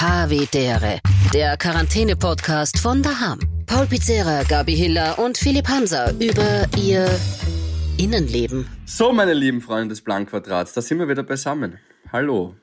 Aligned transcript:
Havidere, 0.00 1.00
der 1.34 1.56
Quarantäne-Podcast 1.56 2.78
von 2.78 3.02
Daham. 3.02 3.40
Paul 3.66 3.86
Pizzera, 3.86 4.44
Gabi 4.44 4.76
Hiller 4.76 5.18
und 5.18 5.36
Philipp 5.36 5.66
Hanser 5.66 6.12
über 6.20 6.66
ihr 6.76 7.10
Innenleben. 7.96 8.68
So, 8.86 9.12
meine 9.12 9.34
lieben 9.34 9.60
Freunde 9.60 9.88
des 9.88 10.02
Blankquadrats, 10.02 10.72
da 10.72 10.82
sind 10.82 11.00
wir 11.00 11.08
wieder 11.08 11.24
beisammen. 11.24 11.78
Hallo. 12.12 12.54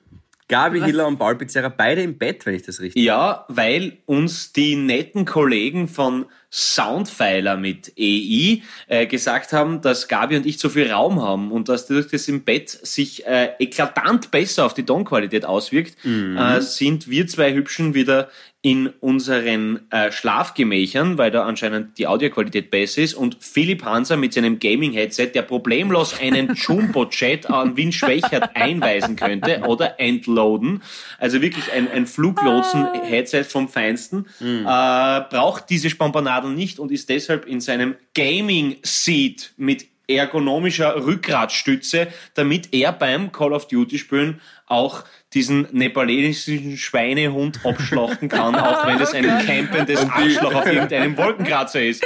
Gabi 0.48 0.80
Was? 0.80 0.88
Hiller 0.88 1.08
und 1.08 1.18
Paul 1.18 1.36
Pizzera, 1.36 1.70
beide 1.70 2.04
im 2.04 2.18
Bett, 2.18 2.46
wenn 2.46 2.54
ich 2.54 2.64
das 2.64 2.80
richtig 2.80 3.04
Ja, 3.04 3.46
weil 3.48 3.98
uns 4.06 4.54
die 4.54 4.76
netten 4.76 5.26
Kollegen 5.26 5.88
von 5.88 6.26
Soundpfeiler 6.52 7.58
mit 7.58 7.92
EI 7.98 8.62
äh, 8.88 9.08
gesagt 9.08 9.52
haben, 9.54 9.82
dass 9.82 10.08
Gabi 10.08 10.38
und 10.38 10.46
ich 10.46 10.60
zu 10.60 10.70
viel 10.70 10.92
Raum 10.92 11.22
haben 11.22 11.52
und 11.52 11.68
dass 11.68 11.88
durch 11.88 12.08
das 12.08 12.28
im 12.28 12.44
Bett 12.44 12.70
sich 12.70 13.26
äh, 13.26 13.54
eklatant 13.60 14.32
besser 14.32 14.66
auf 14.66 14.74
die 14.74 14.86
Tonqualität 14.86 15.46
auswirkt, 15.46 15.98
mhm. 16.06 16.38
äh, 16.38 16.62
sind 16.62 17.10
wir 17.10 17.28
zwei 17.28 17.54
Hübschen 17.54 17.94
wieder 17.94 18.30
in 18.66 18.88
unseren 19.00 19.92
äh, 19.92 20.12
Schlafgemächern, 20.12 21.18
weil 21.18 21.32
da 21.32 21.46
anscheinend 21.46 21.98
die 21.98 22.08
Audioqualität 22.08 22.72
besser 22.72 23.02
ist. 23.02 23.14
Und 23.14 23.38
Philipp 23.40 23.84
Hanser 23.84 24.18
mit 24.18 24.34
seinem 24.34 24.60
Gaming-Headset, 24.60 25.32
der 25.34 25.42
problemlos 25.42 26.20
einen 26.20 26.54
Jumbo-Chat 26.56 27.50
an 27.50 27.76
Wien 27.76 27.92
Schwächert 27.92 28.56
einweisen 28.56 29.16
könnte 29.16 29.62
oder 29.68 30.00
entloaden, 30.00 30.82
also 31.20 31.42
wirklich 31.42 31.72
ein, 31.72 31.92
ein 31.92 32.06
Fluglotsen-Headset 32.08 33.44
vom 33.44 33.68
Feinsten, 33.68 34.26
mhm. 34.40 34.66
äh, 34.68 35.22
braucht 35.30 35.70
diese 35.70 35.90
Spampanade 35.90 36.46
Radl 36.46 36.54
nicht 36.54 36.80
und 36.80 36.92
ist 36.92 37.10
deshalb 37.10 37.46
in 37.46 37.62
seinem 37.62 37.96
Gaming 38.14 38.78
Seat 38.84 39.54
mit 39.58 39.88
ergonomischer 40.08 41.04
Rückgratstütze, 41.04 42.08
damit 42.36 42.70
er 42.74 42.92
beim 42.92 43.32
Call 43.32 43.54
of 43.54 43.68
Duty 43.68 43.98
spielen 43.98 44.40
auch 44.68 45.04
diesen 45.36 45.68
nepalesischen 45.72 46.78
Schweinehund 46.78 47.60
abschlachten 47.66 48.30
kann, 48.30 48.56
auch 48.56 48.88
wenn 48.88 49.00
es 49.00 49.14
ein 49.14 49.46
campendes 49.46 50.10
Arschloch 50.10 50.54
auf 50.54 50.66
irgendeinem 50.66 51.18
Wolkenkratzer 51.18 51.84
ist. 51.84 52.04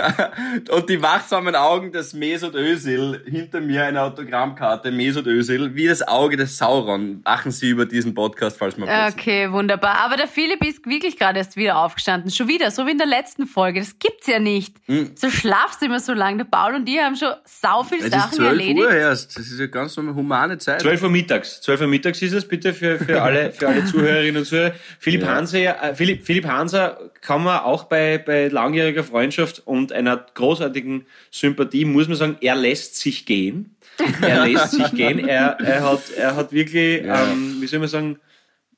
und 0.70 0.90
die 0.90 1.00
wachsamen 1.00 1.54
Augen 1.54 1.92
des 1.92 2.12
Mesut 2.14 2.54
Özil, 2.54 3.22
hinter 3.24 3.60
mir 3.60 3.84
eine 3.84 4.02
Autogrammkarte, 4.02 4.90
Mesut 4.90 5.26
Özil, 5.26 5.74
wie 5.74 5.86
das 5.86 6.06
Auge 6.06 6.36
des 6.36 6.58
Sauron. 6.58 7.20
Achten 7.24 7.52
Sie 7.52 7.70
über 7.70 7.86
diesen 7.86 8.12
Podcast, 8.12 8.58
falls 8.58 8.76
man 8.76 8.88
Okay, 9.12 9.50
wunderbar. 9.52 10.00
Aber 10.04 10.16
der 10.16 10.26
Philipp 10.26 10.64
ist 10.64 10.84
wirklich 10.84 11.16
gerade 11.16 11.38
erst 11.38 11.56
wieder 11.56 11.78
aufgestanden. 11.78 12.30
Schon 12.32 12.48
wieder, 12.48 12.72
so 12.72 12.86
wie 12.86 12.90
in 12.90 12.98
der 12.98 13.06
letzten 13.06 13.46
Folge. 13.46 13.78
Das 13.78 13.98
gibt's 14.00 14.26
ja 14.26 14.40
nicht. 14.40 14.76
Hm. 14.86 15.12
So 15.14 15.30
schlafst 15.30 15.80
du 15.80 15.86
immer 15.86 16.00
so 16.00 16.12
lange. 16.12 16.38
Der 16.38 16.44
Paul 16.44 16.74
und 16.74 16.86
die 16.86 16.98
haben 16.98 17.14
schon 17.14 17.32
sau 17.44 17.84
viel 17.84 17.98
es 17.98 18.10
Sachen 18.10 18.30
ist 18.30 18.36
12 18.36 18.48
erledigt. 18.48 18.80
Uhr 18.80 18.90
erst. 18.90 19.38
Das 19.38 19.46
ist 19.46 19.60
ja 19.60 19.66
ganz 19.66 19.96
normal 19.96 20.14
humane 20.14 20.58
Zeit. 20.58 20.80
12 20.80 21.04
Uhr 21.04 21.10
mittags. 21.10 21.60
12 21.60 21.82
Uhr 21.82 21.86
mittags 21.86 22.20
ist 22.22 22.32
es 22.32 22.47
bitte 22.48 22.74
für, 22.74 22.98
für, 22.98 23.22
alle, 23.22 23.52
für 23.52 23.68
alle 23.68 23.84
Zuhörerinnen 23.84 24.38
und 24.38 24.44
Zuhörer. 24.44 24.72
Philipp, 24.98 25.22
ja. 25.22 25.28
Hanser, 25.28 25.82
äh, 25.82 25.94
Philipp, 25.94 26.24
Philipp 26.24 26.46
Hanser 26.46 27.10
kann 27.20 27.42
man 27.42 27.60
auch 27.60 27.84
bei, 27.84 28.18
bei 28.18 28.48
langjähriger 28.48 29.04
Freundschaft 29.04 29.62
und 29.64 29.92
einer 29.92 30.16
großartigen 30.34 31.06
Sympathie, 31.30 31.84
muss 31.84 32.08
man 32.08 32.16
sagen, 32.16 32.36
er 32.40 32.56
lässt 32.56 32.96
sich 32.96 33.26
gehen. 33.26 33.76
Er 34.22 34.46
lässt 34.46 34.72
sich 34.72 34.92
gehen. 34.92 35.26
Er, 35.26 35.58
er, 35.60 35.82
hat, 35.82 36.10
er 36.16 36.36
hat 36.36 36.52
wirklich, 36.52 37.04
ja. 37.04 37.24
ähm, 37.24 37.56
wie 37.60 37.66
soll 37.66 37.80
man 37.80 37.88
sagen, 37.88 38.18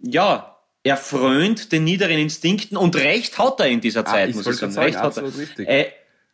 ja, 0.01 0.57
er 0.83 0.97
frönt 0.97 1.73
den 1.73 1.85
niederen 1.85 2.19
Instinkten 2.19 2.77
und 2.77 2.97
Recht 2.97 3.39
hat 3.39 3.61
er 3.61 3.67
in 3.67 3.81
dieser 3.81 4.01
ah, 4.01 4.07
Zeit, 4.07 4.31
ah, 4.31 4.37
muss 4.37 4.47
ich 4.47 4.57
sagen. 4.57 4.79
Recht 4.79 4.99
hat 4.99 5.17
er. 5.17 5.69
Er, 5.69 5.93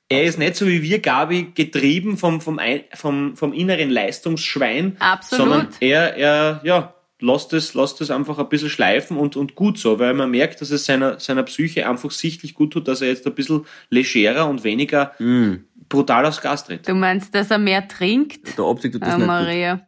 er 0.09 0.23
ist 0.23 0.39
nicht 0.39 0.55
so 0.55 0.67
wie 0.67 0.83
wir, 0.83 1.01
Gabi, 1.01 1.49
getrieben 1.55 2.17
vom, 2.17 2.41
vom, 2.41 2.61
vom, 2.95 3.37
vom 3.37 3.53
inneren 3.53 3.91
Leistungsschwein, 3.91 4.97
Absolut. 5.01 5.49
sondern 5.49 5.69
er, 5.81 6.17
er, 6.17 6.61
ja, 6.63 6.95
lasst 7.21 7.53
es, 7.53 7.75
lasst 7.75 8.01
es 8.01 8.11
einfach 8.11 8.39
ein 8.39 8.49
bisschen 8.49 8.71
schleifen 8.71 9.17
und, 9.17 9.37
und 9.37 9.55
gut 9.55 9.79
so, 9.79 9.99
weil 9.99 10.15
man 10.15 10.31
merkt, 10.31 10.61
dass 10.61 10.71
es 10.71 10.85
seiner, 10.85 11.19
seiner 11.21 11.43
Psyche 11.45 11.89
einfach 11.89 12.11
sichtlich 12.11 12.55
gut 12.55 12.73
tut, 12.73 12.89
dass 12.89 13.01
er 13.01 13.09
jetzt 13.09 13.27
ein 13.27 13.35
bisschen 13.35 13.67
legerer 13.91 14.49
und 14.49 14.65
weniger 14.65 15.13
mm. 15.19 15.65
brutal 15.89 16.27
aufs 16.27 16.41
Gas 16.41 16.65
tritt. 16.65 16.87
Du 16.89 16.95
meinst, 16.95 17.35
dass 17.35 17.51
er 17.51 17.59
mehr 17.59 17.87
trinkt? 17.89 18.57
Der 18.57 18.65
Optik 18.65 18.93
tut 18.93 19.03
das 19.03 19.15
äh, 19.15 19.19
nicht 19.19 19.27
Maria. 19.27 19.75
Gut. 19.75 19.85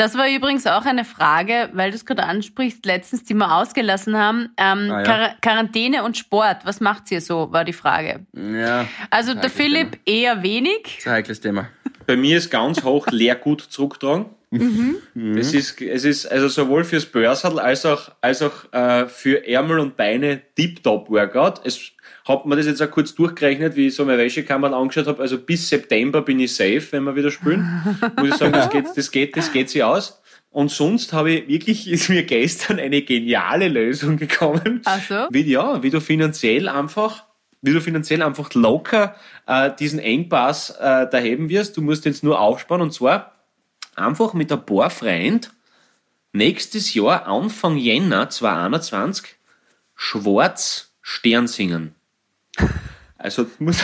Das 0.00 0.16
war 0.16 0.30
übrigens 0.30 0.66
auch 0.66 0.86
eine 0.86 1.04
Frage, 1.04 1.68
weil 1.74 1.90
du 1.90 1.96
es 1.96 2.06
gerade 2.06 2.24
ansprichst, 2.24 2.86
letztens, 2.86 3.24
die 3.24 3.34
wir 3.34 3.54
ausgelassen 3.54 4.16
haben. 4.16 4.48
Ähm, 4.56 4.90
ah, 4.90 4.98
ja. 4.98 5.02
Quar 5.02 5.34
Quarantäne 5.42 6.04
und 6.04 6.16
Sport, 6.16 6.64
was 6.64 6.80
macht 6.80 7.10
ihr 7.10 7.20
so, 7.20 7.52
war 7.52 7.66
die 7.66 7.74
Frage. 7.74 8.24
Ja. 8.32 8.86
Also 9.10 9.34
der 9.34 9.50
Philipp 9.50 10.02
Thema. 10.06 10.18
eher 10.18 10.42
wenig. 10.42 10.82
Das 10.84 10.98
ist 10.98 11.06
ein 11.06 11.12
heikles 11.12 11.40
Thema. 11.40 11.68
Bei 12.06 12.16
mir 12.16 12.38
ist 12.38 12.50
ganz 12.50 12.82
hoch 12.82 13.08
Leergut 13.10 13.60
zurückgetragen. 13.60 14.24
Mhm. 14.50 14.96
Es 15.38 15.54
ist, 15.54 15.80
es 15.80 16.04
ist 16.04 16.26
also 16.26 16.48
sowohl 16.48 16.82
fürs 16.82 17.06
Börsal 17.06 17.60
als 17.60 17.86
auch, 17.86 18.10
als 18.20 18.42
auch 18.42 18.72
äh, 18.72 19.06
für 19.06 19.46
Ärmel 19.46 19.78
und 19.78 19.96
Beine 19.96 20.40
Tip-Top 20.56 21.08
Workout. 21.08 21.60
Es 21.64 21.92
hat 22.26 22.46
man 22.46 22.58
das 22.58 22.66
jetzt 22.66 22.82
auch 22.82 22.90
kurz 22.90 23.14
durchgerechnet, 23.14 23.76
wie 23.76 23.86
ich 23.86 23.94
so 23.94 24.04
meine 24.04 24.18
Wäschekammer 24.18 24.72
angeschaut 24.72 25.06
habe. 25.06 25.22
Also 25.22 25.38
bis 25.38 25.68
September 25.68 26.22
bin 26.22 26.40
ich 26.40 26.54
safe, 26.54 26.82
wenn 26.90 27.04
wir 27.04 27.14
wieder 27.14 27.30
spielen. 27.30 27.64
Muss 28.18 28.30
ich 28.30 28.34
sagen, 28.34 28.52
das 28.52 28.70
geht, 28.70 28.86
das 28.94 29.10
geht, 29.10 29.36
das 29.36 29.52
geht 29.52 29.70
sich 29.70 29.84
aus. 29.84 30.20
Und 30.50 30.70
sonst 30.70 31.12
habe 31.12 31.30
ich 31.30 31.48
wirklich, 31.48 31.88
ist 31.88 32.08
mir 32.08 32.24
gestern 32.24 32.80
eine 32.80 33.02
geniale 33.02 33.68
Lösung 33.68 34.16
gekommen. 34.16 34.82
Ach 34.84 35.00
so? 35.08 35.28
Wie, 35.30 35.42
ja, 35.42 35.80
wie 35.82 35.90
du 35.90 36.00
finanziell 36.00 36.68
einfach 36.68 37.24
wie 37.62 37.72
du 37.72 37.80
finanziell 37.82 38.22
einfach 38.22 38.54
locker 38.54 39.14
äh, 39.46 39.70
diesen 39.78 39.98
Engpass 39.98 40.70
äh, 40.70 41.06
da 41.10 41.18
heben 41.18 41.50
wirst. 41.50 41.76
Du 41.76 41.82
musst 41.82 42.04
jetzt 42.06 42.24
nur 42.24 42.40
aufsparen 42.40 42.80
und 42.80 42.92
zwar 42.92 43.39
einfach 44.00 44.34
mit 44.34 44.50
ein 44.52 44.64
paar 44.64 44.90
Freunden 44.90 45.48
nächstes 46.32 46.94
Jahr, 46.94 47.26
Anfang 47.26 47.76
Jänner 47.76 48.30
2021, 48.30 49.36
Schwarz 49.94 50.92
Stern 51.02 51.46
singen. 51.46 51.94
Also 53.22 53.44
muss, 53.58 53.76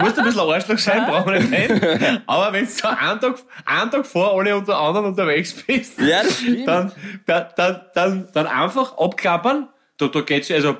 muss 0.00 0.18
ein 0.18 0.24
bisschen 0.24 0.40
Arschloch 0.40 0.76
sein, 0.76 1.06
brauchen 1.06 1.32
wir 1.32 1.40
nicht. 1.40 2.24
Aber 2.26 2.52
wenn 2.52 2.66
du 2.66 2.88
einen 2.88 3.20
Tag, 3.20 3.38
einen 3.64 3.90
Tag 3.92 4.04
vor 4.04 4.36
alle 4.36 4.56
unter 4.56 4.76
anderen 4.76 5.06
unterwegs 5.06 5.54
bist, 5.54 6.00
ja, 6.00 6.22
dann, 6.66 6.90
dann, 7.24 7.48
dann, 7.54 7.80
dann, 7.94 8.28
dann 8.32 8.46
einfach 8.48 8.98
abklappern. 8.98 9.68
Da, 9.98 10.08
da 10.08 10.20
geht's 10.22 10.50
also, 10.50 10.78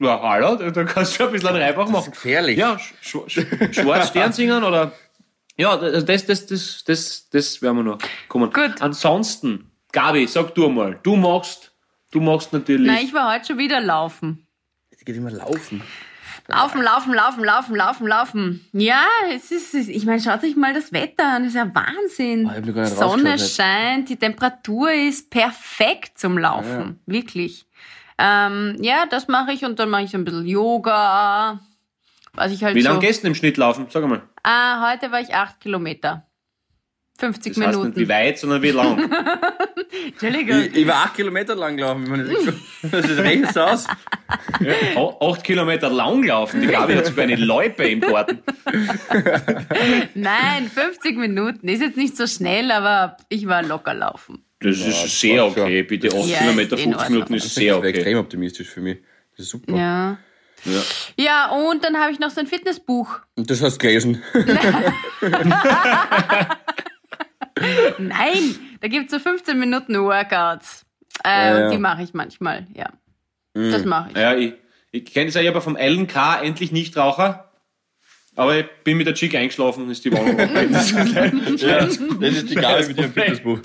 ja, 0.00 0.20
hallo, 0.20 0.56
da 0.56 0.82
kannst 0.82 1.20
du 1.20 1.26
ein 1.26 1.30
bisschen 1.30 1.50
einen 1.50 1.62
Reibach 1.62 1.86
machen. 1.86 1.94
Das 1.94 2.06
ist 2.06 2.12
gefährlich. 2.14 2.58
Ja, 2.58 2.76
sch 2.76 3.18
sch 3.28 3.38
Schwarz 3.70 4.08
Stern 4.08 4.32
singen 4.32 4.64
oder 4.64 4.90
ja, 5.58 5.76
das, 5.76 6.26
das, 6.26 6.46
das, 6.46 6.84
das, 6.84 7.28
das 7.30 7.62
werden 7.62 7.78
wir 7.78 7.82
noch 7.82 7.98
kommen. 8.28 8.52
Gut. 8.52 8.80
Ansonsten, 8.80 9.70
Gabi, 9.92 10.26
sag 10.26 10.54
du 10.54 10.68
mal, 10.68 10.98
du 11.02 11.16
machst, 11.16 11.72
du 12.12 12.20
machst 12.20 12.52
natürlich. 12.52 12.86
Nein, 12.86 13.04
ich 13.04 13.12
war 13.12 13.34
heute 13.34 13.46
schon 13.48 13.58
wieder 13.58 13.80
laufen. 13.80 14.46
Es 14.90 15.04
geht 15.04 15.16
immer 15.16 15.32
laufen. 15.32 15.82
Laufen, 16.50 16.80
laufen, 16.80 17.12
laufen, 17.12 17.44
laufen, 17.44 17.76
laufen, 17.76 18.06
laufen. 18.06 18.68
Ja, 18.72 19.04
es 19.34 19.50
ist, 19.50 19.74
ich 19.74 20.06
meine, 20.06 20.20
schaut 20.20 20.42
euch 20.44 20.56
mal 20.56 20.72
das 20.72 20.92
Wetter 20.92 21.26
an, 21.26 21.42
das 21.42 21.52
ist 21.52 21.56
ja 21.56 21.74
Wahnsinn. 21.74 22.48
Oh, 22.48 22.84
Sonne 22.84 23.38
scheint, 23.38 24.08
die 24.08 24.16
Temperatur 24.16 24.90
ist 24.92 25.28
perfekt 25.28 26.18
zum 26.18 26.38
Laufen, 26.38 26.70
ja, 26.70 26.80
ja. 26.80 26.94
wirklich. 27.04 27.66
Ähm, 28.16 28.76
ja, 28.80 29.04
das 29.10 29.28
mache 29.28 29.52
ich 29.52 29.64
und 29.64 29.78
dann 29.78 29.90
mache 29.90 30.04
ich 30.04 30.14
ein 30.14 30.24
bisschen 30.24 30.46
Yoga, 30.46 31.60
was 32.38 32.52
ich 32.52 32.62
halt 32.62 32.74
Wie 32.74 32.82
so 32.82 32.88
lange 32.88 33.00
gehst 33.00 33.24
du 33.24 33.28
im 33.28 33.34
Schnitt 33.34 33.56
laufen? 33.56 33.86
Sag 33.90 34.06
mal. 34.06 34.22
Ah, 34.42 34.92
heute 34.92 35.10
war 35.10 35.20
ich 35.20 35.34
acht 35.34 35.60
Kilometer. 35.60 36.24
50 37.18 37.54
das 37.54 37.64
heißt 37.64 37.76
Minuten. 37.76 37.98
Nicht 37.98 38.08
wie 38.08 38.12
weit, 38.12 38.38
sondern 38.38 38.62
wie 38.62 38.70
lang. 38.70 39.10
Entschuldigung. 40.06 40.60
Ich, 40.60 40.76
ich, 40.76 40.86
war 40.86 41.06
acht 41.06 41.16
Kilometer 41.16 41.56
lang 41.56 41.76
gelaufen. 41.76 42.30
Das 42.92 43.10
ist 43.10 43.18
recht 43.18 43.58
aus. 43.58 43.86
Ja, 44.60 45.18
acht 45.20 45.42
Kilometer 45.42 45.90
lang 45.90 46.22
laufen. 46.22 46.60
Die 46.60 46.68
Gabi 46.68 46.94
hat 46.94 47.06
sogar 47.06 47.24
eine 47.24 47.34
Loipe 47.34 47.88
im 47.88 48.00
Garten. 48.00 48.38
Nein, 50.14 50.70
50 50.72 51.16
Minuten. 51.16 51.66
Ist 51.66 51.82
jetzt 51.82 51.96
nicht 51.96 52.16
so 52.16 52.28
schnell, 52.28 52.70
aber 52.70 53.16
ich 53.28 53.48
war 53.48 53.64
locker 53.64 53.94
laufen. 53.94 54.44
Das 54.60 54.76
ist 54.76 54.86
ja, 54.86 55.08
sehr 55.08 55.46
okay. 55.46 55.82
Bitte 55.82 56.08
8 56.08 56.26
ja, 56.26 56.38
Kilometer, 56.38 56.78
50 56.78 57.08
Minuten 57.10 57.34
ist 57.34 57.54
sehr 57.54 57.76
okay. 57.76 57.88
Das 57.88 57.90
ist 57.90 57.98
extrem 57.98 58.18
optimistisch 58.18 58.68
für 58.68 58.80
mich. 58.80 58.98
Das 59.36 59.46
ist 59.46 59.50
super. 59.50 59.76
Ja. 59.76 60.18
Ja. 60.64 60.82
ja, 61.16 61.50
und 61.50 61.84
dann 61.84 61.96
habe 61.98 62.12
ich 62.12 62.18
noch 62.18 62.30
so 62.30 62.40
ein 62.40 62.46
Fitnessbuch. 62.46 63.20
Und 63.36 63.50
das 63.50 63.62
hast 63.62 63.74
du 63.74 63.78
gelesen. 63.78 64.22
Nein, 67.98 68.56
da 68.80 68.88
gibt 68.88 69.06
es 69.06 69.10
so 69.12 69.18
15 69.18 69.58
Minuten 69.58 69.94
Workouts. 69.94 70.84
Äh, 71.24 71.28
ja, 71.28 71.58
ja. 71.60 71.70
Die 71.70 71.78
mache 71.78 72.02
ich 72.02 72.14
manchmal, 72.14 72.66
ja. 72.74 72.90
Mhm. 73.54 73.72
Das 73.72 73.84
mache 73.84 74.10
ich. 74.10 74.16
Ja, 74.16 74.34
ich, 74.34 74.54
ich 74.92 75.04
kenne 75.06 75.28
es 75.28 75.34
ja 75.34 75.48
aber 75.50 75.60
vom 75.60 75.76
LNK, 75.76 76.42
endlich 76.42 76.72
Nichtraucher. 76.72 77.44
Aber 78.36 78.56
ich 78.56 78.66
bin 78.84 78.96
mit 78.96 79.06
der 79.08 79.14
Chick 79.14 79.34
eingeschlafen 79.34 79.82
und 79.82 79.90
ist 79.90 80.04
die 80.04 80.12
Wohnung 80.12 80.36
das, 80.72 80.92
ja, 81.60 81.80
das 81.80 81.96
ist 81.96 82.50
die 82.50 82.54
Gabe 82.54 82.86
mit 82.86 82.96
ihrem 82.96 83.12
Fitnessbuch. 83.12 83.58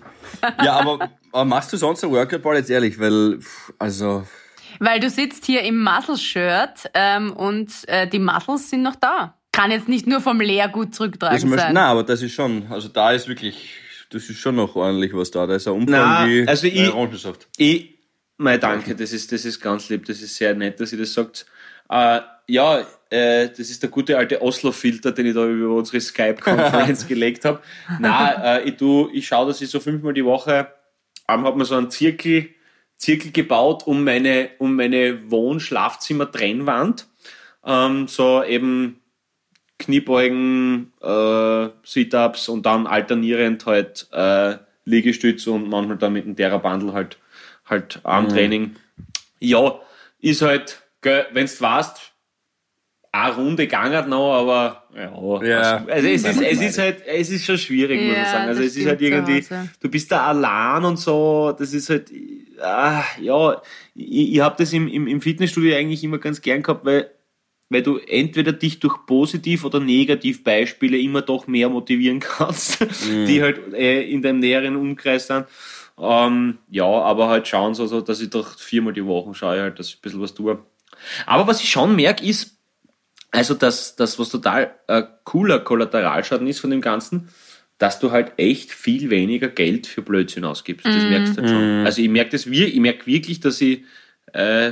Ja, 0.63 0.79
aber, 0.79 1.11
aber 1.31 1.45
machst 1.45 1.71
du 1.71 1.77
sonst 1.77 2.03
ein 2.03 2.09
Workout-Ball 2.09 2.57
jetzt 2.57 2.71
ehrlich? 2.71 2.97
Weil, 2.97 3.37
also 3.77 4.25
weil 4.83 4.99
du 4.99 5.09
sitzt 5.09 5.45
hier 5.45 5.61
im 5.61 5.81
Muscle-Shirt 5.81 6.91
ähm, 6.93 7.31
und 7.33 7.71
äh, 7.87 8.07
die 8.07 8.19
Muscles 8.19 8.69
sind 8.69 8.83
noch 8.83 8.95
da. 8.95 9.37
Kann 9.51 9.71
jetzt 9.71 9.87
nicht 9.87 10.07
nur 10.07 10.19
vom 10.19 10.41
Leergut 10.41 10.93
zurücktragen 10.93 11.51
das 11.51 11.61
sein. 11.61 11.73
Nein, 11.73 11.83
aber 11.83 12.03
das 12.03 12.21
ist 12.21 12.33
schon, 12.33 12.65
also 12.69 12.89
da 12.89 13.11
ist 13.11 13.27
wirklich, 13.27 13.69
das 14.09 14.29
ist 14.29 14.39
schon 14.39 14.55
noch 14.55 14.75
ordentlich 14.75 15.13
was 15.13 15.31
da. 15.31 15.47
Da 15.47 15.55
ist 15.55 15.67
ein 15.67 15.73
Umfang 15.73 16.27
wie 16.27 16.47
also 16.47 16.67
ich, 16.67 16.91
Orangensaft. 16.91 17.47
Ich, 17.57 17.97
Mein 18.37 18.59
Danke, 18.59 18.95
das 18.95 19.13
ist, 19.13 19.31
das 19.31 19.45
ist 19.45 19.61
ganz 19.61 19.89
lieb, 19.89 20.05
das 20.05 20.21
ist 20.21 20.35
sehr 20.35 20.53
nett, 20.53 20.79
dass 20.79 20.91
ihr 20.91 20.99
das 20.99 21.13
sagt. 21.13 21.45
Äh, 21.89 22.19
ja, 22.47 22.85
äh, 23.09 23.47
das 23.47 23.59
ist 23.59 23.81
der 23.83 23.89
gute 23.89 24.17
alte 24.17 24.41
Oslo-Filter, 24.41 25.11
den 25.11 25.27
ich 25.27 25.33
da 25.33 25.45
über 25.45 25.75
unsere 25.75 26.01
Skype-Konferenz 26.01 27.07
gelegt 27.07 27.45
habe. 27.45 27.61
Na, 27.99 28.57
äh, 28.57 28.69
ich, 28.69 28.75
tu, 28.75 29.09
ich 29.13 29.27
schaue, 29.27 29.47
dass 29.47 29.61
ich 29.61 29.69
so 29.69 29.79
fünfmal 29.79 30.13
die 30.13 30.25
Woche, 30.25 30.67
ähm, 31.29 31.45
habe 31.45 31.57
mir 31.57 31.65
so 31.65 31.75
einen 31.75 31.89
Zirkel, 31.89 32.49
Zirkel 32.97 33.31
gebaut 33.31 33.85
um 33.85 34.03
meine, 34.03 34.49
um 34.59 34.75
meine 34.75 35.29
Wohn-Schlafzimmer-Trennwand. 35.31 37.07
Ähm, 37.65 38.07
so 38.07 38.43
eben 38.43 39.01
Kniebeugen, 39.79 40.93
äh, 41.01 41.69
Sit-Ups 41.83 42.47
und 42.49 42.65
dann 42.65 42.87
alternierend 42.87 43.65
halt 43.65 44.07
äh, 44.11 44.57
Liegestütze 44.85 45.51
und 45.51 45.69
manchmal 45.69 45.97
dann 45.97 46.13
mit 46.13 46.25
dem 46.25 46.35
Terra-Bundle 46.35 46.93
halt, 46.93 47.17
halt 47.65 47.99
Armtraining. 48.03 48.61
Mhm. 48.61 48.75
Ja, 49.39 49.79
ist 50.19 50.41
halt, 50.41 50.81
wenn 51.01 51.45
du 51.45 51.61
weißt, 51.61 52.13
eine 53.11 53.35
Runde 53.35 53.67
gegangen 53.67 54.09
noch, 54.09 54.33
aber 54.33 54.83
ja, 54.95 55.43
ja. 55.45 55.85
Also, 55.85 55.91
also 55.91 56.07
es, 56.07 56.23
ist, 56.23 56.41
es 56.41 56.61
ist 56.61 56.77
halt, 56.79 57.05
es 57.05 57.29
ist 57.29 57.45
schon 57.45 57.57
schwierig, 57.57 58.01
ja, 58.01 58.07
muss 58.07 58.17
ich 58.17 58.27
sagen. 58.27 58.47
Also 58.47 58.63
es 58.63 58.75
ist 58.75 58.87
halt 58.87 59.01
irgendwie, 59.01 59.45
du 59.79 59.89
bist 59.89 60.11
da 60.11 60.27
allein 60.27 60.83
und 60.83 60.97
so, 60.97 61.53
das 61.57 61.73
ist 61.73 61.89
halt, 61.89 62.11
ah, 62.61 63.03
ja, 63.19 63.61
ich, 63.95 64.33
ich 64.33 64.39
habe 64.39 64.55
das 64.57 64.73
im, 64.73 64.87
im, 64.87 65.07
im 65.07 65.21
Fitnessstudio 65.21 65.75
eigentlich 65.75 66.03
immer 66.03 66.17
ganz 66.17 66.41
gern 66.41 66.63
gehabt, 66.63 66.85
weil 66.85 67.09
weil 67.73 67.81
du 67.81 67.97
entweder 67.97 68.53
dich 68.53 68.79
durch 68.79 69.05
positiv 69.07 69.65
oder 69.65 69.79
negativ 69.79 70.43
Beispiele 70.43 70.97
immer 70.97 71.23
doch 71.23 71.47
mehr 71.47 71.69
motivieren 71.69 72.19
kannst, 72.21 72.81
mhm. 72.81 73.25
die 73.25 73.41
halt 73.41 73.73
äh, 73.73 74.03
in 74.03 74.21
deinem 74.21 74.39
näheren 74.39 74.75
Umkreis 74.75 75.27
sind. 75.27 75.47
Ähm, 75.99 76.59
ja, 76.69 76.85
aber 76.85 77.27
halt 77.27 77.47
schauen 77.47 77.73
so, 77.73 78.01
dass 78.01 78.21
ich 78.21 78.29
doch 78.29 78.57
viermal 78.57 78.93
die 78.93 79.05
Woche 79.05 79.33
schaue, 79.33 79.61
halt, 79.61 79.79
dass 79.79 79.89
ich 79.89 79.97
ein 79.97 80.01
bisschen 80.01 80.21
was 80.21 80.33
tue. 80.33 80.59
Aber 81.25 81.47
was 81.47 81.61
ich 81.61 81.69
schon 81.69 81.95
merke, 81.95 82.25
ist, 82.25 82.57
also 83.31 83.53
das, 83.55 83.95
das 83.95 84.19
was 84.19 84.29
total 84.29 84.75
äh, 84.87 85.03
cooler 85.23 85.59
Kollateralschaden 85.59 86.47
ist 86.47 86.59
von 86.59 86.69
dem 86.69 86.81
Ganzen, 86.81 87.29
dass 87.83 87.99
du 87.99 88.11
halt 88.11 88.31
echt 88.37 88.71
viel 88.71 89.09
weniger 89.09 89.49
Geld 89.49 89.87
für 89.87 90.01
Blödsinn 90.01 90.45
ausgibst. 90.45 90.85
Das 90.85 91.03
mhm. 91.03 91.09
merkst 91.09 91.35
du 91.35 91.41
halt 91.41 91.49
schon. 91.49 91.81
Mhm. 91.81 91.85
Also 91.85 92.01
ich 92.01 92.07
merke 92.07 92.29
das, 92.29 92.45
ich 92.45 92.79
merke 92.79 93.05
wirklich, 93.05 93.41
dass 93.41 93.59
ich, 93.59 93.81
äh, 94.31 94.71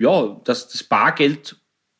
ja, 0.00 0.40
dass 0.42 0.66
das 0.66 0.82
Bargeld 0.82 1.54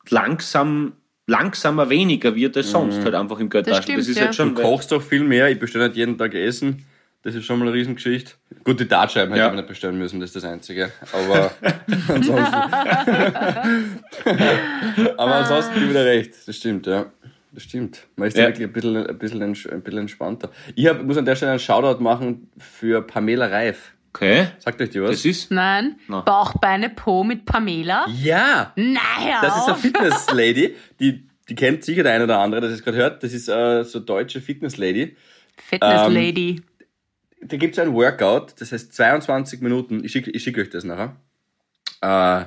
langsam 0.09 0.97
langsamer 1.27 1.89
weniger 1.89 2.35
wird 2.35 2.57
als 2.57 2.71
sonst 2.71 2.97
mhm. 2.97 3.05
halt 3.05 3.15
einfach 3.15 3.39
im 3.39 3.49
Geldtaschen. 3.49 3.95
Das, 3.95 3.95
das, 3.95 4.07
ist 4.09 4.17
ja. 4.17 4.25
halt 4.25 4.35
schon. 4.35 4.53
Du 4.53 4.61
kochst 4.61 4.91
doch 4.91 5.01
viel 5.01 5.23
mehr. 5.23 5.49
Ich 5.49 5.59
bestelle 5.59 5.85
halt 5.85 5.95
jeden 5.95 6.17
Tag 6.17 6.33
Essen. 6.33 6.85
Das 7.23 7.33
ist 7.33 7.45
schon 7.45 7.59
mal 7.59 7.67
eine 7.67 7.73
Riesengeschichte. 7.73 8.33
Gut, 8.65 8.81
die 8.81 8.87
Dartscheiben 8.87 9.33
hätte 9.33 9.45
ja. 9.45 9.49
ich 9.49 9.55
nicht 9.55 9.69
bestellen 9.69 9.97
müssen, 9.97 10.19
das 10.19 10.31
ist 10.31 10.35
das 10.35 10.43
Einzige. 10.43 10.91
Aber 11.13 11.51
ansonsten. 12.09 12.53
aber 15.17 15.35
ansonsten 15.35 15.73
gebe 15.75 15.85
ich 15.85 15.93
dir 15.93 16.05
recht. 16.05 16.33
Das 16.45 16.57
stimmt, 16.57 16.85
ja. 16.85 17.05
Das 17.57 17.63
stimmt. 17.63 18.05
Man 18.17 18.27
ist 18.27 18.37
ja. 18.37 18.45
wirklich 18.45 18.67
ein 18.67 18.71
bisschen, 18.71 18.97
ein, 18.97 19.17
bisschen, 19.17 19.41
ein 19.41 19.81
bisschen 19.81 19.99
entspannter. 20.01 20.51
Ich 20.75 20.85
hab, 20.85 21.01
muss 21.01 21.17
an 21.17 21.25
der 21.25 21.35
Stelle 21.35 21.53
einen 21.53 21.59
Shoutout 21.59 22.03
machen 22.03 22.51
für 22.59 23.01
Pamela 23.01 23.47
Reif. 23.47 23.93
Okay. 24.13 24.49
Sagt 24.59 24.79
euch 24.79 24.91
die 24.91 25.01
was? 25.01 25.09
Das 25.09 25.25
ist? 25.25 25.49
Nein. 25.49 25.95
No. 26.07 26.21
Bauch, 26.21 26.53
Beine, 26.59 26.91
Po 26.91 27.23
mit 27.23 27.45
Pamela? 27.45 28.05
Ja. 28.21 28.73
Naja. 28.75 29.41
Das 29.41 29.57
ist 29.57 29.67
eine 29.69 29.75
Fitness-Lady. 29.75 30.75
Die, 30.99 31.27
die 31.49 31.55
kennt 31.55 31.83
sicher 31.83 32.03
der 32.03 32.13
eine 32.13 32.25
oder 32.25 32.37
andere, 32.37 32.61
das 32.61 32.73
es 32.73 32.83
gerade 32.83 32.97
hört. 32.97 33.23
Das 33.23 33.33
ist 33.33 33.49
äh, 33.49 33.83
so 33.83 34.01
deutsche 34.01 34.39
Fitness-Lady. 34.39 35.17
Fitness-Lady. 35.57 36.61
Ähm, 37.41 37.47
da 37.49 37.57
gibt 37.57 37.75
es 37.75 37.79
ein 37.79 37.91
Workout, 37.95 38.53
das 38.61 38.71
heißt 38.71 38.93
22 38.93 39.61
Minuten. 39.61 40.03
Ich 40.03 40.11
schicke 40.11 40.29
ich 40.29 40.43
schick 40.43 40.59
euch 40.59 40.69
das 40.69 40.83
nachher. 40.83 41.15
Äh, 42.01 42.45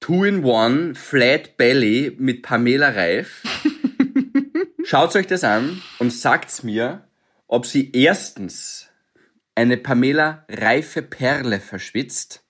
Two-in-One 0.00 0.94
Flat 0.94 1.56
Belly 1.56 2.16
mit 2.18 2.42
Pamela 2.42 2.88
Reif. 2.88 3.42
Schaut 4.90 5.14
euch 5.16 5.26
das 5.26 5.44
an 5.44 5.82
und 5.98 6.14
sagt 6.14 6.64
mir, 6.64 7.04
ob 7.46 7.66
sie 7.66 7.92
erstens 7.92 8.88
eine 9.54 9.76
Pamela 9.76 10.46
reife 10.48 11.02
Perle 11.02 11.60
verschwitzt 11.60 12.42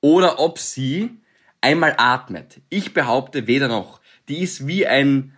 oder 0.00 0.40
ob 0.40 0.58
sie 0.58 1.20
einmal 1.60 1.94
atmet. 1.96 2.60
Ich 2.70 2.92
behaupte 2.92 3.46
weder 3.46 3.68
noch. 3.68 4.00
Die 4.26 4.40
ist 4.40 4.66
wie 4.66 4.84
ein, 4.84 5.36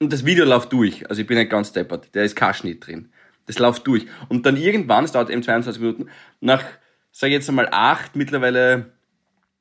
und 0.00 0.12
das 0.12 0.24
Video 0.24 0.44
läuft 0.44 0.72
durch, 0.72 1.08
also 1.08 1.22
ich 1.22 1.28
bin 1.28 1.38
nicht 1.38 1.52
ganz 1.52 1.70
deppert, 1.70 2.12
der 2.16 2.24
ist 2.24 2.34
Kaschnitt 2.34 2.84
drin. 2.84 3.12
Das 3.46 3.60
läuft 3.60 3.86
durch. 3.86 4.06
Und 4.28 4.46
dann 4.46 4.56
irgendwann, 4.56 5.04
es 5.04 5.12
dauert 5.12 5.30
eben 5.30 5.44
22 5.44 5.80
Minuten, 5.80 6.10
nach, 6.40 6.64
sag 7.12 7.28
ich 7.28 7.34
jetzt 7.34 7.48
einmal 7.48 7.68
acht, 7.70 8.16
mittlerweile 8.16 8.94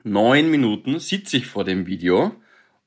neun 0.02 0.50
Minuten, 0.50 0.98
sitze 0.98 1.38
ich 1.38 1.46
vor 1.46 1.64
dem 1.64 1.86
Video 1.86 2.34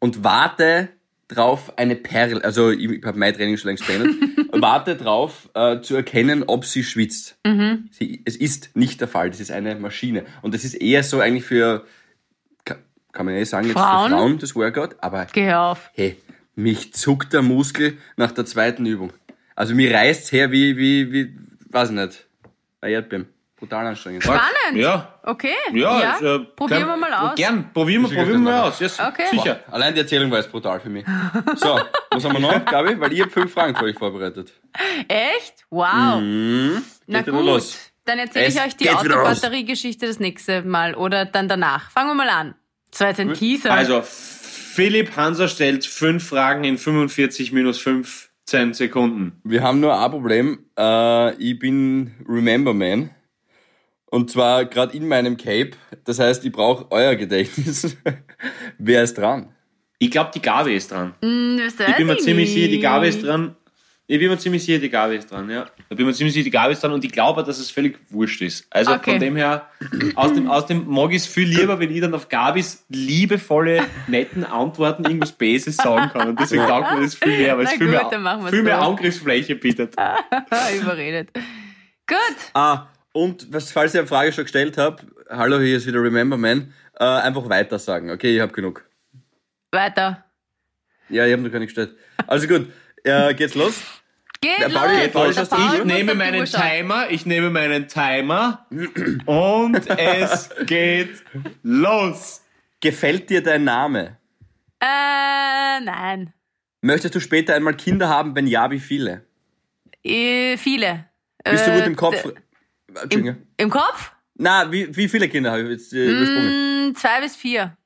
und 0.01 0.25
warte 0.25 0.89
drauf, 1.29 1.77
eine 1.77 1.97
Perle, 1.97 2.43
also 2.45 2.71
ich 2.71 3.05
habe 3.05 3.19
mein 3.19 3.35
Training 3.35 3.57
schon 3.57 3.69
längst 3.69 3.87
beendet, 3.87 4.15
warte 4.53 4.97
drauf 4.97 5.49
äh, 5.55 5.81
zu 5.81 5.97
erkennen, 5.97 6.45
ob 6.47 6.65
sie 6.65 6.85
schwitzt. 6.85 7.37
Mhm. 7.45 7.89
Sie, 7.91 8.23
es 8.25 8.37
ist 8.37 8.77
nicht 8.77 9.01
der 9.01 9.09
Fall, 9.09 9.31
das 9.31 9.41
ist 9.41 9.51
eine 9.51 9.75
Maschine. 9.75 10.25
Und 10.43 10.55
das 10.55 10.65
ist 10.65 10.75
eher 10.75 11.03
so 11.03 11.21
eigentlich 11.21 11.45
für, 11.45 11.85
kann 12.65 13.27
man 13.27 13.35
ja 13.35 13.41
nicht 13.41 13.49
sagen, 13.49 13.67
jetzt 13.67 13.75
Frauen? 13.77 14.11
für 14.11 14.17
Frauen 14.17 14.39
das 14.39 14.55
Workout, 14.55 14.97
aber 15.01 15.27
Geh 15.33 15.53
auf. 15.53 15.91
hey, 15.95 16.17
mich 16.55 16.95
zuckt 16.95 17.33
der 17.33 17.43
Muskel 17.43 17.99
nach 18.17 18.33
der 18.33 18.45
zweiten 18.45 18.87
Übung. 18.87 19.13
Also 19.55 19.75
mir 19.75 19.93
reißt's 19.93 20.33
her 20.33 20.53
wie, 20.53 20.77
wie, 20.77 21.13
wie, 21.13 21.37
weiß 21.71 21.91
ich 21.91 21.97
nicht, 21.97 22.27
ein 22.81 22.93
Erdbeeren. 22.93 23.27
Brutal 23.59 23.87
anstrengend. 23.87 24.23
Spannend. 24.23 24.75
Ja. 24.75 25.19
Okay. 25.23 25.55
Ja, 25.73 26.01
ja. 26.01 26.35
Äh, 26.35 26.39
probieren 26.41 26.87
wir 26.87 26.97
mal 26.97 27.13
aus. 27.15 27.37
Gern, 27.37 27.73
probieren 27.73 28.03
wir, 28.03 28.09
probieren 28.09 28.45
wir 28.45 28.51
mal 28.51 28.69
aus. 28.69 28.81
Yes. 28.81 29.01
Okay. 29.01 29.25
Sicher. 29.31 29.61
Boah, 29.67 29.75
allein 29.75 29.95
die 29.95 30.01
Erzählung 30.01 30.31
war 30.31 30.39
jetzt 30.39 30.51
brutal 30.51 30.79
für 30.79 30.91
mich. 30.91 31.07
So, 31.57 31.81
was 32.11 32.25
haben 32.25 32.35
wir 32.35 32.41
noch, 32.41 32.65
Gabi? 32.67 33.01
Weil 33.01 33.13
ich 33.15 33.21
habe 33.23 33.31
fünf 33.31 33.53
Fragen 33.53 33.75
für 33.75 33.85
euch 33.85 33.97
vorbereitet. 33.97 34.53
Echt? 35.09 35.65
Wow. 35.71 36.21
Mhm. 36.21 36.83
Na 37.07 37.23
gut. 37.23 37.45
Los. 37.47 37.79
Dann 38.05 38.19
erzähle 38.19 38.49
ich 38.49 38.61
euch 38.61 38.77
die 38.77 38.91
Autobatteriegeschichte 38.91 40.07
das 40.07 40.21
nächste 40.21 40.63
Mal 40.63 40.95
oder 40.95 41.25
dann 41.25 41.49
danach. 41.49 41.91
Fangen 41.91 42.11
wir 42.11 42.15
mal 42.15 42.29
an. 42.29 42.55
Das 42.91 43.01
war 43.01 43.09
jetzt 43.09 43.21
ein 43.21 43.33
Teaser. 43.33 43.73
Also, 43.73 44.03
Philipp 44.03 45.17
Hanser 45.17 45.49
stellt 45.49 45.87
fünf 45.87 46.29
Fragen 46.29 46.65
in 46.65 46.77
45 46.77 47.53
minus 47.53 47.79
15 47.79 48.75
Sekunden. 48.75 49.41
Wir 49.45 49.63
haben 49.63 49.81
nur 49.81 49.99
ein 49.99 50.11
Problem. 50.11 50.59
Äh, 50.79 51.35
ich 51.37 51.59
bin 51.59 52.15
Remember 52.29 52.75
Man. 52.75 53.11
Und 54.11 54.31
zwar 54.31 54.65
gerade 54.65 54.97
in 54.97 55.09
meinem 55.09 55.37
Cape. 55.37 55.73
Das 56.05 56.19
heißt, 56.19 56.45
ich 56.45 56.53
brauche 56.53 56.87
euer 56.91 57.17
Gedächtnis. 57.17 57.97
Wer 58.79 59.03
ist 59.03 59.19
dran? 59.19 59.49
Ich 59.99 60.11
glaube, 60.11 60.31
die 60.35 60.43
Gabe 60.43 60.73
ist 60.73 60.91
dran. 60.91 61.15
Mm, 61.23 61.59
ich 61.59 61.97
bin 61.97 62.07
mir 62.07 62.19
ziemlich 62.19 62.53
sicher, 62.53 62.69
die 62.69 62.81
Gabe 62.81 63.09
ist 63.09 63.23
dran. 63.23 63.57
Ich 64.09 64.21
bin 64.21 64.29
mir 64.29 64.39
ziemlich 64.39 64.63
sicher, 64.63 64.79
die 64.79 64.89
Gabe 64.89 65.17
ist 65.17 65.33
dran, 65.33 65.51
ja. 65.51 65.67
Ich 65.89 65.97
bin 65.97 66.07
mir 66.07 66.13
ziemlich 66.13 66.33
sicher, 66.33 66.45
die 66.45 66.51
Gabe 66.51 66.73
ist 66.73 66.81
dran 66.81 66.93
und 66.93 67.05
ich 67.05 67.11
glaube, 67.11 67.43
dass 67.43 67.59
es 67.59 67.73
völlig 67.73 67.99
wurscht 68.11 68.41
ist. 68.41 68.65
Also 68.71 68.93
okay. 68.93 69.13
von 69.13 69.21
dem 69.21 69.35
her, 69.35 69.69
aus 70.15 70.33
dem, 70.33 70.49
aus 70.49 70.67
dem 70.67 70.87
mag 70.87 71.11
ich 71.11 71.23
es 71.23 71.27
viel 71.27 71.49
lieber, 71.49 71.81
wenn 71.81 71.91
ich 71.91 72.01
dann 72.01 72.15
auf 72.15 72.29
Gabis 72.29 72.85
liebevolle, 72.89 73.85
netten 74.07 74.45
Antworten 74.45 75.05
irgendwas 75.05 75.33
Bases 75.33 75.77
sagen 75.77 76.09
kann. 76.11 76.29
Und 76.29 76.39
deswegen 76.39 76.69
taugt 76.69 76.95
mir 76.95 77.01
das 77.01 77.17
viel 77.17 77.37
mehr, 77.37 77.59
weil 77.59 77.65
es 77.65 77.73
viel, 77.73 77.91
gut, 77.91 78.13
mehr, 78.13 78.49
viel 78.49 78.63
mehr 78.63 78.81
Angriffsfläche 78.81 79.57
bietet. 79.57 79.97
Überredet. 80.81 81.31
Gut. 82.07 82.37
Ah, 82.55 82.87
und 83.17 83.51
was, 83.51 83.73
falls 83.73 83.95
ihr 83.95 84.01
eine 84.01 84.09
Frage 84.09 84.31
schon 84.31 84.45
gestellt 84.45 84.77
habt, 84.77 85.07
hallo, 85.31 85.59
hier 85.59 85.79
ist 85.79 85.87
wieder 85.87 86.03
Remember 86.03 86.37
Man, 86.37 86.75
äh, 87.01 87.05
einfach 87.05 87.49
weiter 87.49 87.79
sagen. 87.79 88.11
Okay, 88.11 88.37
ich 88.37 88.41
habe 88.43 88.53
genug. 88.53 88.85
Weiter. 89.73 90.27
Ja, 91.09 91.25
ich 91.25 91.33
habe 91.33 91.43
noch 91.43 91.51
gar 91.51 91.59
nicht 91.59 91.69
gestellt. 91.69 91.97
Also 92.27 92.47
gut, 92.47 92.71
äh, 93.05 93.33
geht's 93.33 93.55
los? 93.55 93.81
Geht 94.43 94.59
der 94.59 94.69
Pauli, 94.69 95.05
los. 95.05 95.13
Pauli, 95.13 95.35
der 95.35 95.45
Pauli, 95.47 95.79
ich 95.79 95.85
nehme 95.85 96.15
meinen 96.15 96.45
Timer, 96.45 97.11
ich 97.11 97.25
nehme 97.25 97.49
meinen 97.49 97.89
Timer 97.89 98.67
und 99.25 99.89
es 99.99 100.51
geht 100.67 101.25
los. 101.63 102.43
Gefällt 102.81 103.31
dir 103.31 103.43
dein 103.43 103.65
Name? 103.65 104.19
Äh, 104.79 105.81
nein. 105.81 106.35
Möchtest 106.83 107.15
du 107.15 107.21
später 107.21 107.55
einmal 107.55 107.75
Kinder 107.75 108.11
haben? 108.11 108.37
Wenn 108.37 108.47
ja, 108.47 108.71
wie 108.71 108.79
viele? 108.79 109.25
Äh, 110.05 110.59
viele. 110.59 111.07
Bist 111.43 111.67
du 111.67 111.73
gut 111.73 111.87
im 111.87 111.97
Kopf? 111.97 112.23
Im, 113.11 113.37
Im, 113.57 113.71
Kopf? 113.71 114.13
Na, 114.35 114.71
wie, 114.71 114.95
wie 114.95 115.09
viele 115.09 115.29
Kinder 115.29 115.53
habe 115.53 115.63
ich 115.63 115.71
jetzt 115.71 115.93
äh, 115.93 116.07
übersprungen? 116.07 116.91
Mm, 116.91 116.95
zwei 116.95 117.21
bis 117.21 117.37
vier. 117.37 117.77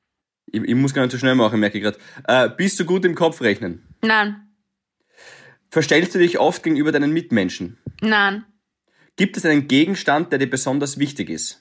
Ich, 0.46 0.62
ich, 0.62 0.74
muss 0.74 0.94
gar 0.94 1.02
nicht 1.02 1.12
so 1.12 1.18
schnell 1.18 1.34
machen, 1.34 1.60
merke 1.60 1.78
ich 1.78 1.84
gerade. 1.84 1.98
Äh, 2.26 2.48
bist 2.56 2.78
du 2.80 2.84
gut 2.84 3.04
im 3.04 3.14
Kopf 3.14 3.40
rechnen? 3.40 3.86
Nein. 4.02 4.48
Verstellst 5.70 6.14
du 6.14 6.18
dich 6.18 6.38
oft 6.38 6.62
gegenüber 6.62 6.90
deinen 6.90 7.12
Mitmenschen? 7.12 7.78
Nein. 8.00 8.44
Gibt 9.16 9.36
es 9.36 9.44
einen 9.44 9.68
Gegenstand, 9.68 10.32
der 10.32 10.38
dir 10.38 10.50
besonders 10.50 10.98
wichtig 10.98 11.30
ist? 11.30 11.60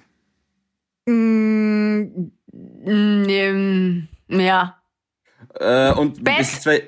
Mm, 1.06 2.32
mm, 2.86 4.08
ja. 4.30 4.82
Äh, 5.60 5.92
und 5.92 6.24
Best. 6.24 6.64
Zwei, 6.64 6.84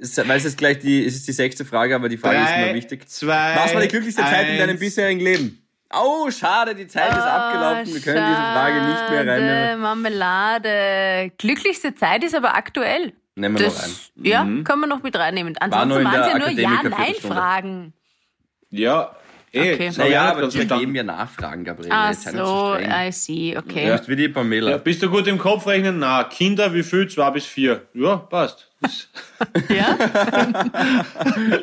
weil 0.00 0.38
es 0.38 0.44
ist 0.44 0.58
gleich 0.58 0.78
die, 0.78 1.04
es 1.04 1.14
ist 1.14 1.28
die 1.28 1.32
sechste 1.32 1.64
Frage, 1.64 1.94
aber 1.94 2.08
die 2.08 2.16
Frage 2.16 2.38
Drei, 2.38 2.44
ist 2.44 2.64
immer 2.64 2.74
wichtig. 2.74 3.08
Zwei, 3.08 3.56
Was 3.56 3.74
war 3.74 3.82
die 3.82 3.88
glücklichste 3.88 4.22
eins. 4.22 4.30
Zeit 4.30 4.48
in 4.48 4.58
deinem 4.58 4.78
bisherigen 4.78 5.20
Leben? 5.20 5.59
Oh, 5.92 6.30
schade, 6.30 6.74
die 6.74 6.86
Zeit 6.86 7.10
ist 7.10 7.18
Oh, 7.18 7.28
abgelaufen. 7.28 7.94
Wir 7.94 8.00
können 8.00 8.26
diese 8.26 8.36
Frage 8.36 8.74
nicht 8.76 9.10
mehr 9.10 9.18
Schade, 9.18 9.30
reinnehmen. 9.30 9.80
Marmelade. 9.80 11.32
Glücklichste 11.38 11.94
Zeit 11.94 12.22
ist 12.24 12.34
aber 12.34 12.54
aktuell. 12.56 13.12
Nehmen 13.34 13.58
wir 13.58 13.66
noch 13.66 13.74
Das, 13.74 13.82
rein. 14.16 14.24
ja, 14.24 14.42
können 14.64 14.80
wir 14.82 14.86
noch 14.86 15.02
mit 15.02 15.16
reinnehmen. 15.16 15.54
noch 15.54 15.60
Ansonsten 15.60 16.04
waren 16.04 16.20
es 16.20 16.26
ja 16.32 16.38
nur. 16.38 16.50
Ja-Nein-Fragen. 16.50 17.92
Ja, 18.70 19.16
eh. 19.52 19.74
Okay. 19.74 19.90
Naja, 19.96 20.30
aber 20.30 20.52
wir 20.52 20.64
geben 20.64 20.94
ja 20.94 21.02
Nachfragen, 21.02 21.64
Gabriele. 21.64 21.90
Ach 21.92 22.14
so. 22.14 22.76
I 22.78 23.10
see, 23.10 23.56
okay. 23.58 23.86
Du 23.86 23.92
bist 23.92 24.08
wie 24.08 24.16
die 24.16 24.28
Pamela. 24.28 24.70
Ja, 24.72 24.76
bist 24.78 25.02
du 25.02 25.10
gut 25.10 25.26
im 25.26 25.38
Kopf 25.38 25.66
rechnen? 25.66 25.98
Na, 25.98 26.22
Kinder, 26.24 26.72
wie 26.72 26.84
viel? 26.84 27.08
Zwei 27.08 27.30
bis 27.30 27.46
vier. 27.46 27.88
Ja, 27.94 28.16
passt. 28.16 28.69
Ja? 29.68 29.96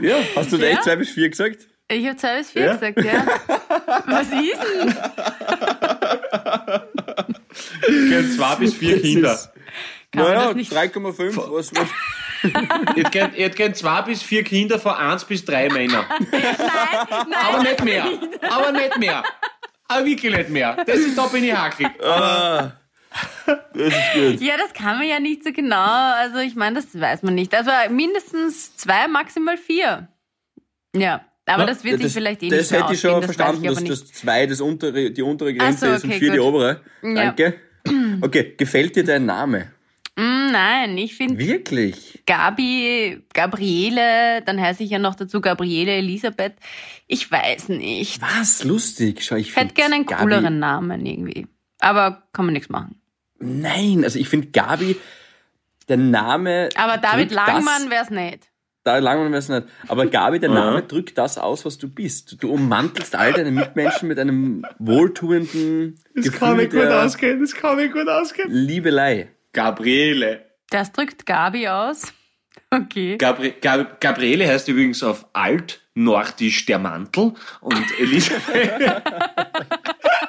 Ja, 0.00 0.16
hast 0.36 0.52
du 0.52 0.56
Ja? 0.56 0.66
echt 0.68 0.84
zwei 0.84 0.96
bis 0.96 1.10
vier 1.10 1.28
gesagt? 1.28 1.66
Ich 1.88 2.06
habe 2.06 2.16
zwei 2.16 2.38
bis 2.38 2.50
vier 2.52 2.64
Ja? 2.66 2.72
gesagt, 2.76 3.04
ja. 3.04 3.26
Was 4.06 4.28
ist 4.28 4.60
denn? 4.62 4.94
Ich 7.82 8.10
kenn 8.10 8.30
zwei 8.36 8.54
bis 8.56 8.74
vier 8.74 9.00
Kinder. 9.00 9.38
Kann 10.12 10.22
man 10.24 10.32
naja, 10.34 10.46
das 10.46 10.54
nicht- 10.56 10.72
3,5. 10.72 11.36
Was, 11.52 11.74
was? 11.74 11.88
Ich 12.96 13.10
kenn, 13.10 13.32
ich 13.36 13.54
kenn 13.54 13.74
zwei 13.74 14.02
bis 14.02 14.22
vier 14.22 14.42
Kinder 14.44 14.78
von 14.78 14.92
eins 14.94 15.24
bis 15.24 15.44
drei 15.44 15.68
Männern. 15.68 16.04
Nein, 16.32 17.34
Aber 17.34 17.62
nicht 17.62 17.84
mehr. 17.84 18.06
Aber 18.50 18.72
nicht 18.72 18.96
mehr. 18.98 19.22
Aber 19.88 20.04
wirklich 20.06 20.34
nicht 20.36 20.48
mehr. 20.50 20.76
Das 20.86 20.96
ist, 20.98 21.18
da 21.18 21.26
bin 21.26 21.44
ich 21.44 21.52
hakelig. 21.54 21.90
Ah, 22.02 22.72
das 23.46 23.94
ist 23.94 24.12
gut. 24.14 24.40
Ja, 24.40 24.56
das 24.56 24.72
kann 24.72 24.98
man 24.98 25.08
ja 25.08 25.18
nicht 25.20 25.42
so 25.44 25.52
genau. 25.52 25.76
Also 26.14 26.38
ich 26.38 26.54
meine, 26.54 26.76
das 26.76 26.98
weiß 26.98 27.22
man 27.22 27.34
nicht. 27.34 27.54
Also 27.54 27.70
mindestens 27.90 28.76
zwei, 28.76 29.08
maximal 29.08 29.56
vier. 29.56 30.08
Ja, 30.94 31.24
aber 31.46 31.60
Ja, 31.62 31.66
das 31.66 31.84
wird 31.84 32.00
sich 32.02 32.12
vielleicht 32.12 32.42
eh 32.42 32.48
das 32.48 32.58
nicht 32.60 32.70
mehr 32.72 32.82
hätte 32.82 32.94
ich 32.94 33.00
schon 33.00 33.14
das 33.20 33.24
verstanden, 33.24 33.64
ich 33.64 33.70
dass 33.70 33.84
das 33.84 34.12
zwei 34.12 34.46
das 34.46 34.60
untere, 34.60 35.10
die 35.10 35.22
untere 35.22 35.54
Grenze 35.54 35.86
so, 35.90 35.92
ist 35.94 36.04
und 36.04 36.10
okay, 36.10 36.18
vier 36.18 36.32
die 36.32 36.38
gut. 36.38 36.46
obere. 36.46 36.80
Ja. 37.02 37.14
Danke. 37.14 37.54
Okay, 38.22 38.54
gefällt 38.58 38.94
dir 38.96 39.04
dein 39.04 39.24
Name? 39.24 39.70
Mm, 40.16 40.50
Nein, 40.52 40.98
ich 40.98 41.14
finde 41.16 41.38
Wirklich? 41.38 42.22
Gabi, 42.26 43.22
Gabriele, 43.32 44.42
dann 44.44 44.60
heiße 44.60 44.82
ich 44.82 44.90
ja 44.90 44.98
noch 44.98 45.14
dazu 45.14 45.40
Gabriele 45.40 45.92
Elisabeth. 45.92 46.54
Ich 47.06 47.30
weiß 47.30 47.70
nicht. 47.70 48.20
Was? 48.20 48.64
Lustig. 48.64 49.24
Schau, 49.24 49.36
ich 49.36 49.56
hätte 49.56 49.72
gerne 49.74 49.94
einen 49.94 50.04
Gabi- 50.06 50.20
cooleren 50.22 50.58
Namen 50.58 51.06
irgendwie. 51.06 51.46
Aber 51.78 52.24
kann 52.34 52.44
man 52.44 52.52
nichts 52.52 52.68
machen. 52.68 52.99
Nein, 53.40 54.04
also 54.04 54.18
ich 54.18 54.28
finde 54.28 54.48
Gabi, 54.48 54.96
der 55.88 55.96
Name. 55.96 56.68
Aber 56.76 56.98
David 56.98 57.32
Langmann 57.32 57.64
Das, 57.64 57.90
wäre 57.90 58.04
es 58.04 58.10
nicht. 58.10 58.50
David 58.84 59.02
Langmann 59.02 59.32
weiß 59.32 59.48
nicht. 59.48 59.66
Aber 59.88 60.06
Gabi, 60.06 60.38
der 60.38 60.50
Name 60.50 60.82
drückt 60.82 61.18
das 61.18 61.36
aus, 61.36 61.64
was 61.64 61.78
du 61.78 61.88
bist. 61.88 62.42
Du 62.42 62.50
ummantelst 62.50 63.14
all 63.14 63.32
deine 63.32 63.50
Mitmenschen 63.50 64.08
mit 64.08 64.18
einem 64.18 64.64
wohltuenden 64.78 65.98
Gefühl 66.14 66.68
der 66.68 67.04
ausgehen, 67.04 67.40
das 67.40 67.54
kann 67.54 67.76
mich 67.76 67.92
gut 67.92 68.08
ausgehen. 68.08 68.50
Liebelei. 68.50 69.30
Gabriele. 69.52 70.46
Das 70.70 70.92
drückt 70.92 71.26
Gabi 71.26 71.68
aus. 71.68 72.12
Okay. 72.72 73.16
Gabri 73.16 73.54
Gab 73.60 74.00
Gabriele 74.00 74.46
heißt 74.46 74.68
übrigens 74.68 75.02
auf 75.02 75.26
Alt-Nordisch 75.32 76.66
der 76.66 76.78
Mantel 76.78 77.34
und 77.60 77.98
Elisabeth. 77.98 79.02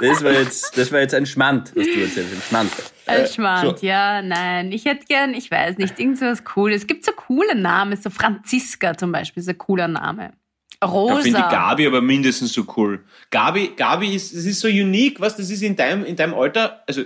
Das 0.00 0.24
war 0.24 0.32
jetzt, 0.32 0.76
das 0.76 0.90
war 0.92 1.00
jetzt 1.00 1.14
ein 1.14 1.26
Schmand, 1.26 1.72
was 1.76 1.84
du 1.86 2.00
erzählst. 2.00 2.34
Ein 2.34 2.42
Schmand. 2.48 2.72
Äh, 3.06 3.26
Schmand, 3.26 3.78
so. 3.78 3.86
ja, 3.86 4.22
nein. 4.22 4.72
Ich 4.72 4.84
hätte 4.84 5.06
gern, 5.06 5.34
ich 5.34 5.50
weiß 5.50 5.78
nicht, 5.78 5.98
irgend 6.00 6.18
so 6.18 6.26
was 6.26 6.44
Cooles. 6.44 6.82
Es 6.82 6.86
gibt 6.86 7.04
so 7.04 7.12
coole 7.12 7.54
Namen, 7.54 7.96
so 7.96 8.10
Franziska 8.10 8.96
zum 8.96 9.12
Beispiel, 9.12 9.42
ist 9.42 9.48
ein 9.48 9.58
cooler 9.58 9.88
Name. 9.88 10.32
Da 10.80 10.88
finde 10.88 11.28
ich 11.28 11.34
Rosa. 11.36 11.48
Gabi 11.48 11.86
aber 11.86 12.00
mindestens 12.00 12.52
so 12.52 12.66
cool. 12.76 13.04
Gabi, 13.30 13.72
Gabi 13.76 14.14
ist, 14.14 14.34
das 14.34 14.44
ist 14.44 14.60
so 14.60 14.68
unique, 14.68 15.20
was 15.20 15.36
das 15.36 15.50
ist 15.50 15.62
in 15.62 15.76
deinem, 15.76 16.04
in 16.04 16.16
deinem 16.16 16.34
Alter, 16.34 16.82
also 16.86 17.04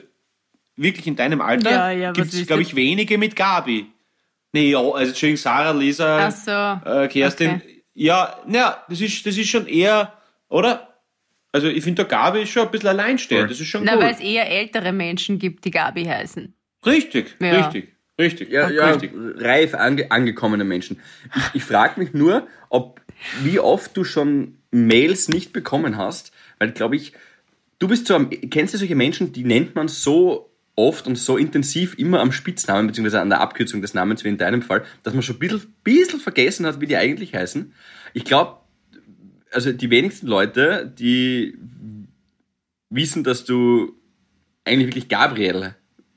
wirklich 0.76 1.06
in 1.06 1.16
deinem 1.16 1.40
Alter, 1.40 1.70
Ja, 1.70 1.90
ja, 1.90 2.08
was 2.10 2.16
gibt 2.16 2.34
es, 2.34 2.46
glaube 2.46 2.62
ich, 2.62 2.74
wenige 2.74 3.18
mit 3.18 3.36
Gabi. 3.36 3.86
Nee, 4.52 4.70
ja, 4.70 4.78
also 4.78 5.10
Entschuldigung, 5.10 5.36
Sarah, 5.36 5.72
Lisa, 5.72 6.28
Ach 6.28 6.32
so. 6.84 6.90
äh, 6.90 7.08
Kerstin. 7.08 7.56
Okay. 7.56 7.84
Ja, 7.94 8.38
naja, 8.46 8.82
das 8.88 9.00
ist, 9.00 9.26
das 9.26 9.36
ist 9.36 9.48
schon 9.48 9.66
eher, 9.66 10.12
oder? 10.48 10.97
Also 11.52 11.68
ich 11.68 11.82
finde, 11.82 12.04
der 12.04 12.10
Gabi 12.10 12.42
ist 12.42 12.50
schon 12.50 12.66
ein 12.66 12.70
bisschen 12.70 12.88
alleinstehend. 12.90 13.50
Das 13.50 13.58
ist 13.60 13.66
schon 13.68 13.84
Na, 13.84 13.94
cool. 13.96 14.02
weil 14.02 14.12
es 14.14 14.20
eher 14.20 14.50
ältere 14.50 14.92
Menschen 14.92 15.38
gibt, 15.38 15.64
die 15.64 15.70
Gabi 15.70 16.04
heißen. 16.04 16.54
Richtig, 16.84 17.36
Ja. 17.40 17.64
richtig, 17.66 17.94
richtig. 18.20 18.50
Ja, 18.50 18.70
ja 18.70 18.90
richtig. 18.90 19.12
reif 19.14 19.74
ange 19.74 20.10
angekommene 20.10 20.64
Menschen. 20.64 21.00
Ich, 21.34 21.42
ich 21.54 21.64
frage 21.64 21.98
mich 22.00 22.12
nur, 22.12 22.46
ob 22.68 23.00
wie 23.42 23.58
oft 23.58 23.96
du 23.96 24.04
schon 24.04 24.58
Mails 24.70 25.28
nicht 25.28 25.52
bekommen 25.52 25.96
hast, 25.96 26.32
weil 26.58 26.70
glaube 26.72 26.96
ich, 26.96 27.12
du 27.78 27.88
bist 27.88 28.06
so 28.06 28.14
am, 28.14 28.28
kennst 28.30 28.74
du 28.74 28.78
solche 28.78 28.94
Menschen, 28.94 29.32
die 29.32 29.44
nennt 29.44 29.74
man 29.74 29.88
so 29.88 30.52
oft 30.76 31.06
und 31.08 31.16
so 31.16 31.36
intensiv 31.36 31.98
immer 31.98 32.20
am 32.20 32.30
Spitznamen 32.30 32.86
beziehungsweise 32.86 33.20
an 33.20 33.30
der 33.30 33.40
Abkürzung 33.40 33.82
des 33.82 33.94
Namens, 33.94 34.22
wie 34.22 34.28
in 34.28 34.38
deinem 34.38 34.62
Fall, 34.62 34.84
dass 35.02 35.12
man 35.14 35.22
schon 35.24 35.36
ein 35.36 35.38
bisschen, 35.40 35.74
bisschen 35.82 36.20
vergessen 36.20 36.66
hat, 36.66 36.80
wie 36.80 36.86
die 36.86 36.96
eigentlich 36.96 37.34
heißen. 37.34 37.72
Ich 38.14 38.24
glaube, 38.24 38.58
also 39.52 39.72
die 39.72 39.90
wenigsten 39.90 40.26
Leute, 40.26 40.92
die 40.98 41.58
wissen, 42.90 43.24
dass 43.24 43.44
du 43.44 43.94
eigentlich 44.64 44.88
wirklich 44.88 45.08
Gabriel 45.08 45.74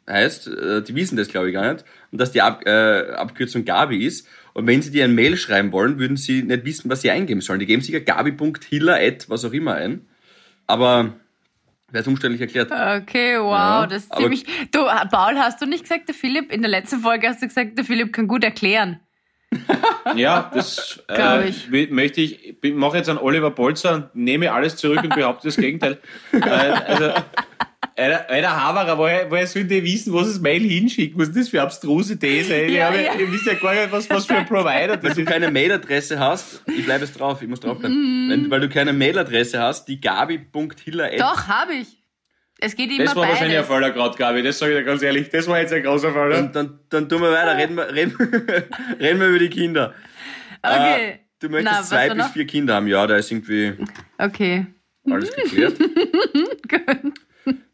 heißt, 0.09 0.47
äh, 0.47 0.81
die 0.83 0.95
wissen 0.95 1.15
das 1.15 1.29
glaube 1.29 1.49
ich 1.49 1.53
gar 1.53 1.73
nicht, 1.73 1.85
und 2.11 2.19
dass 2.19 2.31
die 2.31 2.41
Ab 2.41 2.65
äh, 2.65 3.11
Abkürzung 3.11 3.65
Gabi 3.65 4.05
ist. 4.05 4.27
Und 4.53 4.67
wenn 4.67 4.81
sie 4.81 4.91
dir 4.91 5.05
ein 5.05 5.15
Mail 5.15 5.37
schreiben 5.37 5.71
wollen, 5.71 5.97
würden 5.97 6.17
sie 6.17 6.43
nicht 6.43 6.65
wissen, 6.65 6.89
was 6.89 7.01
sie 7.01 7.11
eingeben 7.11 7.41
sollen. 7.41 7.59
Die 7.59 7.65
geben 7.65 7.81
sicher 7.81 8.01
gabi.hiller, 8.01 8.99
was 9.27 9.45
auch 9.45 9.53
immer 9.53 9.75
ein. 9.75 10.07
Aber 10.67 11.13
wäre 11.89 12.01
es 12.01 12.07
umständlich 12.07 12.41
erklärt. 12.41 12.69
Okay, 12.71 13.39
wow, 13.39 13.51
Ja, 13.51 13.87
das 13.87 14.03
ist 14.03 14.15
ziemlich. 14.15 14.43
Du, 14.71 14.79
Paul, 15.09 15.37
hast 15.37 15.61
du 15.61 15.65
nicht 15.65 15.83
gesagt, 15.83 16.09
der 16.09 16.15
Philipp, 16.15 16.51
in 16.51 16.61
der 16.61 16.71
letzten 16.71 16.99
Folge 16.99 17.29
hast 17.29 17.41
du 17.41 17.47
gesagt, 17.47 17.77
der 17.77 17.85
Philipp 17.85 18.11
kann 18.11 18.27
gut 18.27 18.43
erklären. 18.43 18.99
Ja, 20.15 20.49
das 20.53 21.03
äh, 21.09 21.49
ich. 21.49 21.69
möchte 21.91 22.21
ich, 22.21 22.55
ich 22.61 22.73
mache 22.73 22.97
jetzt 22.97 23.09
an 23.09 23.17
Oliver 23.17 23.51
Bolzer, 23.51 24.09
nehme 24.13 24.51
alles 24.51 24.75
zurück 24.75 25.03
und 25.03 25.13
behaupte 25.15 25.47
das 25.47 25.57
Gegenteil. 25.57 25.97
äh, 26.33 26.39
also, 26.39 27.11
einer, 27.97 28.29
einer 28.29 28.55
Haberer, 28.63 28.97
woher, 28.97 29.29
woher 29.29 29.45
sollen 29.45 29.67
die 29.67 29.83
wissen, 29.83 30.13
was 30.13 30.27
das 30.27 30.39
Mail 30.39 30.61
hinschickt? 30.63 31.17
Was 31.17 31.27
ist 31.29 31.37
das 31.37 31.49
für 31.49 31.61
abstruse 31.61 32.17
These? 32.17 32.55
Ja, 32.55 32.65
ich 32.65 32.73
ja. 32.73 32.85
habe- 33.11 33.21
Ihr 33.21 33.31
wisst 33.31 33.45
ja 33.45 33.53
gar 33.55 33.73
nicht, 33.73 33.91
was, 33.91 34.09
was 34.09 34.25
für 34.25 34.35
ein 34.35 34.45
Provider 34.45 34.97
das 34.97 35.03
Weil 35.03 35.13
du 35.13 35.21
ist. 35.21 35.27
keine 35.27 35.51
Mailadresse 35.51 36.17
hast, 36.19 36.63
ich 36.67 36.85
bleibe 36.85 37.05
jetzt 37.05 37.19
drauf, 37.19 37.41
ich 37.41 37.47
muss 37.47 37.59
draufbleiben. 37.59 38.29
Wenn, 38.29 38.49
weil 38.49 38.61
du 38.61 38.69
keine 38.69 38.93
Mailadresse 38.93 39.59
hast, 39.59 39.87
die 39.87 39.99
gabi.hiller. 40.01 41.09
Doch, 41.17 41.47
habe 41.47 41.73
ich. 41.73 41.87
Es 42.63 42.75
geht 42.75 42.91
immer 42.91 43.05
Das 43.05 43.15
war 43.15 43.27
wahrscheinlich 43.27 43.57
ein. 43.57 43.63
Faller 43.65 43.89
gerade, 43.91 44.15
Gabi, 44.17 44.43
das 44.43 44.59
sage 44.59 44.73
ich 44.73 44.77
dir 44.79 44.83
ganz 44.85 45.01
ehrlich. 45.01 45.29
Das 45.29 45.47
war 45.47 45.59
jetzt 45.59 45.73
ein 45.73 45.81
großer 45.83 46.13
Faller. 46.13 46.35
Dann, 46.35 46.51
dann, 46.53 46.79
dann 46.89 47.09
tun 47.09 47.21
wir 47.21 47.31
weiter, 47.31 47.57
reden 47.57 47.75
wir, 47.75 47.91
reden, 47.93 48.15
reden 48.99 49.19
wir 49.19 49.27
über 49.29 49.39
die 49.39 49.49
Kinder. 49.49 49.93
Okay. 50.61 51.05
Äh, 51.13 51.17
du 51.39 51.49
möchtest 51.49 51.75
Na, 51.75 51.83
zwei 51.83 52.07
bis 52.09 52.17
noch? 52.17 52.31
vier 52.33 52.45
Kinder 52.45 52.75
haben, 52.75 52.87
ja, 52.87 53.07
da 53.07 53.15
ist 53.17 53.31
irgendwie 53.31 53.73
Okay. 54.19 54.67
alles 55.09 55.33
geklärt. 55.35 55.77
Gut. 56.69 57.13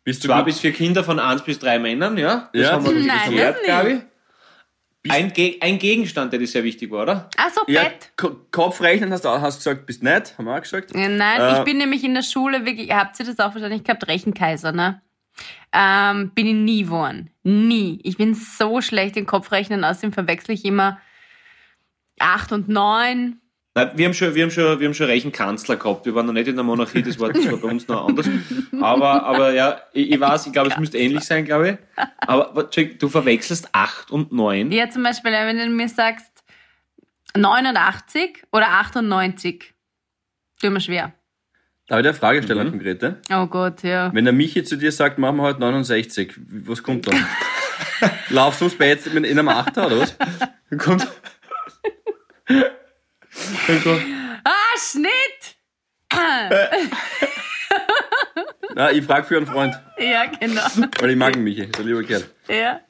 Bist 0.06 0.24
du 0.24 0.30
Zwei 0.30 0.38
gut? 0.38 0.46
bis 0.46 0.60
vier 0.62 0.72
Kinder 0.72 1.04
von 1.04 1.20
eins 1.20 1.44
bis 1.44 1.60
drei 1.60 1.78
Männern, 1.80 2.18
ja? 2.18 2.50
Das 2.54 2.62
Ja. 2.62 2.72
haben 2.72 2.86
wir 2.86 2.94
das 2.94 3.06
Nein, 3.06 3.30
geklärt. 3.30 3.58
Gabi. 3.68 4.00
Ein, 5.10 5.32
Ge 5.32 5.58
ein 5.62 5.80
Gegenstand, 5.80 6.34
der 6.34 6.40
dir 6.40 6.48
sehr 6.48 6.64
wichtig 6.64 6.92
war, 6.92 7.04
oder? 7.04 7.30
Ach 7.38 7.50
so, 7.50 7.62
Ja, 7.68 7.84
Bett. 7.84 8.12
Ko- 8.18 8.36
Kopfrechnen 8.52 9.12
hast 9.14 9.24
du 9.24 9.30
hast 9.30 9.58
gesagt, 9.60 9.86
bist 9.86 10.04
nett, 10.04 10.38
haben 10.38 10.46
wir 10.46 10.56
auch 10.58 10.62
gesagt. 10.62 10.94
Ja, 10.96 11.08
Nein, 11.08 11.40
Äh, 11.42 11.58
ich 11.60 11.64
bin 11.64 11.78
nämlich 11.78 12.04
in 12.04 12.14
der 12.14 12.24
Schule 12.24 12.66
wirklich, 12.66 12.92
habt 12.92 13.18
ihr 13.20 13.26
das 13.26 13.40
auch 13.40 13.54
wahrscheinlich 13.54 13.84
gehabt, 13.84 14.08
Rechenkaiser, 14.08 14.72
ne? 14.74 15.02
Ähm, 15.72 16.32
bin 16.34 16.48
ich 16.48 16.54
nie 16.56 16.84
geworden. 16.84 17.30
Nie. 17.44 18.00
Ich 18.04 18.18
bin 18.18 18.34
so 18.34 18.82
schlecht 18.82 19.16
im 19.18 19.26
Kopfrechnen, 19.26 19.84
außerdem 19.84 20.12
verwechsel 20.14 20.56
ich 20.56 20.66
immer 20.66 21.00
acht 22.20 22.52
und 22.52 22.68
neun. 22.68 23.40
Nein, 23.78 23.92
wir 23.94 24.06
haben 24.08 24.14
schon, 24.16 24.34
wir 24.34 24.42
haben 24.42 24.50
schon, 24.50 24.80
wir 24.80 24.88
haben 24.88 24.94
schon 24.96 25.06
Rechenkanzler 25.06 25.76
gehabt. 25.76 26.04
Wir 26.08 26.16
waren 26.16 26.26
noch 26.26 26.34
nicht 26.34 26.48
in 26.48 26.56
der 26.56 26.64
Monarchie, 26.64 27.04
das 27.04 27.20
war, 27.20 27.32
das 27.32 27.46
war 27.46 27.58
bei 27.58 27.68
uns 27.68 27.88
noch 27.88 28.08
anders. 28.08 28.28
Aber, 28.82 29.24
aber 29.24 29.54
ja, 29.54 29.80
ich, 29.94 30.10
ich 30.14 30.20
weiß, 30.20 30.48
ich 30.48 30.52
glaube, 30.52 30.72
es 30.72 30.78
müsste 30.80 30.98
ähnlich 30.98 31.24
sein, 31.24 31.46
glaube 31.46 31.70
ich. 31.96 32.06
Aber 32.26 32.64
du 32.64 33.08
verwechselst 33.08 33.70
8 33.74 34.10
und 34.10 34.32
9. 34.32 34.72
Ja, 34.72 34.90
zum 34.90 35.04
Beispiel, 35.04 35.32
wenn 35.32 35.60
du 35.60 35.68
mir 35.70 35.88
sagst 35.90 36.32
89 37.36 38.46
oder 38.52 38.68
98, 38.68 39.76
tut 40.60 40.72
mir 40.72 40.82
schwer. 40.82 41.14
Darf 41.88 42.00
ich 42.00 42.04
dir 42.04 42.10
eine 42.10 42.14
Frage 42.18 42.42
stellen, 42.42 42.68
Mhm. 42.68 42.72
konkrete? 42.72 43.22
Oh 43.32 43.46
Gott, 43.46 43.84
ja. 43.84 44.12
Wenn 44.12 44.26
der 44.26 44.34
Michi 44.34 44.64
zu 44.64 44.78
dir 44.78 44.92
sagt, 44.92 45.20
machen 45.20 45.38
wir 45.38 45.44
heute 45.44 45.60
69, 45.60 46.34
was 46.66 46.82
kommt 46.82 47.06
dann? 47.06 47.24
Laufst 48.30 48.60
du 48.60 48.66
ums 48.66 48.76
Bett 48.76 49.06
in 49.06 49.24
in 49.24 49.38
einem 49.38 49.50
Achter 49.50 49.86
oder 49.86 50.00
was? 50.00 50.18
Kommt. 50.80 51.08
Ah, 54.44 54.78
Schnitt! 54.80 55.58
Na, 58.76 58.92
ich 58.92 59.04
frage 59.04 59.26
für 59.26 59.38
einen 59.38 59.48
Freund. 59.48 59.74
Ja, 59.98 60.26
genau. 60.26 60.62
Weil 61.00 61.10
ich 61.12 61.16
mag 61.18 61.36
ihn, 61.36 61.44
Michi, 61.44 61.66
der 61.66 61.84
lieber 61.84 62.04
Kerl. 62.04 62.24
Ja. 62.48 62.82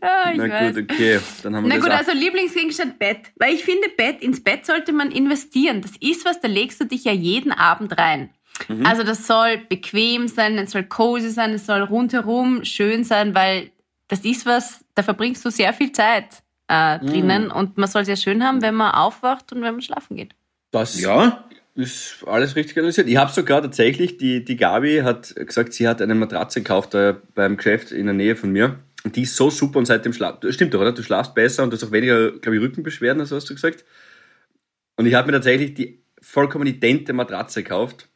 Ah, 0.00 0.32
Na 0.34 0.48
weiß. 0.50 0.74
gut, 0.74 0.90
okay. 0.90 1.20
Dann 1.42 1.56
haben 1.56 1.64
wir 1.64 1.74
Na 1.74 1.80
gut, 1.80 1.90
also 1.90 2.12
Lieblingsgegenstand 2.12 2.98
Bett. 2.98 3.32
Weil 3.36 3.54
ich 3.54 3.64
finde, 3.64 3.88
Bett, 3.96 4.20
ins 4.22 4.42
Bett 4.42 4.66
sollte 4.66 4.92
man 4.92 5.10
investieren. 5.12 5.80
Das 5.80 5.92
ist 6.00 6.24
was, 6.24 6.40
da 6.40 6.48
legst 6.48 6.80
du 6.80 6.84
dich 6.84 7.04
ja 7.04 7.12
jeden 7.12 7.52
Abend 7.52 7.96
rein. 7.96 8.30
Mhm. 8.68 8.84
Also 8.84 9.04
das 9.04 9.26
soll 9.26 9.58
bequem 9.58 10.28
sein, 10.28 10.58
es 10.58 10.72
soll 10.72 10.84
cozy 10.84 11.30
sein, 11.30 11.52
es 11.52 11.66
soll 11.66 11.82
rundherum 11.82 12.64
schön 12.64 13.04
sein, 13.04 13.34
weil 13.34 13.70
das 14.08 14.20
ist 14.24 14.46
was, 14.46 14.84
da 14.94 15.02
verbringst 15.02 15.44
du 15.44 15.50
sehr 15.50 15.72
viel 15.72 15.92
Zeit 15.92 16.43
äh, 16.68 16.98
Mhm. 16.98 17.06
drinnen 17.06 17.50
und 17.50 17.76
man 17.78 17.88
soll 17.88 18.02
es 18.02 18.08
ja 18.08 18.16
schön 18.16 18.42
haben, 18.44 18.62
wenn 18.62 18.74
man 18.74 18.92
aufwacht 18.92 19.52
und 19.52 19.62
wenn 19.62 19.72
man 19.72 19.82
schlafen 19.82 20.16
geht. 20.16 20.34
Das 20.70 21.00
Ja, 21.00 21.44
ist 21.74 22.24
alles 22.26 22.56
richtig 22.56 22.78
analysiert. 22.78 23.08
Ich 23.08 23.16
habe 23.16 23.30
sogar 23.32 23.62
tatsächlich, 23.62 24.16
die, 24.16 24.44
die 24.44 24.56
Gabi 24.56 24.98
hat 25.04 25.34
gesagt, 25.36 25.72
sie 25.72 25.86
hat 25.88 26.00
eine 26.02 26.14
Matratze 26.14 26.60
gekauft 26.60 26.94
äh, 26.94 27.14
beim 27.34 27.56
Geschäft 27.56 27.92
in 27.92 28.06
der 28.06 28.14
Nähe 28.14 28.36
von 28.36 28.50
mir. 28.50 28.78
Und 29.04 29.16
die 29.16 29.22
ist 29.22 29.36
so 29.36 29.50
super 29.50 29.78
und 29.78 29.84
seitdem 29.86 30.12
schlaf. 30.14 30.38
Stimmt 30.50 30.72
doch, 30.72 30.80
oder? 30.80 30.92
Du 30.92 31.02
schlafst 31.02 31.34
besser 31.34 31.62
und 31.62 31.70
du 31.70 31.76
hast 31.76 31.84
auch 31.84 31.92
weniger, 31.92 32.30
glaube 32.32 32.56
ich, 32.56 32.62
Rückenbeschwerden, 32.62 33.20
also 33.20 33.36
hast 33.36 33.50
du 33.50 33.54
gesagt. 33.54 33.84
Und 34.96 35.06
ich 35.06 35.14
habe 35.14 35.26
mir 35.26 35.32
tatsächlich 35.34 35.74
die 35.74 36.02
vollkommen 36.22 36.66
idente 36.66 37.12
Matratze 37.12 37.62
gekauft. 37.62 38.08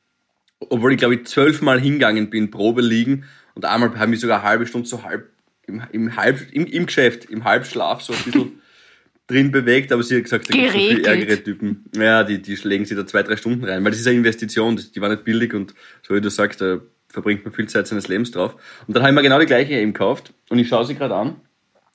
Obwohl 0.71 0.93
ich, 0.93 0.99
glaube 0.99 1.15
ich, 1.17 1.27
zwölfmal 1.27 1.79
hingegangen 1.79 2.31
bin, 2.31 2.51
Probe 2.51 2.81
liegen. 2.81 3.25
Und 3.55 3.65
einmal 3.67 3.97
habe 3.99 4.15
ich 4.15 4.21
sogar 4.21 4.39
eine 4.41 4.49
halbe 4.49 4.67
Stunde 4.67 4.89
so 4.89 5.03
halb, 5.05 5.31
im, 5.69 5.83
im, 5.93 6.17
halb, 6.17 6.53
im, 6.53 6.67
im 6.67 6.87
Geschäft, 6.87 7.27
im 7.27 7.45
Halbschlaf 7.45 8.03
so 8.03 8.13
ein 8.13 8.23
bisschen 8.25 8.63
drin 9.27 9.51
bewegt. 9.51 9.93
Aber 9.93 10.03
sie 10.03 10.17
hat 10.17 10.25
gesagt, 10.25 10.49
da 10.49 10.55
gibt 10.55 10.73
so 10.73 10.79
viel 10.79 10.89
Geregelt. 10.89 11.07
ärgere 11.07 11.45
Typen. 11.45 11.85
Ja, 11.95 12.25
die, 12.25 12.41
die 12.41 12.55
legen 12.57 12.85
sich 12.85 12.97
da 12.97 13.07
zwei, 13.07 13.23
drei 13.23 13.37
Stunden 13.37 13.65
rein. 13.65 13.85
Weil 13.85 13.93
das 13.93 14.01
ist 14.01 14.07
eine 14.07 14.17
Investition, 14.17 14.77
die 14.77 15.01
war 15.01 15.09
nicht 15.09 15.25
billig 15.25 15.55
und 15.55 15.75
so 16.03 16.15
wie 16.15 16.21
du 16.21 16.31
sagst, 16.31 16.61
da 16.61 16.81
verbringt 17.09 17.45
man 17.45 17.53
viel 17.53 17.69
Zeit 17.69 17.87
seines 17.87 18.09
Lebens 18.09 18.31
drauf. 18.31 18.57
Und 18.87 18.95
dann 18.97 19.03
habe 19.03 19.13
ich 19.13 19.17
mir 19.17 19.23
genau 19.23 19.39
die 19.39 19.47
gleiche 19.47 19.75
eben 19.75 19.93
gekauft. 19.93 20.33
Und 20.49 20.59
ich 20.59 20.69
schaue 20.69 20.85
sie 20.85 20.95
gerade 20.95 21.15
an, 21.15 21.37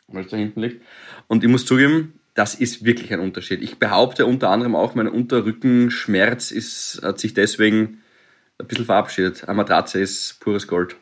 weil 0.07 0.23
es 0.25 0.31
da 0.31 0.37
hinten 0.37 0.61
liegt. 0.61 0.81
Und 1.27 1.43
ich 1.43 1.49
muss 1.49 1.65
zugeben, 1.65 2.19
das 2.33 2.55
ist 2.55 2.83
wirklich 2.83 3.13
ein 3.13 3.19
Unterschied. 3.19 3.61
Ich 3.61 3.77
behaupte 3.77 4.25
unter 4.25 4.49
anderem 4.49 4.75
auch, 4.75 4.95
mein 4.95 5.07
Unterrückenschmerz 5.07 6.51
ist, 6.51 7.01
hat 7.03 7.19
sich 7.19 7.33
deswegen 7.33 7.99
ein 8.57 8.67
bisschen 8.67 8.85
verabschiedet. 8.85 9.43
Eine 9.43 9.57
Matratze 9.57 9.99
ist 9.99 10.39
pures 10.39 10.67
Gold. 10.67 10.95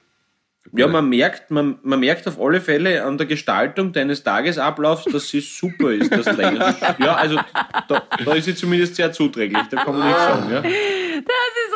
Ja 0.74 0.88
man, 0.88 1.10
merkt, 1.10 1.52
man, 1.52 1.80
man 1.84 2.00
merkt 2.00 2.28
auf 2.28 2.40
alle 2.40 2.62
Fälle 2.62 3.04
an 3.04 3.18
der 3.18 3.28
Gestaltung 3.28 3.92
deines 3.94 4.24
Tagesablaufs, 4.24 5.06
dass 5.06 5.30
sie 5.30 5.42
super 5.42 5.92
ist. 5.92 6.12
Das 6.12 6.26
länger. 6.38 6.76
Ja, 7.00 7.16
also 7.16 7.40
da, 7.88 8.04
da 8.24 8.34
ist 8.34 8.46
sie 8.46 8.56
zumindest 8.56 8.96
sehr 8.96 9.12
zuträglich, 9.12 9.64
da 9.70 9.84
kann 9.84 9.98
man 9.98 10.08
nichts 10.08 10.24
sagen. 10.24 10.52
Ja. 10.52 10.62
Das 10.62 11.54
ist 11.66 11.76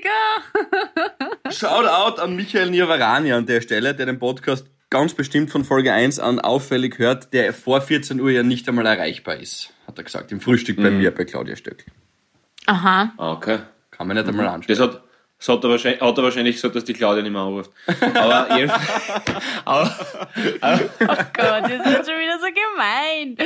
richtig, 0.00 0.10
ah. 0.10 1.50
Shoutout 1.50 2.20
an 2.20 2.36
Michael 2.36 2.70
Nirvarani 2.70 3.32
an 3.32 3.46
der 3.46 3.60
Stelle, 3.60 3.94
der 3.94 4.06
den 4.06 4.18
Podcast 4.18 4.66
ganz 4.90 5.14
bestimmt 5.14 5.50
von 5.50 5.64
Folge 5.64 5.92
1 5.92 6.18
an 6.18 6.40
auffällig 6.40 6.98
hört, 6.98 7.32
der 7.32 7.52
vor 7.52 7.80
14 7.80 8.20
Uhr 8.20 8.30
ja 8.30 8.42
nicht 8.42 8.68
einmal 8.68 8.86
erreichbar 8.86 9.36
ist, 9.36 9.72
hat 9.86 9.98
er 9.98 10.04
gesagt. 10.04 10.32
Im 10.32 10.40
Frühstück 10.40 10.76
bei 10.76 10.90
mir, 10.90 11.12
bei 11.12 11.24
Claudia 11.24 11.56
Stöckl. 11.56 11.84
Aha. 12.66 13.12
Ah, 13.16 13.32
Okay. 13.32 13.58
Kann 13.90 14.06
man 14.08 14.16
nicht 14.16 14.28
einmal 14.28 14.46
ansprechen. 14.48 14.80
Das 14.80 14.88
hat, 14.94 15.02
das 15.40 15.48
hat, 15.48 15.64
er 15.64 15.70
wahrscheinlich, 15.70 16.00
hat 16.02 16.18
er 16.18 16.22
wahrscheinlich 16.24 16.56
gesagt, 16.56 16.76
dass 16.76 16.84
die 16.84 16.92
Claudia 16.92 17.22
nicht 17.22 17.32
mehr 17.32 17.40
anruft. 17.40 17.70
Aber 18.14 18.46
jedenfalls. 18.56 19.42
aber, 19.64 19.96
aber, 20.60 20.80
Oh 21.00 21.24
Gott, 21.32 21.64
das 21.64 21.86
ist 21.86 22.08
schon 22.08 22.18
wieder 22.18 22.38
so 22.38 22.48
gemein. 22.52 23.36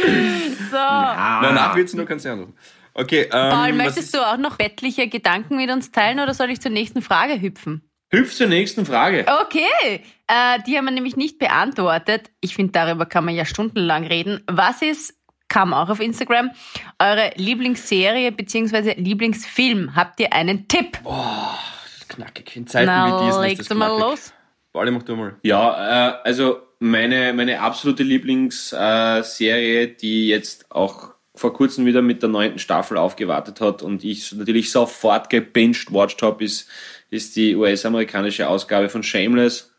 So. 0.70 0.76
Na, 0.76 1.52
nach 1.52 1.74
14 1.74 1.98
Uhr 2.00 2.04
kannst 2.04 2.24
du 2.24 2.32
anrufen. 2.32 2.54
Okay, 2.94 3.22
ähm, 3.22 3.50
Paul, 3.50 3.68
was 3.70 3.76
möchtest 3.76 4.14
du 4.14 4.18
auch 4.18 4.36
noch 4.36 4.56
bettliche 4.56 5.08
Gedanken 5.08 5.56
mit 5.56 5.70
uns 5.70 5.92
teilen 5.92 6.20
oder 6.20 6.34
soll 6.34 6.50
ich 6.50 6.60
zur 6.60 6.70
nächsten 6.72 7.00
Frage 7.00 7.40
hüpfen? 7.40 7.88
hüpf 8.14 8.34
zur 8.34 8.46
nächsten 8.46 8.86
Frage. 8.86 9.26
Okay, 9.42 10.00
äh, 10.26 10.62
die 10.66 10.76
haben 10.76 10.84
wir 10.84 10.92
nämlich 10.92 11.16
nicht 11.16 11.38
beantwortet. 11.38 12.30
Ich 12.40 12.54
finde, 12.54 12.72
darüber 12.72 13.06
kann 13.06 13.24
man 13.24 13.34
ja 13.34 13.44
stundenlang 13.44 14.06
reden. 14.06 14.42
Was 14.46 14.82
ist, 14.82 15.14
kam 15.48 15.74
auch 15.74 15.88
auf 15.88 16.00
Instagram, 16.00 16.50
eure 16.98 17.32
Lieblingsserie 17.36 18.32
bzw. 18.32 18.94
Lieblingsfilm? 18.94 19.94
Habt 19.96 20.20
ihr 20.20 20.32
einen 20.32 20.68
Tipp? 20.68 20.98
Ist 20.98 21.83
knackig. 22.14 22.56
In 22.56 22.66
Zeiten 22.66 22.88
wie 22.88 22.92
Na, 22.92 23.26
diesen 23.26 23.42
ist 23.42 23.46
legst 23.48 23.60
das 23.60 23.68
du 23.68 23.74
mal 23.74 23.98
los. 23.98 24.32
Pauli, 24.72 24.90
mach 24.90 25.02
du 25.02 25.16
mal. 25.16 25.36
Ja, 25.42 26.10
äh, 26.10 26.16
also 26.24 26.60
meine, 26.80 27.32
meine 27.32 27.60
absolute 27.60 28.02
Lieblingsserie, 28.02 29.82
äh, 29.82 29.94
die 29.94 30.28
jetzt 30.28 30.70
auch 30.70 31.14
vor 31.34 31.52
kurzem 31.52 31.86
wieder 31.86 32.02
mit 32.02 32.22
der 32.22 32.28
neunten 32.28 32.58
Staffel 32.58 32.96
aufgewartet 32.96 33.60
hat 33.60 33.82
und 33.82 34.04
ich 34.04 34.32
natürlich 34.32 34.70
sofort 34.70 35.30
gebinged 35.30 35.92
watched 35.92 36.22
habe, 36.22 36.44
ist, 36.44 36.68
ist 37.10 37.34
die 37.36 37.56
US-amerikanische 37.56 38.48
Ausgabe 38.48 38.88
von 38.88 39.02
Shameless. 39.02 39.72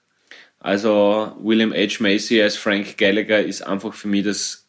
Also 0.60 1.34
William 1.40 1.74
H. 1.74 1.98
Macy 2.00 2.42
als 2.42 2.58
Frank 2.58 2.98
Gallagher 2.98 3.44
ist 3.44 3.62
einfach 3.62 3.94
für 3.94 4.08
mich 4.08 4.26
das 4.26 4.65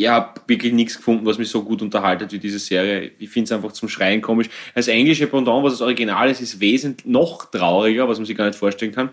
ich 0.00 0.08
habe 0.08 0.40
wirklich 0.46 0.72
nichts 0.72 0.96
gefunden, 0.96 1.26
was 1.26 1.38
mich 1.38 1.48
so 1.48 1.62
gut 1.62 1.82
unterhaltet 1.82 2.32
wie 2.32 2.38
diese 2.38 2.58
Serie. 2.58 3.12
Ich 3.18 3.30
finde 3.30 3.44
es 3.46 3.52
einfach 3.52 3.72
zum 3.72 3.88
Schreien 3.88 4.22
komisch. 4.22 4.48
Das 4.74 4.88
englische 4.88 5.26
Pendant, 5.26 5.64
was 5.64 5.74
das 5.74 5.82
Original 5.82 6.30
ist, 6.30 6.40
ist 6.40 6.60
wesentlich 6.60 7.06
noch 7.06 7.50
trauriger, 7.50 8.08
was 8.08 8.18
man 8.18 8.26
sich 8.26 8.36
gar 8.36 8.46
nicht 8.46 8.58
vorstellen 8.58 8.92
kann. 8.92 9.10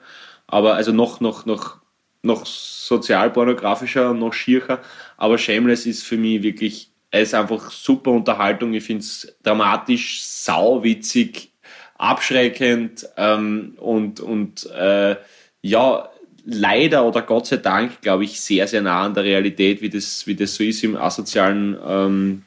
Aber 0.48 0.76
also 0.76 0.91
noch, 0.91 1.22
noch, 1.22 1.46
noch, 1.46 1.78
noch 2.24 2.46
sozialpornografischer 2.46 4.13
noch 4.13 4.34
schiercher. 4.34 4.82
Aber 5.17 5.38
Shameless 5.38 5.86
ist 5.86 6.04
für 6.04 6.17
mich 6.17 6.44
wirklich, 6.44 6.91
es 7.10 7.30
ist 7.30 7.34
einfach 7.36 7.72
super 7.72 8.12
Unterhaltung. 8.12 8.74
Ich 8.74 8.84
finde 8.84 9.02
es 9.02 9.36
dramatisch, 9.44 10.24
sauwitzig, 10.24 11.52
abschreckend 11.98 13.08
ähm, 13.17 13.76
und, 13.78 14.20
und 14.20 14.65
äh, 14.72 15.15
ja, 15.62 16.11
leider 16.45 17.06
oder 17.06 17.21
Gott 17.21 17.47
sei 17.47 17.58
Dank, 17.58 18.01
glaube 18.01 18.23
ich, 18.23 18.39
sehr, 18.39 18.67
sehr 18.67 18.82
nah 18.82 19.04
an 19.04 19.13
der 19.13 19.23
Realität, 19.23 19.82
wie 19.82 19.89
das, 19.89 20.27
wie 20.27 20.36
das 20.36 20.56
so 20.56 20.63
ist 20.63 20.84
im 20.84 20.95
asozialen, 20.95 21.77
ähm, 21.86 22.43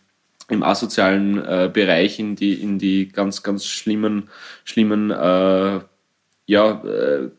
im 0.48 0.62
asozialen 0.62 1.38
äh, 1.38 1.70
Bereich, 1.72 2.18
in 2.18 2.36
die, 2.36 2.54
in 2.54 2.78
die 2.78 3.08
ganz, 3.08 3.42
ganz 3.42 3.66
schlimmen, 3.66 4.28
schlimmen, 4.64 5.10
äh, 5.10 5.80
ja, 6.46 6.84
äh, 6.84 7.30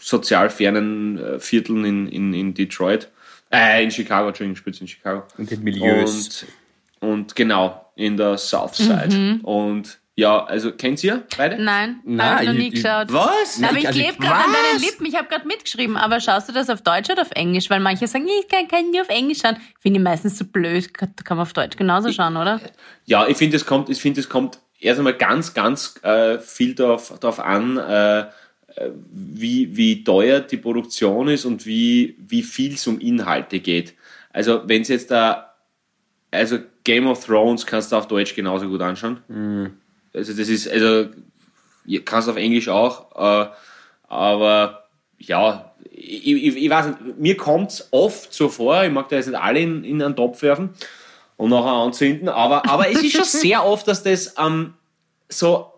sozial 0.00 0.50
fernen 0.50 1.18
äh, 1.18 1.38
Vierteln 1.40 1.84
in, 1.84 2.08
in, 2.08 2.34
in 2.34 2.54
Detroit. 2.54 3.10
Äh, 3.50 3.84
in 3.84 3.90
Chicago, 3.90 4.28
Entschuldigung, 4.28 4.56
spitz 4.56 4.80
in 4.80 4.88
Chicago. 4.88 5.24
Und 5.38 5.50
den 5.50 5.62
Milieus. 5.62 6.44
Und, 7.00 7.10
und 7.10 7.36
genau, 7.36 7.92
in 7.94 8.16
der 8.16 8.36
South 8.38 8.76
Side. 8.76 9.40
Und 9.42 9.98
ja, 10.18 10.42
also 10.44 10.72
kennt 10.72 11.04
ihr 11.04 11.24
beide? 11.36 11.62
Nein, 11.62 12.00
Nein, 12.04 12.26
habe 12.30 12.42
ich 12.42 12.48
noch 12.48 12.56
nie 12.56 12.70
geschaut. 12.70 13.12
Was? 13.12 13.62
Aber 13.62 13.76
ich 13.76 13.86
Also, 13.86 14.00
klebe 14.00 14.16
gerade 14.18 14.44
an 14.44 14.50
deinen? 14.52 14.80
Lippen. 14.82 15.04
Ich 15.04 15.14
habe 15.14 15.28
gerade 15.28 15.46
mitgeschrieben. 15.46 15.96
Aber 15.98 16.20
schaust 16.20 16.48
du 16.48 16.52
das 16.54 16.70
auf 16.70 16.80
Deutsch 16.80 17.10
oder 17.10 17.20
auf 17.22 17.32
Englisch? 17.32 17.68
Weil 17.68 17.80
manche 17.80 18.06
sagen, 18.06 18.26
ich 18.26 18.48
kann, 18.48 18.66
kann 18.66 18.90
nie 18.90 19.00
auf 19.00 19.10
Englisch 19.10 19.40
schauen. 19.42 19.58
Finde 19.78 19.98
ich 20.00 20.04
meistens 20.04 20.38
so 20.38 20.46
blöd. 20.46 20.94
Kann 20.94 21.14
kann 21.22 21.36
man 21.36 21.42
auf 21.42 21.52
Deutsch 21.52 21.76
genauso 21.76 22.10
schauen, 22.12 22.36
oder? 22.38 22.60
Ja, 23.04 23.26
ich 23.28 23.36
finde, 23.36 23.56
es 23.56 23.66
kommt, 23.66 23.90
ich 23.90 24.00
finde, 24.00 24.20
es 24.20 24.28
kommt 24.30 24.58
erst 24.80 24.98
einmal 24.98 25.14
ganz, 25.14 25.52
ganz 25.52 26.02
äh, 26.02 26.38
viel 26.38 26.74
darauf, 26.74 27.18
darauf 27.20 27.38
an, 27.38 27.76
äh, 27.76 28.20
äh, 28.20 28.24
wie, 29.12 29.76
wie 29.76 30.02
teuer 30.02 30.40
die 30.40 30.56
Produktion 30.56 31.28
ist 31.28 31.44
und 31.44 31.66
wie, 31.66 32.16
wie 32.26 32.42
viel 32.42 32.72
es 32.74 32.86
um 32.86 32.98
Inhalte 33.00 33.60
geht. 33.60 33.94
Also, 34.32 34.62
wenn 34.66 34.80
es 34.80 34.88
jetzt 34.88 35.10
da, 35.10 35.54
also 36.30 36.58
Game 36.84 37.06
of 37.06 37.24
Thrones 37.24 37.66
kannst 37.66 37.92
du 37.92 37.96
auf 37.96 38.08
Deutsch 38.08 38.34
genauso 38.34 38.66
gut 38.68 38.80
anschauen. 38.80 39.76
Also, 40.16 40.32
das 40.32 40.48
ist, 40.48 40.68
also, 40.68 41.10
ihr 41.84 42.04
kannst 42.04 42.28
auf 42.28 42.36
Englisch 42.36 42.68
auch, 42.68 43.14
äh, 43.14 43.50
aber 44.08 44.88
ja, 45.18 45.74
ich, 45.90 46.26
ich, 46.26 46.56
ich 46.56 46.70
weiß 46.70 46.86
nicht, 46.86 47.18
mir 47.18 47.36
kommt 47.36 47.72
es 47.72 47.88
oft 47.90 48.32
so 48.32 48.48
vor, 48.48 48.84
ich 48.84 48.92
mag 48.92 49.08
da 49.08 49.16
jetzt 49.16 49.26
nicht 49.26 49.38
alle 49.38 49.60
in, 49.60 49.84
in 49.84 50.02
einen 50.02 50.16
Topf 50.16 50.42
werfen 50.42 50.70
und 51.36 51.50
nachher 51.50 51.72
anzünden, 51.72 52.28
aber, 52.28 52.68
aber 52.68 52.90
es 52.90 53.02
ist 53.02 53.12
schon 53.12 53.24
sehr 53.24 53.64
oft, 53.64 53.86
dass 53.88 54.02
das 54.02 54.34
ähm, 54.38 54.74
so, 55.28 55.72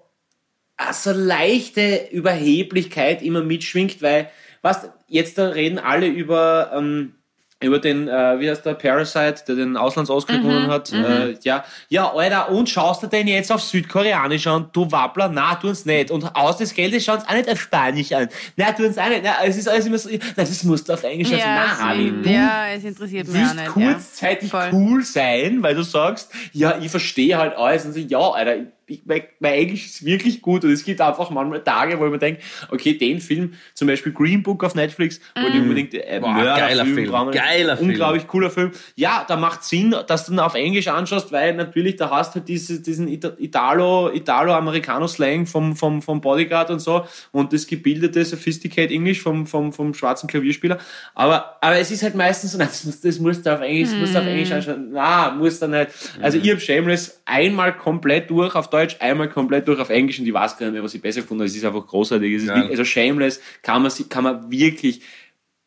äh, 0.77 0.93
so 0.93 1.13
leichte 1.13 2.09
Überheblichkeit 2.11 3.23
immer 3.23 3.43
mitschwingt, 3.43 4.03
weil, 4.03 4.31
was, 4.63 4.89
jetzt 5.09 5.39
da 5.39 5.49
reden 5.49 5.79
alle 5.79 6.07
über, 6.07 6.73
ähm, 6.75 7.15
über 7.61 7.81
den, 7.81 8.07
äh, 8.07 8.39
wie 8.39 8.49
heißt 8.49 8.65
der, 8.65 8.75
Parasite, 8.75 9.43
der 9.49 9.57
den 9.57 9.77
Auslands-Oscar 9.77 10.39
gewonnen 10.39 10.69
hat. 10.69 10.93
Äh, 10.93 11.37
ja, 11.43 11.65
ja, 11.89 12.13
Alter, 12.13 12.51
und 12.51 12.69
schaust 12.69 13.03
du 13.03 13.09
denn 13.09 13.27
jetzt 13.27 13.51
auf 13.51 13.61
Südkoreanisch 13.61 14.47
an? 14.47 14.69
Du 14.73 14.91
Wappler, 14.93 15.29
na, 15.29 15.57
tun's 15.57 15.85
nicht. 15.85 16.13
Und 16.13 16.37
aus 16.37 16.59
des 16.59 16.73
Geldes 16.73 17.05
schauen 17.05 17.19
auch 17.27 17.35
nicht 17.35 17.51
auf 17.51 17.61
Spanisch 17.61 18.13
an. 18.13 18.29
Na, 18.57 18.71
tun's 18.71 18.97
auch 18.97 19.09
nicht. 19.09 19.23
Na, 19.25 19.45
es 19.45 19.57
ist 19.57 19.69
alles 19.69 19.87
immer 19.87 19.99
so, 19.99 20.09
na, 20.11 20.19
das 20.37 20.63
musst 20.63 20.89
du 20.89 20.93
auf 20.93 21.03
Englisch 21.03 21.33
also, 21.33 21.45
na, 21.45 21.73
es, 21.73 21.81
Ali, 21.81 22.23
du 22.23 22.31
ja, 22.31 22.69
es 22.69 22.85
interessiert 22.85 23.27
mich 23.27 23.45
auch 23.45 23.55
nicht. 23.55 23.67
kurzzeitig 23.67 24.53
ja. 24.53 24.71
Cool 24.73 25.03
sein, 25.03 25.63
weil 25.63 25.75
du 25.75 25.83
sagst, 25.83 26.31
ja, 26.53 26.79
ich 26.81 26.91
verstehe 26.91 27.37
halt 27.37 27.57
alles 27.57 27.85
und 27.85 27.93
so, 27.93 27.99
ja, 27.99 28.19
Alter, 28.19 28.57
mein, 29.05 29.23
mein 29.41 29.55
Englisch 29.55 29.87
ist 29.87 30.05
wirklich 30.05 30.43
gut 30.43 30.65
und 30.65 30.71
es 30.71 30.85
gibt 30.85 31.01
einfach 31.01 31.31
manchmal 31.31 31.63
Tage, 31.63 31.99
wo 31.99 32.07
ich 32.07 32.11
mir 32.11 32.19
denke, 32.19 32.43
okay, 32.71 32.97
den 32.97 33.21
Film, 33.21 33.55
zum 33.75 33.89
Beispiel 33.89 34.13
Green 34.13 34.43
Book 34.43 34.65
auf 34.65 34.75
Netflix, 34.75 35.21
wo 35.35 35.49
mm. 35.49 35.53
die 35.53 35.59
unbedingt 35.59 35.95
äh, 35.95 36.19
Boah, 36.21 36.35
geiler 36.35 36.85
Film, 36.85 36.97
Film. 36.97 37.31
geiler 37.31 37.77
Film. 37.77 37.91
unglaublich 37.91 38.27
cooler 38.27 38.51
Film. 38.51 38.73
Ja, 38.97 39.25
da 39.27 39.37
macht 39.37 39.65
Sinn, 39.65 39.95
dass 40.07 40.27
du 40.27 40.33
ihn 40.33 40.39
auf 40.39 40.55
Englisch 40.55 40.89
anschaust, 40.89 41.33
weil 41.33 41.55
natürlich 41.55 41.97
da 41.97 42.11
hast 42.11 42.35
du 42.35 42.41
halt 42.41 42.49
diese, 42.49 42.81
diesen 42.81 43.09
Italo, 43.09 44.11
Italo-Americano-Slang 44.13 45.47
vom, 45.47 45.77
vom, 45.77 46.03
vom 46.03 46.21
Bodyguard 46.21 46.71
und 46.71 46.81
so 46.81 47.05
und 47.33 47.53
das 47.53 47.67
gebildete 47.67 48.25
Sophisticated 48.25 48.91
English 48.91 49.21
vom, 49.21 49.47
vom, 49.47 49.73
vom 49.73 49.95
schwarzen 49.95 50.29
Klavierspieler. 50.29 50.79
Aber, 51.15 51.57
aber 51.61 51.77
es 51.77 51.91
ist 51.91 52.03
halt 52.03 52.15
meistens 52.15 52.53
so, 52.53 52.59
das, 52.59 53.01
das 53.01 53.19
musst 53.19 53.45
du 53.45 53.55
auf 53.55 53.61
Englisch, 53.61 53.91
mm. 53.91 54.01
musst 54.01 54.15
du 54.15 54.19
auf 54.19 54.27
Englisch 54.27 54.53
anschauen. 54.53 54.89
Na, 54.93 55.31
muss 55.31 55.59
dann 55.59 55.71
nicht. 55.71 55.91
Also 56.21 56.39
ich 56.39 56.51
habe 56.51 56.61
Shameless 56.61 57.21
einmal 57.25 57.77
komplett 57.77 58.31
durch 58.31 58.55
auf 58.55 58.71
Deutsch, 58.71 58.78
einmal 59.01 59.29
komplett 59.29 59.69
durch 59.69 59.81
auf 59.81 59.91
Englisch 59.91 60.19
und 60.19 60.27
ich 60.27 60.33
weiß 60.33 60.57
gar 60.57 60.67
nicht 60.67 60.75
mehr, 60.75 60.83
was 60.83 60.95
ich 60.95 61.03
besser 61.03 61.23
gefunden 61.23 61.43
habe. 61.43 61.49
Es 61.49 61.57
ist 61.57 61.65
einfach 61.65 61.87
großartig. 61.87 62.35
Es 62.35 62.43
ist 62.43 62.49
ja. 62.49 62.55
wirklich, 62.57 62.73
also 62.73 62.85
Shameless 62.85 63.41
kann 63.63 63.83
man, 63.83 63.93
kann 64.09 64.25
man 64.25 64.51
wirklich, 64.51 65.03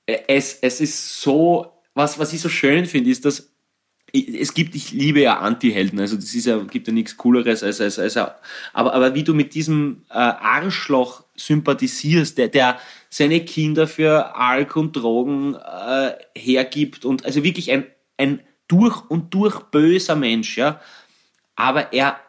äh, 0.05 0.19
es, 0.27 0.59
es 0.61 0.81
ist 0.81 1.21
so, 1.21 1.71
was, 1.93 2.19
was 2.19 2.33
ich 2.33 2.41
so 2.41 2.49
schön 2.49 2.85
finde, 2.85 3.09
ist, 3.09 3.25
dass 3.25 3.51
es 4.13 4.53
gibt, 4.53 4.75
ich 4.75 4.91
liebe 4.91 5.21
ja 5.21 5.39
Anti-Helden, 5.39 5.99
also 5.99 6.17
das 6.17 6.33
ist 6.33 6.45
ja, 6.45 6.57
gibt 6.57 6.87
ja 6.87 6.93
nichts 6.93 7.15
Cooleres 7.15 7.63
als, 7.63 7.79
als, 7.79 7.97
als 7.97 8.17
aber, 8.17 8.35
aber 8.73 9.15
wie 9.15 9.23
du 9.23 9.33
mit 9.33 9.53
diesem 9.53 10.03
äh, 10.09 10.15
Arschloch 10.15 11.23
sympathisierst, 11.35 12.37
der, 12.37 12.49
der 12.49 12.79
seine 13.09 13.39
Kinder 13.45 13.87
für 13.87 14.35
Alk 14.35 14.75
und 14.75 14.97
Drogen 14.97 15.55
äh, 15.55 16.11
hergibt 16.35 17.05
und 17.05 17.25
also 17.25 17.43
wirklich 17.43 17.71
ein, 17.71 17.85
ein 18.17 18.41
durch 18.67 19.09
und 19.09 19.33
durch 19.33 19.59
böser 19.63 20.15
Mensch, 20.15 20.57
ja. 20.57 20.79
Aber 21.55 21.93
er, 21.93 22.19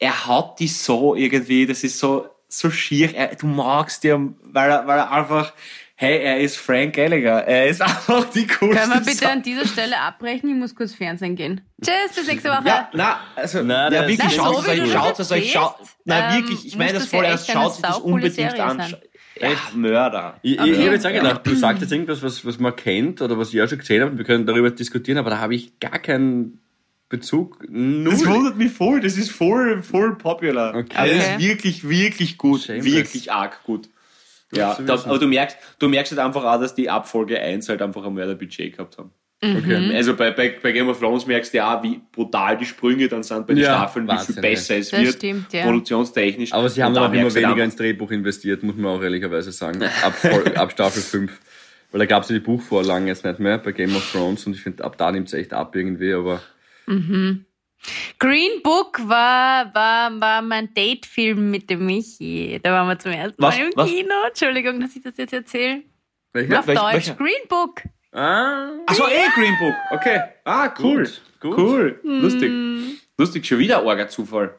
er 0.00 0.26
hat 0.26 0.58
die 0.58 0.66
so 0.66 1.14
irgendwie, 1.14 1.66
das 1.66 1.84
ist 1.84 1.98
so, 1.98 2.26
so 2.48 2.70
schier. 2.70 3.14
Er, 3.14 3.36
du 3.36 3.46
magst 3.46 4.02
ihn, 4.02 4.34
weil 4.42 4.70
er, 4.70 4.86
weil 4.86 4.98
er 4.98 5.12
einfach, 5.12 5.52
hey, 5.94 6.18
er 6.22 6.40
ist 6.40 6.56
Frank 6.56 6.94
Gallagher. 6.94 7.46
Er 7.46 7.68
ist 7.68 7.82
einfach 7.82 8.24
die 8.30 8.46
coolste 8.46 8.80
Können 8.80 8.92
wir 8.94 9.12
bitte 9.12 9.28
an 9.28 9.42
dieser 9.42 9.66
Stelle 9.66 10.00
abbrechen? 10.00 10.48
Ich 10.48 10.56
muss 10.56 10.74
kurz 10.74 10.94
Fernsehen 10.94 11.36
gehen. 11.36 11.60
Tschüss, 11.82 12.16
bis 12.16 12.26
nächste 12.26 12.48
Woche. 12.48 12.66
Ja, 12.66 12.88
na, 12.94 13.20
also, 13.36 13.62
na, 13.62 13.92
ja, 13.92 14.08
wirklich, 14.08 14.34
schaut 14.34 14.66
es 14.66 14.68
euch, 14.68 14.92
schaut 14.92 15.18
es 15.20 15.32
euch, 15.32 15.52
schaut, 15.52 15.76
na, 16.06 16.30
ähm, 16.30 16.36
wirklich, 16.40 16.66
ich 16.66 16.78
meine 16.78 16.94
das 16.94 17.06
voll 17.06 17.24
ernst, 17.26 17.50
schaut 17.50 17.74
sich 17.74 17.82
das 17.82 17.98
unbedingt 17.98 18.58
an. 18.58 18.94
Echt 19.34 19.74
Mörder. 19.74 20.38
Ich, 20.42 20.58
okay. 20.58 20.70
ich, 20.70 20.78
ich 20.78 20.84
habe 20.84 20.94
jetzt 20.94 21.06
auch 21.06 21.12
gedacht, 21.12 21.46
du 21.46 21.54
sagst 21.54 21.82
jetzt 21.82 21.92
irgendwas, 21.92 22.22
was, 22.22 22.44
was 22.44 22.58
man 22.58 22.74
kennt 22.76 23.22
oder 23.22 23.38
was 23.38 23.54
ich 23.54 23.62
auch 23.62 23.68
schon 23.68 23.78
gesehen 23.78 24.02
habe, 24.02 24.18
wir 24.18 24.24
können 24.24 24.44
darüber 24.44 24.70
diskutieren, 24.70 25.18
aber 25.18 25.30
da 25.30 25.38
habe 25.38 25.54
ich 25.54 25.78
gar 25.78 25.98
keinen 25.98 26.60
Bezug. 27.10 27.58
Null. 27.68 28.12
Das 28.12 28.24
wundert 28.24 28.56
mich 28.56 28.72
voll, 28.72 29.00
das 29.00 29.18
ist 29.18 29.30
voll, 29.32 29.82
voll 29.82 30.16
popular. 30.16 30.74
Okay. 30.74 30.96
Also 30.96 31.14
das 31.16 31.28
ist 31.28 31.38
wirklich, 31.40 31.88
wirklich 31.88 32.38
gut. 32.38 32.62
Shameless. 32.62 32.84
Wirklich 32.86 33.32
arg 33.32 33.62
gut. 33.64 33.88
Ja, 34.52 34.78
da, 34.84 34.94
aber 34.94 35.18
du 35.18 35.26
merkst, 35.26 35.56
du 35.78 35.88
merkst 35.88 36.12
halt 36.12 36.20
einfach 36.20 36.44
auch, 36.44 36.60
dass 36.60 36.74
die 36.74 36.88
Abfolge 36.88 37.38
1 37.38 37.68
halt 37.68 37.82
einfach 37.82 38.04
ein 38.04 38.14
Mörderbudget 38.14 38.76
gehabt 38.76 38.96
haben. 38.98 39.12
Okay. 39.42 39.88
Mhm. 39.88 39.94
Also 39.94 40.14
bei, 40.14 40.32
bei, 40.32 40.54
bei 40.62 40.70
Game 40.72 40.88
of 40.88 41.00
Thrones 41.00 41.26
merkst 41.26 41.52
du 41.52 41.58
ja 41.58 41.78
auch, 41.78 41.82
wie 41.82 42.00
brutal 42.12 42.58
die 42.58 42.66
Sprünge 42.66 43.08
dann 43.08 43.22
sind 43.22 43.46
bei 43.46 43.54
den 43.54 43.62
ja, 43.62 43.76
Staffeln, 43.76 44.06
Wahnsinn, 44.06 44.28
wie 44.28 44.32
viel 44.34 44.42
besser 44.42 44.76
es 44.76 44.92
wird, 44.92 45.14
stimmt, 45.14 45.52
ja. 45.52 45.64
produktionstechnisch. 45.64 46.52
Aber 46.52 46.68
sie 46.68 46.82
haben 46.82 46.94
dann 46.94 47.10
auch 47.10 47.12
immer 47.12 47.34
weniger 47.34 47.64
ins 47.64 47.74
Drehbuch 47.74 48.10
investiert, 48.10 48.62
muss 48.62 48.76
man 48.76 48.98
auch 48.98 49.02
ehrlicherweise 49.02 49.50
sagen, 49.50 49.82
ab, 49.82 50.14
ab 50.56 50.72
Staffel 50.72 51.02
5. 51.02 51.40
Weil 51.90 51.98
da 52.00 52.06
gab 52.06 52.22
es 52.22 52.28
ja 52.28 52.34
die 52.34 52.40
Buchvorlagen 52.40 53.06
jetzt 53.06 53.24
nicht 53.24 53.40
mehr 53.40 53.58
bei 53.58 53.72
Game 53.72 53.96
of 53.96 54.12
Thrones 54.12 54.46
und 54.46 54.54
ich 54.54 54.62
finde, 54.62 54.84
ab 54.84 54.96
da 54.98 55.10
nimmt 55.10 55.28
es 55.28 55.34
echt 55.34 55.52
ab 55.52 55.74
irgendwie, 55.74 56.12
aber... 56.12 56.40
Mhm. 56.90 57.46
Green 58.18 58.62
Book 58.62 59.00
war, 59.08 59.74
war, 59.74 60.20
war 60.20 60.42
mein 60.42 60.74
Date-Film 60.74 61.50
mit 61.50 61.70
dem 61.70 61.86
Michi. 61.86 62.60
Da 62.62 62.72
waren 62.72 62.88
wir 62.88 62.98
zum 62.98 63.12
ersten 63.12 63.40
Mal 63.40 63.54
im 63.58 63.70
was? 63.74 63.88
Kino. 63.88 64.14
Entschuldigung, 64.28 64.80
dass 64.80 64.94
ich 64.94 65.02
das 65.02 65.16
jetzt 65.16 65.32
erzähle. 65.32 65.82
Welcher? 66.32 66.58
Auf 66.58 66.66
Welch, 66.66 66.78
Deutsch. 66.78 66.92
Welcher? 66.92 67.14
Green 67.14 67.48
Book. 67.48 67.82
Ah. 68.12 68.68
Achso, 68.86 69.04
eh 69.06 69.28
Green 69.34 69.56
Book. 69.58 69.74
Okay. 69.92 70.20
Ah, 70.44 70.74
cool. 70.80 71.04
Gut, 71.04 71.22
gut. 71.40 71.58
Cool. 71.58 72.00
Mm. 72.02 72.20
Lustig. 72.20 72.52
Lustig, 73.16 73.46
schon 73.46 73.58
wieder 73.58 73.84
Orga-Zufall. 73.84 74.54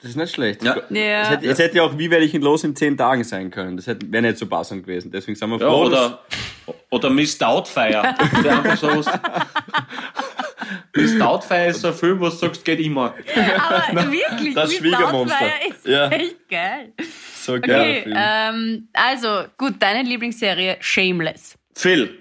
Das 0.00 0.10
ist 0.10 0.16
nicht 0.16 0.34
schlecht. 0.34 0.62
Ja. 0.62 0.76
ja. 0.88 1.20
Das, 1.20 1.30
hätte, 1.30 1.48
das 1.48 1.58
hätte 1.58 1.76
ja 1.76 1.82
auch, 1.82 1.98
wie 1.98 2.10
werde 2.10 2.24
ich 2.24 2.32
ihn 2.32 2.40
los 2.42 2.64
in 2.64 2.74
zehn 2.74 2.96
Tagen 2.96 3.22
sein 3.22 3.50
können. 3.50 3.76
Das 3.76 3.86
wäre 3.86 4.22
nicht 4.22 4.38
so 4.38 4.46
passend 4.46 4.84
gewesen. 4.84 5.10
Deswegen 5.10 5.36
sind 5.36 5.50
wir 5.50 5.58
froh. 5.58 5.90
Ja, 5.90 6.18
oder, 6.66 6.74
oder 6.90 7.10
Miss 7.10 7.36
Doubtfire. 7.36 8.14
der 8.44 8.64
einfach 8.64 8.76
so 8.76 8.88
Miss 10.94 11.18
Doubtfire 11.18 11.68
ist 11.68 11.80
so 11.80 11.88
ein 11.88 11.94
Film, 11.94 12.20
wo 12.20 12.24
du 12.26 12.30
sagst, 12.30 12.64
geht 12.64 12.80
immer. 12.80 13.14
Aber 13.34 14.12
wirklich, 14.12 14.54
das 14.54 14.74
Schwiegermonster. 14.74 15.50
ist 15.68 15.86
ja. 15.86 16.08
echt 16.08 16.48
geil. 16.48 16.92
So 17.40 17.60
geil. 17.60 18.02
Okay, 18.06 18.14
ähm, 18.14 18.88
also, 18.92 19.44
gut, 19.56 19.74
deine 19.78 20.08
Lieblingsserie 20.08 20.76
Shameless. 20.80 21.58
Phil. 21.74 22.18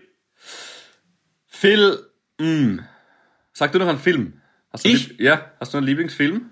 Phil, 1.47 2.05
mh. 2.39 2.47
Mm. 2.47 2.85
Sag 3.53 3.73
du 3.73 3.79
noch 3.79 3.87
einen 3.87 3.99
Film. 3.99 4.41
Hast 4.71 4.85
du 4.85 4.89
ich? 4.89 5.19
Ja, 5.19 5.51
hast 5.59 5.73
du 5.73 5.77
einen 5.77 5.87
Lieblingsfilm? 5.87 6.49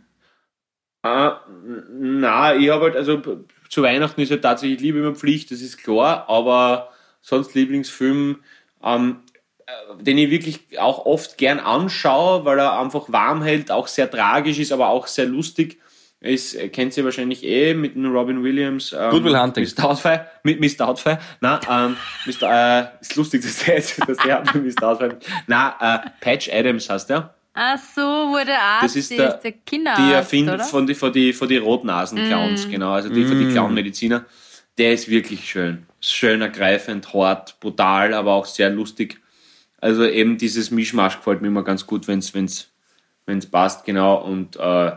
Ah, 1.03 1.41
na, 1.89 2.55
ich 2.55 2.69
habe 2.69 2.86
halt, 2.86 2.95
also 2.97 3.21
zu 3.69 3.81
Weihnachten 3.81 4.19
ist 4.19 4.29
ja 4.29 4.38
tatsächlich 4.38 4.81
Liebe 4.81 4.99
immer 4.99 5.15
Pflicht, 5.15 5.51
das 5.51 5.62
ist 5.62 5.77
klar, 5.77 6.27
aber 6.27 6.91
sonst 7.21 7.55
Lieblingsfilm, 7.55 8.43
ähm, 8.83 9.19
äh, 9.26 9.26
den 9.99 10.17
ich 10.17 10.30
wirklich 10.30 10.80
auch 10.80 11.06
oft 11.06 11.38
gern 11.38 11.60
anschaue, 11.60 12.45
weil 12.45 12.60
er 12.60 12.80
einfach 12.80 13.12
warm 13.12 13.43
hält, 13.43 13.71
auch 13.71 13.88
sehr 13.88 14.10
tragisch 14.10 14.60
ist, 14.60 14.71
aber 14.71 14.89
auch 14.89 15.08
sehr 15.08 15.25
lustig. 15.25 15.80
Ist, 16.19 16.56
äh, 16.56 16.69
kennt 16.69 16.93
sie 16.93 17.06
wahrscheinlich 17.06 17.43
eh 17.43 17.75
mit 17.75 17.95
dem 17.95 18.12
Robin 18.12 18.43
Williams. 18.43 18.91
Ähm, 18.97 19.12
Goodwill 19.12 19.39
Hunting. 19.39 19.63
Miss 19.63 19.75
Doubtfire. 19.75 20.25
Mit 20.41 20.60
Miss 20.60 20.75
Doubtfire. 20.75 21.19
Nein, 21.41 21.60
ähm, 21.69 21.97
Mr., 22.25 22.80
äh, 22.80 23.01
ist 23.01 23.15
lustig, 23.15 23.41
dass 23.43 23.63
der 23.63 23.75
jetzt, 23.75 23.99
dass 24.08 24.17
der 24.17 24.43
mit 24.53 24.63
Miss 24.63 24.75
Doubtfire. 24.75 25.19
Nein, 25.45 25.71
äh, 25.80 25.99
Patch 26.19 26.49
Adams 26.51 26.89
heißt 26.89 27.10
der. 27.10 27.36
Ach 27.53 27.77
so, 27.77 28.36
der 28.45 28.62
Arzt 28.62 28.84
das 28.84 28.95
ist, 28.95 29.12
der, 29.12 29.36
ist 29.36 29.41
der 29.41 29.51
Kinderarzt, 29.51 30.01
Die 30.01 30.13
erfindet 30.13 30.62
von 30.62 30.88
die, 30.88 30.95
von 30.95 31.12
die, 31.12 31.34
von 31.34 31.47
die 31.47 31.58
Rotnasen-Clowns, 31.58 32.67
mm. 32.67 32.69
genau. 32.69 32.91
Also 32.91 33.10
die, 33.10 33.21
mm. 33.21 33.27
von 33.27 33.39
die 33.39 33.51
Clown-Mediziner. 33.51 34.25
Der 34.77 34.93
ist 34.93 35.10
wirklich 35.10 35.49
schön. 35.49 35.88
Schön 35.99 36.41
ergreifend, 36.41 37.13
hart, 37.13 37.60
brutal, 37.60 38.13
aber 38.13 38.34
auch 38.34 38.45
sehr 38.45 38.69
lustig. 38.69 39.19
Also 39.79 40.05
eben 40.05 40.37
dieses 40.37 40.71
Mischmasch 40.71 41.17
gefällt 41.17 41.41
mir 41.41 41.47
immer 41.47 41.63
ganz 41.63 41.85
gut, 41.85 42.07
wenn 42.07 42.19
es 42.19 42.33
wenn's, 42.33 42.69
wenn's 43.25 43.45
passt, 43.45 43.85
genau. 43.85 44.23
Und 44.23 44.55
äh, 44.55 44.91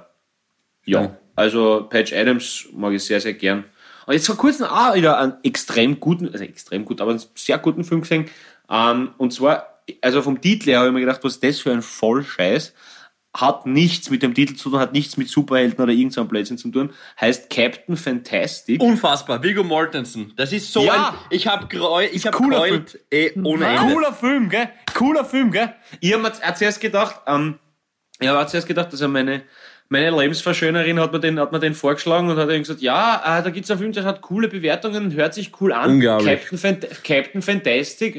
ja, 0.87 1.17
also 1.37 1.87
Patch 1.89 2.13
Adams 2.13 2.69
mag 2.73 2.93
ich 2.93 3.05
sehr, 3.05 3.21
sehr 3.21 3.35
gern. 3.35 3.65
Und 4.07 4.15
jetzt 4.15 4.27
vor 4.27 4.37
kurzem 4.37 4.67
auch 4.67 4.95
wieder 4.95 5.19
einen 5.19 5.35
extrem 5.43 6.01
guten, 6.01 6.29
also 6.31 6.45
extrem 6.45 6.85
gut, 6.85 7.01
aber 7.01 7.11
einen 7.13 7.23
sehr 7.35 7.59
guten 7.59 7.85
Film 7.85 8.01
gesehen. 8.01 8.27
Ähm, 8.69 9.11
und 9.19 9.33
zwar, 9.33 9.83
also 10.01 10.23
vom 10.23 10.41
Titel 10.41 10.71
her 10.71 10.79
habe 10.79 10.89
ich 10.89 10.95
mir 10.95 11.01
gedacht, 11.01 11.23
was 11.23 11.35
ist 11.35 11.45
das 11.45 11.61
für 11.61 11.73
ein 11.73 11.83
Vollscheiß? 11.83 12.75
Hat 13.33 13.65
nichts 13.65 14.11
mit 14.11 14.25
dem 14.25 14.35
Titel 14.35 14.57
zu 14.57 14.71
tun, 14.71 14.81
hat 14.81 14.93
nichts 14.93 15.17
mit 15.17 15.29
Superhelden 15.29 15.81
oder 15.81 15.93
irgendeinem 15.93 16.27
Blödsinn 16.27 16.59
zu 16.59 16.69
tun. 16.71 16.91
Heißt 17.21 17.49
Captain 17.49 17.97
Fantastic. 17.97 18.83
Unfassbar, 18.83 19.41
Viggo 19.43 19.63
Mortensen. 19.63 20.33
Das 20.37 20.53
ist 20.53 20.73
so 20.73 20.85
ja. 20.85 21.11
ein, 21.11 21.15
ich 21.31 21.47
habe 21.47 21.69
greu, 21.69 22.07
ich 22.11 22.27
habe 22.27 22.37
cooler 22.37 22.65
Film. 22.65 22.85
eh 23.13 23.31
ohne 23.43 23.67
Ende. 23.67 23.93
Cooler 23.93 24.13
Film, 24.13 24.49
gell? 24.49 24.69
Cooler 24.95 25.25
Film, 25.25 25.53
gell? 25.53 25.73
Ich 26.01 26.13
habe 26.13 26.23
mir 26.23 26.33
zuerst 26.33 26.81
gedacht, 26.81 27.21
ähm, 27.29 27.61
ich 28.19 28.27
habe 28.27 28.47
zuerst 28.49 28.67
gedacht, 28.67 28.93
dass 28.93 29.01
er 29.01 29.07
meine, 29.09 29.43
meine 29.89 30.11
Lebensverschönerin 30.11 30.99
hat 30.99 31.13
mir 31.13 31.21
den, 31.21 31.39
hat 31.39 31.53
mir 31.53 31.61
den 31.61 31.75
vorgeschlagen 31.75 32.29
und 32.31 32.37
hat 32.37 32.51
eben 32.51 32.65
gesagt, 32.65 32.81
ja, 32.81 33.39
äh, 33.39 33.43
da 33.45 33.51
gibt's 33.51 33.71
einen 33.71 33.79
Film, 33.79 33.93
der 33.93 34.05
hat 34.05 34.23
coole 34.23 34.49
Bewertungen, 34.49 35.15
hört 35.15 35.35
sich 35.35 35.53
cool 35.61 35.73
an. 35.73 35.91
Unglaublich. 35.91 36.41
Captain, 36.41 36.59
Fant 36.59 37.05
Captain 37.05 37.43
Fantastic 37.43 38.17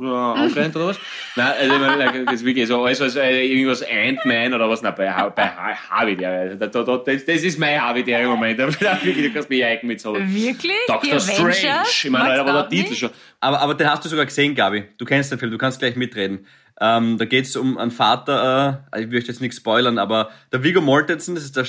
ja, 0.00 0.32
anscheinend 0.32 0.76
oder 0.76 0.88
was? 0.88 0.98
Nein, 1.36 1.70
also, 1.70 2.24
das 2.24 2.34
ist 2.34 2.44
wirklich 2.44 2.66
so 2.66 2.84
alles, 2.84 3.00
was 3.00 3.16
äh, 3.16 3.44
irgendwas 3.44 3.82
Ant-Man 3.82 4.54
oder 4.54 4.68
was, 4.68 4.82
nein, 4.82 4.94
bei, 4.96 5.06
bei 5.30 5.46
Harvey, 5.46 6.24
also, 6.24 6.56
da, 6.56 6.66
da, 6.66 6.96
das, 6.98 7.24
das 7.24 7.42
ist 7.42 7.58
mein 7.58 7.80
Harvey 7.80 8.02
der 8.02 8.22
im 8.22 8.28
Moment. 8.28 8.58
Da, 8.80 8.98
du 9.02 9.32
kannst 9.32 9.50
mich 9.50 9.64
eigen 9.64 9.86
mit 9.86 10.00
so. 10.00 10.14
Wirklich? 10.14 10.72
Doctor 10.86 11.20
Strange. 11.20 11.82
Ich 11.88 12.10
meine, 12.10 12.44
war 12.44 12.68
der 12.68 12.68
Titel 12.68 12.94
schon. 12.94 13.10
Aber, 13.40 13.60
aber 13.60 13.74
den 13.74 13.90
hast 13.90 14.04
du 14.04 14.08
sogar 14.08 14.24
gesehen, 14.24 14.54
Gabi. 14.54 14.84
Du 14.98 15.04
kennst 15.04 15.30
den 15.30 15.38
Film, 15.38 15.50
du 15.50 15.58
kannst 15.58 15.78
gleich 15.78 15.96
mitreden. 15.96 16.46
Ähm, 16.78 17.16
da 17.16 17.24
geht 17.24 17.46
es 17.46 17.56
um 17.56 17.78
einen 17.78 17.90
Vater, 17.90 18.84
äh, 18.92 19.00
ich 19.00 19.08
möchte 19.08 19.32
jetzt 19.32 19.40
nichts 19.40 19.56
spoilern, 19.56 19.98
aber 19.98 20.30
der 20.52 20.62
Vigo 20.62 20.82
Mortensen, 20.82 21.34
das 21.34 21.44
ist 21.44 21.56
der 21.56 21.64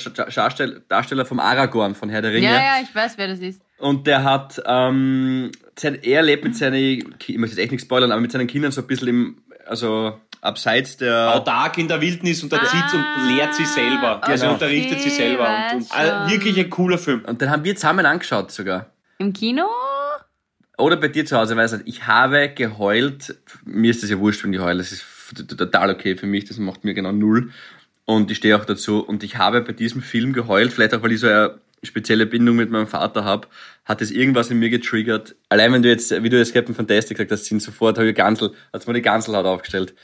Darsteller 0.88 1.24
vom 1.24 1.40
Aragorn 1.40 1.94
von 1.94 2.10
Herr 2.10 2.20
der 2.20 2.32
Ringe. 2.32 2.46
Ja, 2.46 2.52
ja, 2.52 2.80
ich 2.82 2.94
weiß, 2.94 3.16
wer 3.16 3.28
das 3.28 3.38
ist. 3.40 3.62
Und 3.78 4.06
der 4.06 4.24
hat, 4.24 4.60
ähm, 4.66 5.50
sein, 5.80 5.98
er 6.02 6.22
lebt 6.22 6.44
mit 6.44 6.56
seinen, 6.56 6.74
ich 6.74 7.38
möchte 7.38 7.56
jetzt 7.56 7.58
echt 7.58 7.72
nicht 7.72 7.82
spoilern, 7.82 8.12
aber 8.12 8.20
mit 8.20 8.32
seinen 8.32 8.46
Kindern 8.46 8.72
so 8.72 8.80
ein 8.80 8.86
bisschen 8.86 9.08
im, 9.08 9.38
also 9.66 10.18
abseits 10.40 10.96
der. 10.96 11.34
Autark 11.34 11.78
in 11.78 11.88
der 11.88 12.00
Wildnis 12.00 12.42
und 12.42 12.52
erzieht 12.52 12.82
ah, 12.82 13.16
und 13.16 13.28
lehrt 13.28 13.54
sie 13.54 13.64
selber. 13.64 14.22
Also 14.22 14.42
genau. 14.42 14.54
unterrichtet 14.54 15.00
sie 15.00 15.10
selber. 15.10 15.48
Und, 15.72 15.80
und 15.82 15.90
äh, 15.90 16.30
wirklich 16.30 16.58
ein 16.58 16.70
cooler 16.70 16.98
Film. 16.98 17.24
Und 17.24 17.40
den 17.40 17.50
haben 17.50 17.64
wir 17.64 17.74
zusammen 17.76 18.06
angeschaut 18.06 18.50
sogar. 18.50 18.86
Im 19.18 19.32
Kino? 19.32 19.64
Oder 20.76 20.96
bei 20.96 21.08
dir 21.08 21.26
zu 21.26 21.36
Hause, 21.36 21.56
weil 21.56 21.66
ich, 21.66 21.86
ich 21.86 22.06
habe 22.06 22.50
geheult. 22.50 23.36
Mir 23.64 23.90
ist 23.90 24.02
das 24.02 24.10
ja 24.10 24.18
wurscht, 24.18 24.44
wenn 24.44 24.52
ich 24.52 24.60
heule. 24.60 24.78
Das 24.78 24.92
ist 24.92 25.04
total 25.56 25.90
okay 25.90 26.16
für 26.16 26.26
mich. 26.26 26.44
Das 26.44 26.58
macht 26.58 26.84
mir 26.84 26.94
genau 26.94 27.12
null. 27.12 27.50
Und 28.04 28.30
ich 28.30 28.38
stehe 28.38 28.56
auch 28.56 28.64
dazu. 28.64 29.00
Und 29.00 29.24
ich 29.24 29.36
habe 29.36 29.60
bei 29.60 29.72
diesem 29.72 30.02
Film 30.02 30.32
geheult, 30.32 30.72
vielleicht 30.72 30.94
auch, 30.94 31.02
weil 31.02 31.12
ich 31.12 31.20
so 31.20 31.26
eine 31.26 31.58
spezielle 31.82 32.26
Bindung 32.26 32.56
mit 32.56 32.70
meinem 32.70 32.86
Vater 32.86 33.24
habe, 33.24 33.48
hat 33.84 34.02
es 34.02 34.10
irgendwas 34.10 34.50
in 34.50 34.58
mir 34.58 34.70
getriggert. 34.70 35.36
Allein 35.48 35.72
wenn 35.72 35.82
du 35.82 35.88
jetzt, 35.88 36.10
wie 36.22 36.28
du 36.28 36.38
jetzt 36.38 36.54
Captain 36.54 36.74
Fantastic 36.74 37.16
gesagt 37.16 37.32
hast, 37.32 37.44
sind 37.44 37.62
sofort, 37.62 37.98
habe 37.98 38.08
ich 38.08 38.14
Gansel, 38.14 38.52
hat's 38.72 38.86
mir 38.86 38.94
die 38.94 39.02
Ganselhaut 39.02 39.46
aufgestellt. 39.46 39.94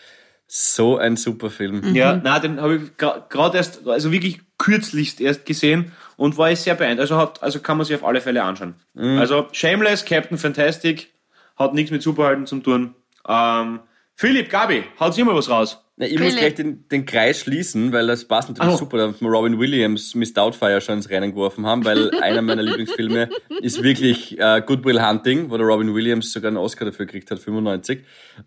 So 0.46 0.98
ein 0.98 1.16
super 1.16 1.50
Film. 1.50 1.80
Mhm. 1.80 1.94
Ja, 1.94 2.20
na, 2.22 2.38
den 2.38 2.60
habe 2.60 2.76
ich 2.76 2.96
gerade 2.96 3.56
erst, 3.56 3.86
also 3.88 4.12
wirklich 4.12 4.40
kürzlichst 4.58 5.20
erst 5.20 5.46
gesehen 5.46 5.92
und 6.16 6.36
war 6.36 6.50
ich 6.50 6.60
sehr 6.60 6.74
beeindruckt. 6.74 7.10
Also, 7.10 7.16
hat, 7.16 7.42
also 7.42 7.60
kann 7.60 7.78
man 7.78 7.86
sich 7.86 7.96
auf 7.96 8.04
alle 8.04 8.20
Fälle 8.20 8.42
anschauen. 8.42 8.74
Mhm. 8.94 9.18
Also 9.18 9.48
Shameless, 9.52 10.04
Captain 10.04 10.38
Fantastic, 10.38 11.12
hat 11.56 11.74
nichts 11.74 11.90
mit 11.90 12.02
Superhelden 12.02 12.46
zu 12.46 12.60
tun. 12.60 12.94
Ähm, 13.26 13.80
Philipp, 14.16 14.50
Gabi, 14.50 14.84
haut 15.00 15.16
immer 15.18 15.34
was 15.34 15.48
raus. 15.48 15.83
Na, 15.96 16.06
ich 16.06 16.18
muss 16.18 16.34
gleich 16.34 16.56
den, 16.56 16.88
den 16.88 17.06
Kreis 17.06 17.38
schließen, 17.38 17.92
weil 17.92 18.08
das 18.08 18.24
passt 18.24 18.48
natürlich 18.48 18.74
oh. 18.74 18.78
super, 18.78 18.96
dass 18.96 19.20
wir 19.20 19.28
Robin 19.28 19.60
Williams 19.60 20.16
Miss 20.16 20.32
Doubtfire 20.32 20.80
schon 20.80 20.96
ins 20.96 21.08
Rennen 21.08 21.30
geworfen 21.30 21.66
haben, 21.66 21.84
weil 21.84 22.10
einer 22.20 22.42
meiner 22.42 22.62
Lieblingsfilme 22.62 23.28
ist 23.60 23.80
wirklich 23.80 24.36
äh, 24.40 24.60
Good 24.66 24.84
Will 24.84 25.00
Hunting, 25.00 25.50
wo 25.50 25.56
der 25.56 25.66
Robin 25.66 25.94
Williams 25.94 26.32
sogar 26.32 26.48
einen 26.48 26.56
Oscar 26.56 26.86
dafür 26.86 27.06
gekriegt 27.06 27.30
hat, 27.30 27.38
95. 27.38 28.00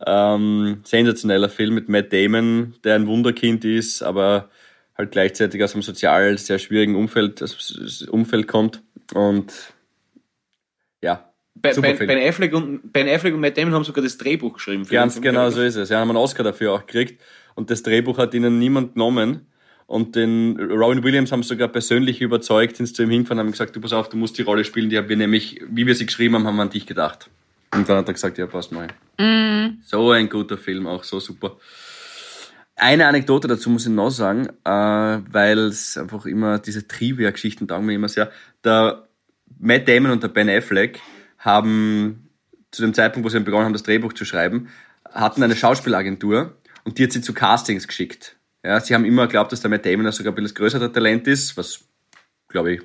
Ähm, 0.05 0.81
sensationeller 0.83 1.47
Film 1.47 1.75
mit 1.75 1.87
Matt 1.87 2.11
Damon, 2.11 2.75
der 2.83 2.95
ein 2.95 3.07
Wunderkind 3.07 3.63
ist, 3.63 4.01
aber 4.03 4.49
halt 4.97 5.11
gleichzeitig 5.11 5.63
aus 5.63 5.73
einem 5.73 5.83
sozial 5.83 6.37
sehr 6.37 6.59
schwierigen 6.59 6.95
Umfeld, 6.95 7.41
Umfeld 8.09 8.47
kommt 8.49 8.81
und 9.13 9.53
Ben, 11.75 11.97
ben, 11.97 12.07
ben, 12.07 12.27
Affleck 12.27 12.53
und, 12.53 12.93
ben 12.93 13.07
Affleck 13.07 13.33
und 13.33 13.41
Matt 13.41 13.57
Damon 13.57 13.73
haben 13.73 13.83
sogar 13.83 14.03
das 14.03 14.17
Drehbuch 14.17 14.53
geschrieben. 14.53 14.85
Ganz 14.89 15.21
genau 15.21 15.49
so 15.49 15.61
ist 15.61 15.75
es. 15.75 15.89
Ja, 15.89 15.99
haben 15.99 16.09
einen 16.09 16.17
Oscar 16.17 16.43
dafür 16.43 16.73
auch 16.73 16.85
gekriegt. 16.85 17.21
Und 17.55 17.69
das 17.69 17.83
Drehbuch 17.83 18.17
hat 18.17 18.33
ihnen 18.33 18.59
niemand 18.59 18.93
genommen. 18.93 19.47
Und 19.87 20.15
den 20.15 20.59
Robin 20.59 21.01
Williams 21.03 21.31
haben 21.31 21.43
sogar 21.43 21.69
persönlich 21.69 22.21
überzeugt, 22.21 22.75
sind 22.75 22.93
zu 22.93 23.03
ihm 23.03 23.09
hingefahren 23.09 23.39
und 23.39 23.45
haben 23.45 23.51
gesagt, 23.51 23.75
du 23.75 23.79
pass 23.79 23.93
auf, 23.93 24.09
du 24.09 24.17
musst 24.17 24.37
die 24.37 24.41
Rolle 24.41 24.65
spielen, 24.65 24.89
die 24.89 24.97
haben 24.97 25.07
wir 25.07 25.15
nämlich, 25.15 25.61
wie 25.69 25.87
wir 25.87 25.95
sie 25.95 26.05
geschrieben 26.05 26.35
haben, 26.35 26.45
haben 26.45 26.57
wir 26.57 26.63
an 26.63 26.69
dich 26.69 26.85
gedacht. 26.85 27.29
Und 27.73 27.87
dann 27.87 27.97
hat 27.97 28.07
er 28.07 28.13
gesagt, 28.13 28.37
ja, 28.37 28.47
passt 28.47 28.73
mal. 28.73 28.87
Mm. 29.17 29.79
So 29.83 30.11
ein 30.11 30.27
guter 30.27 30.57
Film, 30.57 30.87
auch 30.87 31.03
so 31.03 31.19
super. 31.21 31.57
Eine 32.75 33.07
Anekdote 33.07 33.47
dazu 33.47 33.69
muss 33.69 33.87
ich 33.87 33.91
noch 33.91 34.11
sagen, 34.11 34.49
äh, 34.63 34.69
weil 35.31 35.57
es 35.59 35.97
einfach 35.97 36.25
immer, 36.25 36.59
diese 36.59 36.87
Trivia-Geschichten 36.87 37.67
taugen 37.67 37.87
mir 37.87 37.95
immer 37.95 38.09
sehr. 38.09 38.29
Der 38.63 39.07
Matt 39.57 39.87
Damon 39.87 40.11
und 40.11 40.21
der 40.21 40.27
Ben 40.27 40.49
Affleck 40.49 40.99
haben 41.37 42.29
zu 42.71 42.81
dem 42.81 42.93
Zeitpunkt, 42.93 43.25
wo 43.25 43.29
sie 43.29 43.39
begonnen 43.39 43.65
haben, 43.65 43.73
das 43.73 43.83
Drehbuch 43.83 44.13
zu 44.13 44.25
schreiben, 44.25 44.69
hatten 45.11 45.43
eine 45.43 45.55
Schauspielagentur 45.55 46.55
und 46.83 46.97
die 46.97 47.03
hat 47.03 47.11
sie 47.11 47.21
zu 47.21 47.33
Castings 47.33 47.87
geschickt. 47.87 48.35
Ja, 48.63 48.79
sie 48.79 48.93
haben 48.93 49.05
immer 49.05 49.27
geglaubt, 49.27 49.51
dass 49.51 49.61
der 49.61 49.69
Matt 49.69 49.85
Damon 49.85 50.11
sogar 50.11 50.33
ein 50.33 50.35
bisschen 50.35 50.55
größerer 50.55 50.91
Talent 50.91 51.27
ist, 51.27 51.55
was, 51.57 51.85
glaube 52.49 52.73
ich, 52.73 52.81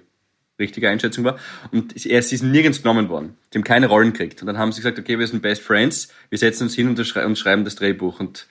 richtige 0.59 0.89
Einschätzung 0.89 1.25
war. 1.25 1.39
Und 1.73 2.07
er 2.07 2.19
ist 2.19 2.43
nirgends 2.43 2.83
genommen 2.83 3.09
worden. 3.09 3.37
Die 3.53 3.59
haben 3.59 3.65
keine 3.65 3.89
Rollen 3.89 4.13
gekriegt. 4.13 4.41
Und 4.43 4.47
dann 4.47 4.59
haben 4.59 4.73
sie 4.73 4.81
gesagt, 4.81 4.99
okay, 4.99 5.19
wir 5.19 5.27
sind 5.27 5.43
Best 5.43 5.63
Friends, 5.63 6.09
wir 6.31 6.39
setzen 6.39 6.65
uns 6.65 6.75
hin 6.75 6.89
und, 6.89 7.05
schreiben 7.05 7.65
das 7.65 7.75
Drehbuch. 7.75 8.21
Und 8.21 8.47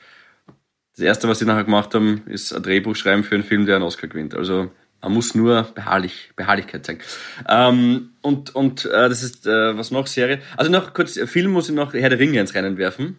das 0.95 1.05
Erste, 1.05 1.27
was 1.29 1.39
sie 1.39 1.45
nachher 1.45 1.63
gemacht 1.63 1.93
haben, 1.95 2.23
ist 2.27 2.53
ein 2.53 2.63
Drehbuch 2.63 2.95
schreiben 2.95 3.23
für 3.23 3.35
einen 3.35 3.43
Film, 3.43 3.65
der 3.65 3.75
einen 3.75 3.85
Oscar 3.85 4.07
gewinnt. 4.07 4.35
Also 4.35 4.71
man 5.01 5.13
muss 5.13 5.35
nur 5.35 5.63
beharrlich, 5.75 6.31
Beharrlichkeit 6.35 6.85
zeigen. 6.85 7.01
Ähm, 7.47 8.11
und 8.21 8.55
und 8.55 8.85
äh, 8.85 9.09
das 9.09 9.23
ist, 9.23 9.47
äh, 9.47 9.77
was 9.77 9.91
noch, 9.91 10.07
Serie? 10.07 10.41
Also 10.57 10.71
noch 10.71 10.93
kurz, 10.93 11.19
Film 11.25 11.51
muss 11.51 11.69
ich 11.69 11.75
noch 11.75 11.93
Herr 11.93 12.09
der 12.09 12.19
Ringe 12.19 12.39
ins 12.39 12.53
Rennen 12.53 12.77
werfen. 12.77 13.17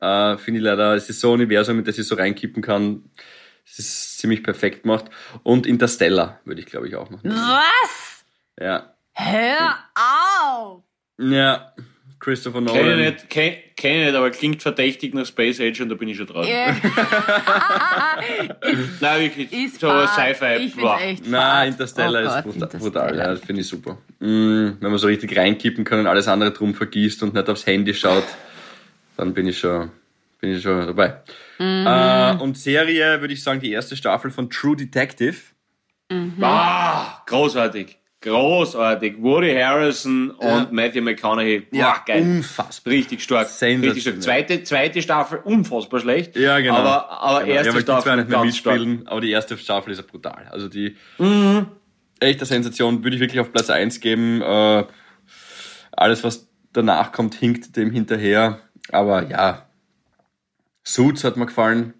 Äh, 0.00 0.36
Finde 0.38 0.58
ich 0.58 0.64
leider, 0.64 0.94
es 0.94 1.08
ist 1.08 1.20
so 1.20 1.30
ein 1.30 1.34
Universum, 1.34 1.76
mit 1.76 1.86
das 1.86 1.98
ich 1.98 2.06
so 2.06 2.14
reinkippen 2.14 2.62
kann. 2.62 3.04
Es 3.64 3.78
ist 3.78 4.18
ziemlich 4.18 4.42
perfekt 4.42 4.82
gemacht. 4.82 5.06
Und 5.42 5.66
Interstellar 5.66 6.40
würde 6.44 6.60
ich, 6.60 6.66
glaube 6.66 6.88
ich, 6.88 6.96
auch 6.96 7.10
machen. 7.10 7.30
Was? 7.30 8.24
Ja. 8.58 8.94
Hör 9.14 9.78
auf! 9.94 10.82
Ja. 11.18 11.72
Christopher 12.22 12.60
Nolan. 12.60 12.80
Kenne 12.80 12.96
nicht, 12.96 13.28
kenn, 13.28 13.54
kenn 13.74 14.04
nicht, 14.04 14.14
aber 14.14 14.30
klingt 14.30 14.62
verdächtig 14.62 15.12
nach 15.12 15.26
Space 15.26 15.60
Age 15.60 15.80
und 15.80 15.88
da 15.88 15.96
bin 15.96 16.08
ich 16.08 16.16
schon 16.16 16.28
dran. 16.28 16.46
Yeah. 16.46 16.76
Nein, 19.00 19.20
wirklich. 19.22 19.52
Ist 19.52 19.80
so 19.80 20.06
Sci-Fi. 20.06 20.72
Nein, 21.26 21.72
Interstellar 21.72 22.22
oh 22.22 22.38
ist 22.38 22.60
brutal. 22.60 22.78
brutal. 22.78 23.16
Ja, 23.16 23.26
das 23.30 23.40
finde 23.40 23.62
ich 23.62 23.66
super. 23.66 23.98
Mm, 24.20 24.74
wenn 24.78 24.90
man 24.90 24.98
so 24.98 25.08
richtig 25.08 25.36
reinkippen 25.36 25.82
kann 25.82 25.98
und 25.98 26.06
alles 26.06 26.28
andere 26.28 26.52
drum 26.52 26.74
vergisst 26.74 27.24
und 27.24 27.34
nicht 27.34 27.48
aufs 27.50 27.66
Handy 27.66 27.92
schaut, 27.92 28.26
dann 29.16 29.34
bin 29.34 29.48
ich 29.48 29.58
schon, 29.58 29.90
bin 30.40 30.54
ich 30.54 30.62
schon 30.62 30.86
dabei. 30.86 31.22
Mhm. 31.58 31.86
Äh, 31.88 32.40
und 32.40 32.56
Serie 32.56 33.20
würde 33.20 33.34
ich 33.34 33.42
sagen, 33.42 33.58
die 33.58 33.72
erste 33.72 33.96
Staffel 33.96 34.30
von 34.30 34.48
True 34.48 34.76
Detective. 34.76 35.34
Mhm. 36.08 36.34
Ah, 36.40 37.20
großartig. 37.26 37.98
Großartig. 38.22 39.16
Woody 39.20 39.54
Harrison 39.54 40.32
ja. 40.40 40.56
und 40.56 40.72
Matthew 40.72 41.02
McConaughey. 41.02 41.60
Boah, 41.70 41.76
ja, 41.76 42.02
geil. 42.06 42.22
Unfassbar. 42.22 42.92
Richtig 42.92 43.22
stark. 43.22 43.48
Richtig 43.60 44.02
stark. 44.02 44.22
Zweite, 44.22 44.62
zweite 44.62 45.02
Staffel 45.02 45.40
unfassbar 45.44 46.00
schlecht. 46.00 46.36
Ja, 46.36 46.60
genau. 46.60 46.76
Aber, 46.76 47.10
aber 47.10 47.40
genau. 47.40 47.54
erste 47.56 47.74
ja, 47.74 47.80
Staffel. 47.80 48.16
nicht 48.16 48.28
mehr 48.28 48.44
mitspielen, 48.44 48.98
stark. 49.00 49.12
aber 49.12 49.20
die 49.20 49.30
erste 49.30 49.58
Staffel 49.58 49.92
ist 49.92 49.98
ja 49.98 50.04
brutal. 50.08 50.48
Also 50.50 50.68
die 50.68 50.96
mhm. 51.18 51.66
echte 52.20 52.44
Sensation 52.44 53.02
würde 53.02 53.16
ich 53.16 53.20
wirklich 53.20 53.40
auf 53.40 53.52
Platz 53.52 53.68
1 53.68 54.00
geben. 54.00 54.40
Äh, 54.40 54.84
alles, 55.92 56.22
was 56.22 56.48
danach 56.72 57.12
kommt, 57.12 57.34
hinkt 57.34 57.76
dem 57.76 57.90
hinterher. 57.90 58.60
Aber 58.90 59.28
ja. 59.28 59.66
Suits 60.84 61.24
hat 61.24 61.36
mir 61.36 61.46
gefallen. 61.46 61.94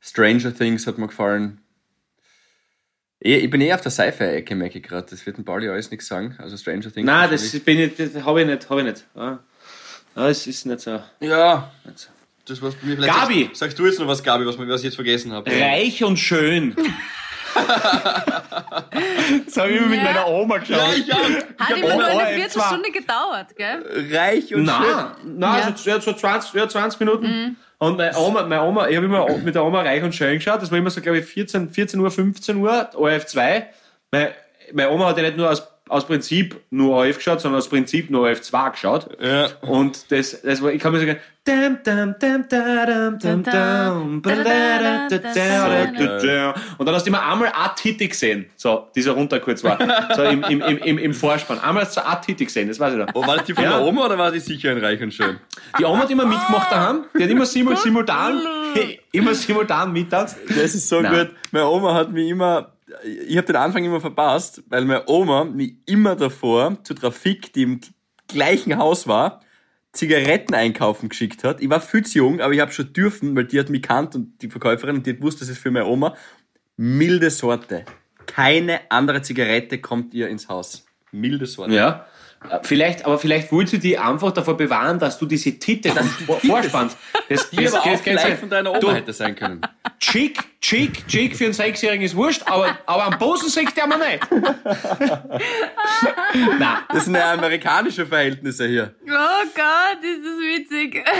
Stranger 0.00 0.54
Things 0.54 0.86
hat 0.86 0.98
mir 0.98 1.08
gefallen. 1.08 1.60
Eh, 3.22 3.36
ich 3.36 3.50
bin 3.50 3.60
eh 3.60 3.72
auf 3.72 3.80
der 3.82 3.90
Sci-Fi-Ecke, 3.90 4.54
merke 4.54 4.78
ich 4.78 4.84
gerade. 4.84 5.06
Das 5.10 5.24
wird 5.26 5.38
ein 5.38 5.44
Pauli 5.44 5.68
alles 5.68 5.90
nichts 5.90 6.06
sagen. 6.06 6.34
Also 6.38 6.56
Stranger 6.56 6.92
Things. 6.92 7.06
Nein, 7.06 7.30
das 7.30 7.58
bin 7.60 7.78
ich, 7.78 7.96
das 7.96 8.22
habe 8.24 8.40
ich 8.40 8.46
nicht, 8.46 8.70
habe 8.70 8.80
ich 8.80 8.86
nicht. 8.86 9.04
Ja. 9.14 9.38
Das 10.14 10.46
ist 10.46 10.66
nicht 10.66 10.80
so. 10.80 11.00
Ja. 11.20 11.70
Nicht 11.84 11.98
so. 11.98 12.08
Das 12.46 12.60
was 12.62 12.74
mir 12.82 12.96
vielleicht 12.96 13.14
Gabi! 13.14 13.44
Sagst, 13.44 13.58
sagst, 13.58 13.78
du 13.78 13.86
jetzt 13.86 14.00
noch 14.00 14.08
was, 14.08 14.22
Gabi, 14.22 14.44
was, 14.44 14.58
was 14.58 14.80
ich 14.80 14.86
jetzt 14.86 14.94
vergessen 14.96 15.32
habe? 15.32 15.50
Reich 15.50 16.02
und 16.02 16.18
schön. 16.18 16.74
das 19.46 19.56
habe 19.56 19.70
ich 19.70 19.76
immer 19.78 19.88
mit 19.88 20.02
meiner 20.02 20.26
Oma 20.28 20.58
geschaut. 20.58 20.78
Ja, 20.78 20.92
ich 20.94 21.12
auch. 21.12 21.18
Hat 21.58 21.76
immer 21.76 21.94
nur 21.94 22.06
eine 22.06 22.34
Viertelstunde 22.34 22.90
gedauert, 22.90 23.56
gell? 23.56 23.82
Reich 24.12 24.54
und 24.54 24.64
nein, 24.64 24.82
schön. 24.82 25.38
Nein, 25.38 25.74
ja. 25.84 26.00
so, 26.00 26.00
so 26.00 26.12
20, 26.12 26.54
ja, 26.54 26.68
20 26.68 27.00
Minuten. 27.00 27.26
Mhm. 27.26 27.56
Und 27.78 27.96
meine 27.96 28.16
Oma, 28.16 28.42
meine 28.42 28.62
Oma 28.62 28.88
ich 28.88 28.96
habe 28.96 29.06
immer 29.06 29.26
mit 29.38 29.54
der 29.54 29.64
Oma 29.64 29.80
reich 29.80 30.02
und 30.02 30.14
schön 30.14 30.34
geschaut. 30.34 30.60
Das 30.60 30.70
war 30.70 30.78
immer 30.78 30.90
so, 30.90 31.00
glaube 31.00 31.18
ich, 31.18 31.24
14, 31.24 31.70
14 31.70 31.98
Uhr, 31.98 32.10
15 32.10 32.56
Uhr, 32.56 32.90
ORF2. 32.94 33.62
Meine, 34.10 34.34
meine 34.72 34.90
Oma 34.90 35.06
hat 35.06 35.16
ja 35.16 35.22
nicht 35.22 35.36
nur 35.36 35.50
aus 35.50 35.66
aus 35.90 36.06
Prinzip 36.06 36.60
nur 36.70 36.96
ORF 36.96 37.16
geschaut, 37.16 37.40
sondern 37.40 37.58
aus 37.58 37.68
Prinzip 37.68 38.10
nur 38.10 38.22
ORF 38.22 38.40
2 38.40 38.70
geschaut. 38.70 39.08
Ja. 39.20 39.48
Und 39.62 40.10
das, 40.12 40.40
das 40.42 40.62
war, 40.62 40.72
ich 40.72 40.80
kann 40.80 40.92
mir 40.92 41.00
sagen, 41.00 41.16
und 46.78 46.86
dann 46.86 46.94
hast 46.94 47.04
du 47.04 47.08
immer 47.08 47.26
einmal 47.26 47.48
eine 47.48 47.74
Titel 47.74 48.08
gesehen, 48.08 48.46
so, 48.56 48.88
dieser 48.94 49.12
runter 49.12 49.40
kurz 49.40 49.64
war, 49.64 49.78
so 50.14 50.22
im, 50.22 50.44
im, 50.44 50.60
im, 50.60 50.98
im 50.98 51.14
Vorspann. 51.14 51.58
Einmal 51.58 51.84
hast 51.84 51.96
du 51.96 52.06
eine 52.06 52.20
Titel 52.20 52.44
gesehen, 52.44 52.68
das 52.68 52.78
weiß 52.78 52.92
ich 52.92 52.98
noch. 52.98 53.08
Oh, 53.14 53.26
war 53.26 53.38
das 53.38 53.46
die 53.46 53.54
von 53.54 53.64
ja. 53.64 53.78
der 53.78 53.86
Oma 53.86 54.06
oder 54.06 54.18
war 54.18 54.30
die 54.30 54.38
sicher 54.38 54.70
in 54.70 54.78
Reich 54.78 55.02
und 55.02 55.14
Schön? 55.14 55.38
Die 55.78 55.84
Oma 55.84 56.00
hat 56.00 56.10
immer 56.10 56.26
mitgemacht 56.26 56.70
daheim, 56.70 57.04
die 57.18 57.24
hat 57.24 57.30
immer 57.30 57.46
simul 57.46 57.76
simultan, 57.82 58.42
immer 59.12 59.34
simultan 59.34 59.92
mittanzt. 59.92 60.36
Das 60.46 60.74
ist 60.74 60.88
so 60.88 61.00
Nein. 61.00 61.26
gut. 61.26 61.30
Meine 61.50 61.66
Oma 61.66 61.94
hat 61.94 62.12
mich 62.12 62.28
immer 62.28 62.70
ich 63.04 63.36
habe 63.36 63.46
den 63.46 63.56
Anfang 63.56 63.84
immer 63.84 64.00
verpasst, 64.00 64.62
weil 64.68 64.84
meine 64.84 65.08
Oma 65.08 65.44
mich 65.44 65.76
immer 65.86 66.16
davor 66.16 66.78
zur 66.82 66.96
Trafik, 66.96 67.52
die 67.52 67.62
im 67.62 67.80
gleichen 68.28 68.76
Haus 68.78 69.06
war, 69.06 69.40
Zigaretten 69.92 70.54
einkaufen 70.54 71.08
geschickt 71.08 71.42
hat. 71.42 71.60
Ich 71.60 71.68
war 71.68 71.80
viel 71.80 72.04
zu 72.04 72.18
jung, 72.18 72.40
aber 72.40 72.52
ich 72.52 72.60
habe 72.60 72.72
schon 72.72 72.92
dürfen, 72.92 73.34
weil 73.34 73.44
die 73.44 73.58
hat 73.58 73.70
mich 73.70 73.82
kannt 73.82 74.14
und 74.14 74.40
die 74.40 74.48
Verkäuferin 74.48 74.96
und 74.96 75.06
die 75.06 75.10
hat 75.10 75.18
gewusst, 75.18 75.40
das 75.40 75.48
ist 75.48 75.58
für 75.58 75.70
meine 75.70 75.86
Oma. 75.86 76.16
Milde 76.76 77.30
Sorte. 77.30 77.84
Keine 78.26 78.80
andere 78.90 79.22
Zigarette 79.22 79.80
kommt 79.80 80.14
ihr 80.14 80.28
ins 80.28 80.48
Haus. 80.48 80.86
Milde 81.10 81.46
Sorte. 81.46 81.74
Ja. 81.74 82.06
Vielleicht, 82.62 83.04
aber 83.04 83.18
vielleicht 83.18 83.52
wollte 83.52 83.72
sie 83.72 83.78
die 83.78 83.98
einfach 83.98 84.32
davor 84.32 84.56
bewahren, 84.56 84.98
dass 84.98 85.18
du 85.18 85.26
diese 85.26 85.58
Titel 85.58 85.92
dann 85.94 86.06
vorspannst. 86.46 86.96
Das, 87.28 87.50
die 87.50 87.56
das, 87.64 87.74
aber 87.74 87.92
auch 87.92 87.98
vielleicht 87.98 88.38
von 88.38 88.48
deiner 88.48 88.70
Oma 88.70 88.78
du, 88.80 88.92
hätte 88.92 89.12
sein 89.12 89.36
können. 89.36 89.60
Chick, 89.98 90.40
Chick, 90.62 91.06
Chick 91.06 91.36
für 91.36 91.44
einen 91.44 91.52
Sechsjährigen 91.52 92.04
ist 92.04 92.16
wurscht, 92.16 92.42
aber, 92.46 92.78
aber 92.86 93.04
am 93.04 93.18
Posen 93.18 93.50
sagt 93.50 93.76
der 93.76 93.86
man 93.86 94.00
nicht. 94.00 94.26
Nein. 96.58 96.78
Das 96.88 97.04
sind 97.04 97.14
ja 97.14 97.34
amerikanische 97.34 98.06
Verhältnisse 98.06 98.66
hier. 98.66 98.94
Oh 99.02 99.44
Gott, 99.54 100.02
ist 100.02 100.24
das 100.24 100.38
witzig. 100.40 101.04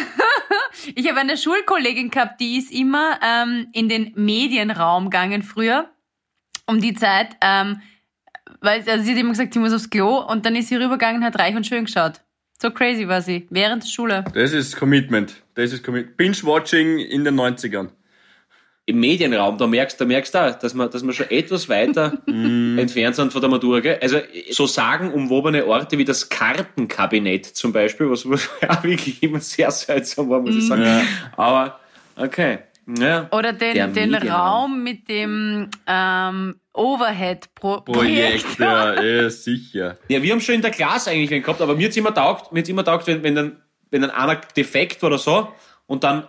Ich 0.94 1.06
habe 1.08 1.20
eine 1.20 1.36
Schulkollegin 1.36 2.10
gehabt, 2.10 2.40
die 2.40 2.56
ist 2.56 2.72
immer 2.72 3.18
ähm, 3.22 3.66
in 3.72 3.88
den 3.88 4.12
Medienraum 4.14 5.10
gegangen 5.10 5.42
früher, 5.42 5.90
um 6.66 6.80
die 6.80 6.94
Zeit. 6.94 7.36
Ähm, 7.42 7.82
weil 8.60 8.82
also 8.88 9.04
sie 9.04 9.12
hat 9.12 9.18
immer 9.18 9.30
gesagt, 9.30 9.54
sie 9.54 9.58
muss 9.58 9.72
aufs 9.72 9.90
Klo 9.90 10.18
und 10.18 10.44
dann 10.46 10.56
ist 10.56 10.68
sie 10.68 10.76
rübergegangen 10.76 11.22
und 11.22 11.24
hat 11.24 11.38
reich 11.38 11.56
und 11.56 11.66
schön 11.66 11.84
geschaut. 11.84 12.20
So 12.60 12.70
crazy 12.70 13.08
war 13.08 13.22
sie, 13.22 13.46
während 13.50 13.84
der 13.84 13.88
Schule. 13.88 14.24
Das 14.34 14.52
ist 14.52 14.76
Commitment. 14.76 15.34
Das 15.54 15.72
ist 15.72 15.82
Commitment. 15.82 16.16
Binge-Watching 16.18 16.98
in 16.98 17.24
den 17.24 17.40
90ern. 17.40 17.88
im 18.90 19.00
Medienraum, 19.00 19.56
da 19.56 19.66
merkst, 19.66 20.00
da 20.00 20.04
merkst 20.04 20.34
du 20.34 20.38
auch, 20.38 20.54
dass 20.58 20.74
wir, 20.74 20.88
dass 20.88 21.04
wir 21.04 21.12
schon 21.12 21.30
etwas 21.30 21.68
weiter 21.68 22.18
entfernt 22.26 23.14
sind 23.16 23.32
von 23.32 23.40
der 23.40 23.48
Matura. 23.48 23.80
Gell? 23.80 23.98
Also 24.02 24.18
so 24.50 24.66
sagen 24.66 25.12
umwobene 25.12 25.64
Orte 25.66 25.96
wie 25.96 26.04
das 26.04 26.28
Kartenkabinett 26.28 27.46
zum 27.46 27.72
Beispiel, 27.72 28.10
was, 28.10 28.28
was 28.28 28.48
ja 28.62 28.82
wirklich 28.82 29.22
immer 29.22 29.40
sehr 29.40 29.70
seltsam 29.70 30.28
war, 30.28 30.40
muss 30.40 30.56
ich 30.56 30.66
sagen. 30.66 30.82
Ja. 30.82 31.02
Aber 31.36 31.80
okay. 32.16 32.58
Ja. 32.98 33.28
Oder 33.30 33.52
den, 33.52 33.94
den 33.94 34.14
Raum 34.14 34.82
mit 34.82 35.08
dem 35.08 35.68
ähm, 35.86 36.56
Overhead-Projekt. 36.72 38.58
ja, 38.58 39.02
ja, 39.02 39.30
sicher. 39.30 39.98
Ja, 40.08 40.22
wir 40.22 40.32
haben 40.32 40.40
schon 40.40 40.56
in 40.56 40.62
der 40.62 40.70
Klasse 40.70 41.10
eigentlich 41.10 41.32
einen 41.32 41.42
gehabt, 41.42 41.60
aber 41.60 41.74
mir 41.74 41.88
hat 41.88 41.96
immer 41.96 42.14
taugt, 42.14 42.52
mir 42.52 42.60
hat's 42.60 42.68
immer 42.68 42.84
taugt, 42.84 43.06
wenn, 43.06 43.22
wenn 43.22 43.34
dann, 43.34 43.62
wenn 43.90 44.02
dann 44.02 44.10
einer 44.10 44.36
defekt 44.36 45.02
war 45.02 45.08
oder 45.08 45.18
so 45.18 45.48
und 45.86 46.04
dann 46.04 46.28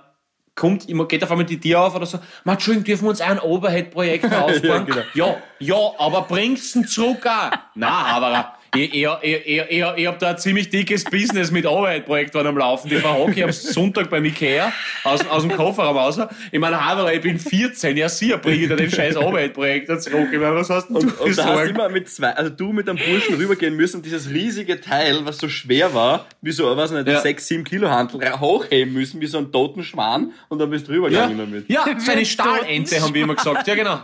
kommt 0.55 0.89
immer, 0.89 1.07
geht 1.07 1.23
auf 1.23 1.31
einmal 1.31 1.45
die 1.45 1.59
Tür 1.59 1.81
auf 1.81 1.95
oder 1.95 2.05
so, 2.05 2.19
man, 2.43 2.55
Entschuldigung, 2.55 2.85
dürfen 2.85 3.05
wir 3.05 3.09
uns 3.11 3.21
ein 3.21 3.39
Overhead-Projekt 3.39 4.25
ausbauen? 4.33 4.61
ja, 4.63 4.79
genau. 4.79 5.01
ja, 5.13 5.37
ja, 5.59 5.91
aber 5.99 6.23
bringst 6.23 6.75
du 6.75 6.83
zurück 6.83 7.25
auch? 7.25 7.51
Nein, 7.75 8.05
aber 8.05 8.55
ich, 8.73 8.93
ich, 8.93 9.07
ich, 9.21 9.47
ich, 9.47 9.83
ich 9.97 10.07
hab 10.07 10.19
da 10.19 10.29
ein 10.29 10.37
ziemlich 10.37 10.69
dickes 10.69 11.03
Business 11.03 11.51
mit 11.51 11.65
Overhead-Projekt 11.65 12.35
am 12.37 12.57
Laufen. 12.57 12.89
Die 12.89 12.95
verhocke 12.95 13.33
ich 13.33 13.43
am 13.43 13.51
Sonntag 13.51 14.09
beim 14.09 14.23
Ikea 14.23 14.71
aus, 15.03 15.27
aus 15.27 15.41
dem 15.41 15.51
Kofferraum 15.51 15.97
raus. 15.97 16.17
Ich 16.53 16.59
meine, 16.59 16.83
Haber, 16.83 17.13
ich 17.13 17.19
bin 17.19 17.37
14, 17.37 17.97
ja 17.97 18.07
sicher 18.07 18.37
bringe 18.37 18.63
ich 18.63 18.69
da 18.69 18.77
den 18.77 18.89
scheiß 18.89 19.17
Overhead-Projekt 19.17 20.01
zurück. 20.01 20.29
Ich 20.31 20.39
meine, 20.39 20.55
was 20.55 20.69
hast 20.69 20.89
du 20.89 20.99
und, 20.99 21.19
und 21.19 21.37
da 21.37 21.45
hast 21.45 21.69
immer 21.69 21.89
mit 21.89 22.09
zwei, 22.09 22.29
also 22.29 22.49
du 22.49 22.71
mit 22.71 22.87
einem 22.87 22.97
Burschen 22.97 23.35
rübergehen 23.35 23.75
müssen 23.75 23.97
und 23.97 24.05
dieses 24.05 24.29
riesige 24.29 24.79
Teil, 24.79 25.25
was 25.25 25.39
so 25.39 25.49
schwer 25.49 25.93
war, 25.93 26.27
wie 26.41 26.51
so, 26.51 26.77
was 26.77 26.91
nicht, 26.91 27.07
ja. 27.07 27.19
6, 27.19 27.45
7 27.45 27.63
Kilo 27.65 27.89
Handel 27.89 28.39
hochheben 28.39 28.93
müssen, 28.93 29.19
wie 29.19 29.27
so 29.27 29.37
ein 29.37 29.51
toten 29.51 29.83
Schwan 29.83 30.31
und 30.47 30.59
dann 30.59 30.69
bist 30.69 30.87
du 30.87 30.93
rübergegangen 30.93 31.37
ja. 31.37 31.45
damit. 31.45 31.69
Ja, 31.69 31.85
so 31.99 32.11
eine 32.11 32.25
Stahlente 32.25 33.01
haben 33.01 33.13
wir 33.13 33.23
immer 33.23 33.35
gesagt. 33.35 33.67
Ja, 33.67 33.75
genau. 33.75 33.99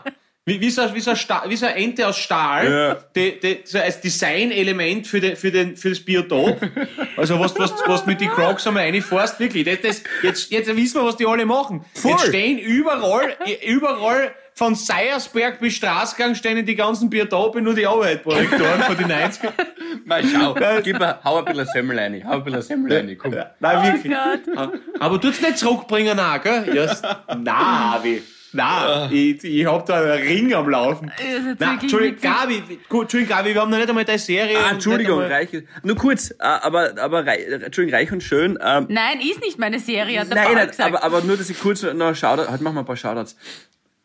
Wie, 0.47 0.61
wie, 0.61 0.69
so, 0.69 0.81
wie, 0.95 1.01
so 1.01 1.11
wie 1.11 1.55
so 1.57 1.65
eine 1.65 1.75
Ente 1.75 2.07
aus 2.07 2.17
Stahl, 2.17 2.71
ja. 2.71 2.97
die, 3.13 3.37
die, 3.37 3.59
so 3.65 3.79
als 3.79 3.99
Designelement 3.99 5.05
für, 5.05 5.19
den, 5.19 5.35
für, 5.35 5.51
den, 5.51 5.75
für 5.75 5.89
das 5.89 5.99
Biotop. 5.99 6.57
Also 7.17 7.37
was, 7.37 7.59
was, 7.59 7.73
was 7.85 8.05
mit 8.05 8.21
den 8.21 8.29
Crocs 8.29 8.65
einmal 8.65 8.83
reinfährst, 8.83 9.41
wirklich. 9.41 9.65
Das, 9.65 9.81
das, 9.81 10.03
jetzt, 10.23 10.49
jetzt 10.49 10.73
wissen 10.73 11.01
wir, 11.01 11.05
was 11.05 11.17
die 11.17 11.25
alle 11.25 11.45
machen. 11.45 11.83
Voll. 11.93 12.11
Jetzt 12.11 12.27
stehen 12.27 12.59
überall, 12.59 13.35
überall 13.67 14.31
von 14.53 14.73
Seiersberg 14.73 15.59
bis 15.59 15.73
Straßgang 15.73 16.33
stehen 16.33 16.65
die 16.65 16.75
ganzen 16.75 17.09
Biotope 17.09 17.61
nur 17.61 17.75
die 17.75 17.85
Arbeitprojektoren 17.85 18.83
von 18.83 18.97
den 18.97 19.09
90 19.09 19.49
Mal 20.05 20.23
schau, 20.23 20.55
gib 20.81 20.97
mir, 20.97 21.19
hau 21.25 21.39
ein 21.39 21.45
bisschen 21.45 21.67
Semmel 21.73 21.99
rein, 21.99 22.23
hau 22.25 22.35
ein 22.35 22.43
bisschen 22.45 22.61
Semmel 22.61 22.93
rein, 22.93 23.17
komm. 23.17 23.35
Nein, 23.59 23.93
wirklich. 23.93 24.15
Oh 24.55 24.67
Aber 25.01 25.19
tut's 25.19 25.41
nicht 25.41 25.57
zurückbringen, 25.57 26.17
auch, 26.17 26.41
gell? 26.41 26.73
Yes. 26.73 27.01
Nein, 27.37 27.99
wie. 28.03 28.23
Nein, 28.53 29.09
ich, 29.11 29.43
ich 29.43 29.65
hab 29.65 29.85
da 29.85 30.01
einen 30.01 30.21
Ring 30.21 30.53
am 30.53 30.69
Laufen. 30.69 31.11
Nein, 31.59 31.79
Entschuldigung, 31.81 32.21
Gabi, 32.21 32.63
Entschuldigung, 32.89 33.27
Gabi, 33.27 33.53
wir 33.53 33.61
haben 33.61 33.69
noch 33.69 33.77
nicht 33.77 33.89
einmal 33.89 34.05
deine 34.05 34.19
Serie. 34.19 34.57
Ah, 34.57 34.71
Entschuldigung, 34.71 35.19
Reich, 35.19 35.49
nur 35.83 35.95
kurz, 35.95 36.31
äh, 36.31 36.35
aber, 36.39 36.97
aber, 36.97 37.27
Entschuldigung, 37.27 37.99
Reich 37.99 38.11
und 38.11 38.23
Schön. 38.23 38.57
Ähm, 38.63 38.87
nein, 38.89 39.19
ist 39.19 39.41
nicht 39.41 39.59
meine 39.59 39.79
Serie, 39.79 40.21
hat 40.21 40.29
der 40.29 40.35
Nein, 40.35 40.55
nein 40.55 40.69
aber, 40.79 41.03
aber 41.03 41.21
nur, 41.21 41.37
dass 41.37 41.49
ich 41.49 41.59
kurz 41.59 41.83
noch 41.83 42.15
Shoutout, 42.15 42.49
halt 42.49 42.61
machen 42.61 42.75
wir 42.75 42.81
ein 42.81 42.85
paar 42.85 42.95
Shoutouts. 42.95 43.35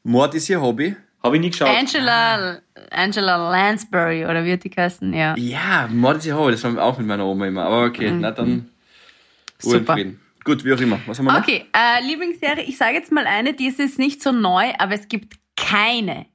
Mord 0.02 0.34
ist 0.34 0.48
ihr 0.48 0.60
Hobby. 0.60 0.96
Habe 1.22 1.36
ich 1.36 1.42
nie 1.42 1.50
geschaut. 1.50 1.68
Angela, 1.68 2.58
Angela 2.90 3.50
Lansbury, 3.50 4.24
oder 4.24 4.44
wie 4.44 4.54
hat 4.54 4.64
die 4.64 4.70
geheißen? 4.70 5.14
Ja. 5.14 5.36
Ja, 5.36 5.88
Mord 5.88 6.18
ist 6.18 6.26
ihr 6.26 6.36
Hobby, 6.36 6.52
das 6.52 6.64
haben 6.64 6.74
wir 6.74 6.82
auch 6.82 6.98
mit 6.98 7.06
meiner 7.06 7.24
Oma 7.24 7.46
immer, 7.46 7.64
aber 7.64 7.84
okay, 7.84 8.10
mhm. 8.10 8.20
na 8.20 8.32
dann, 8.32 8.68
Super. 9.62 9.96
Gut, 10.44 10.64
wie 10.64 10.72
auch 10.72 10.80
immer. 10.80 11.00
Was 11.06 11.18
haben 11.18 11.26
wir 11.26 11.32
noch? 11.32 11.40
Okay, 11.40 11.66
äh, 11.72 12.04
Lieblingsserie, 12.04 12.64
ich 12.64 12.76
sage 12.76 12.94
jetzt 12.94 13.12
mal 13.12 13.26
eine, 13.26 13.54
die 13.54 13.66
ist 13.66 13.78
jetzt 13.78 13.98
nicht 13.98 14.22
so 14.22 14.32
neu, 14.32 14.72
aber 14.78 14.94
es 14.94 15.08
gibt 15.08 15.34
keine, 15.56 16.26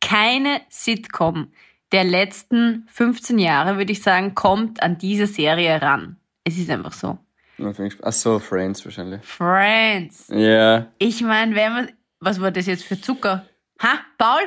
keine 0.00 0.60
Sitcom 0.68 1.52
der 1.92 2.04
letzten 2.04 2.86
15 2.88 3.38
Jahre, 3.38 3.76
würde 3.76 3.92
ich 3.92 4.02
sagen, 4.02 4.34
kommt 4.34 4.82
an 4.82 4.98
diese 4.98 5.26
Serie 5.26 5.80
ran. 5.80 6.16
Es 6.44 6.58
ist 6.58 6.70
einfach 6.70 6.92
so. 6.92 7.18
Ach 8.02 8.12
so, 8.12 8.38
Friends 8.38 8.84
wahrscheinlich. 8.84 9.22
Friends. 9.22 10.28
Ja. 10.28 10.36
Yeah. 10.38 10.92
Ich 10.98 11.22
meine, 11.22 11.54
wenn 11.54 11.72
man, 11.72 11.92
was 12.18 12.40
war 12.40 12.50
das 12.50 12.66
jetzt 12.66 12.84
für 12.84 13.00
Zucker? 13.00 13.46
Ha, 13.80 14.00
Paul? 14.18 14.42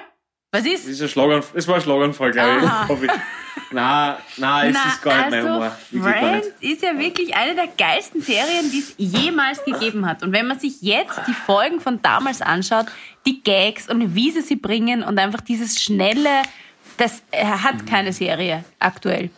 Was 0.55 0.65
ist? 0.65 0.85
Das, 0.85 0.91
ist 0.91 1.01
ein 1.01 1.09
Schlagan, 1.09 1.43
das 1.53 1.67
war 1.67 1.75
ein 1.75 1.81
Schlaganfall, 1.81 2.31
glaube 2.31 3.05
ich. 3.05 3.11
Nein, 3.71 4.15
nein, 4.37 4.73
es 4.73 4.93
ist 4.93 5.01
gar 5.01 5.25
nicht 5.25 5.33
also 5.33 5.47
mein 5.49 5.71
Humor. 5.91 6.11
Friends 6.13 6.47
ist 6.61 6.81
ja 6.81 6.97
wirklich 6.97 7.35
eine 7.35 7.55
der 7.55 7.67
geilsten 7.67 8.21
Serien, 8.21 8.71
die 8.71 8.79
es 8.79 8.93
jemals 8.97 9.65
gegeben 9.65 10.05
hat. 10.05 10.23
Und 10.23 10.31
wenn 10.31 10.47
man 10.47 10.57
sich 10.59 10.81
jetzt 10.81 11.19
die 11.27 11.33
Folgen 11.33 11.81
von 11.81 12.01
damals 12.01 12.41
anschaut, 12.41 12.85
die 13.25 13.43
Gags 13.43 13.89
und 13.89 14.15
wie 14.15 14.31
sie 14.31 14.41
sie 14.41 14.55
bringen 14.55 15.03
und 15.03 15.19
einfach 15.19 15.41
dieses 15.41 15.81
schnelle, 15.81 16.43
das 16.95 17.21
hat 17.33 17.85
keine 17.85 18.13
Serie 18.13 18.63
aktuell. 18.79 19.29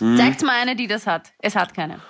Mhm. 0.00 0.18
Zeigt 0.18 0.42
mal 0.42 0.60
eine, 0.60 0.76
die 0.76 0.86
das 0.86 1.06
hat. 1.06 1.32
Es 1.38 1.56
hat 1.56 1.72
keine. 1.72 2.00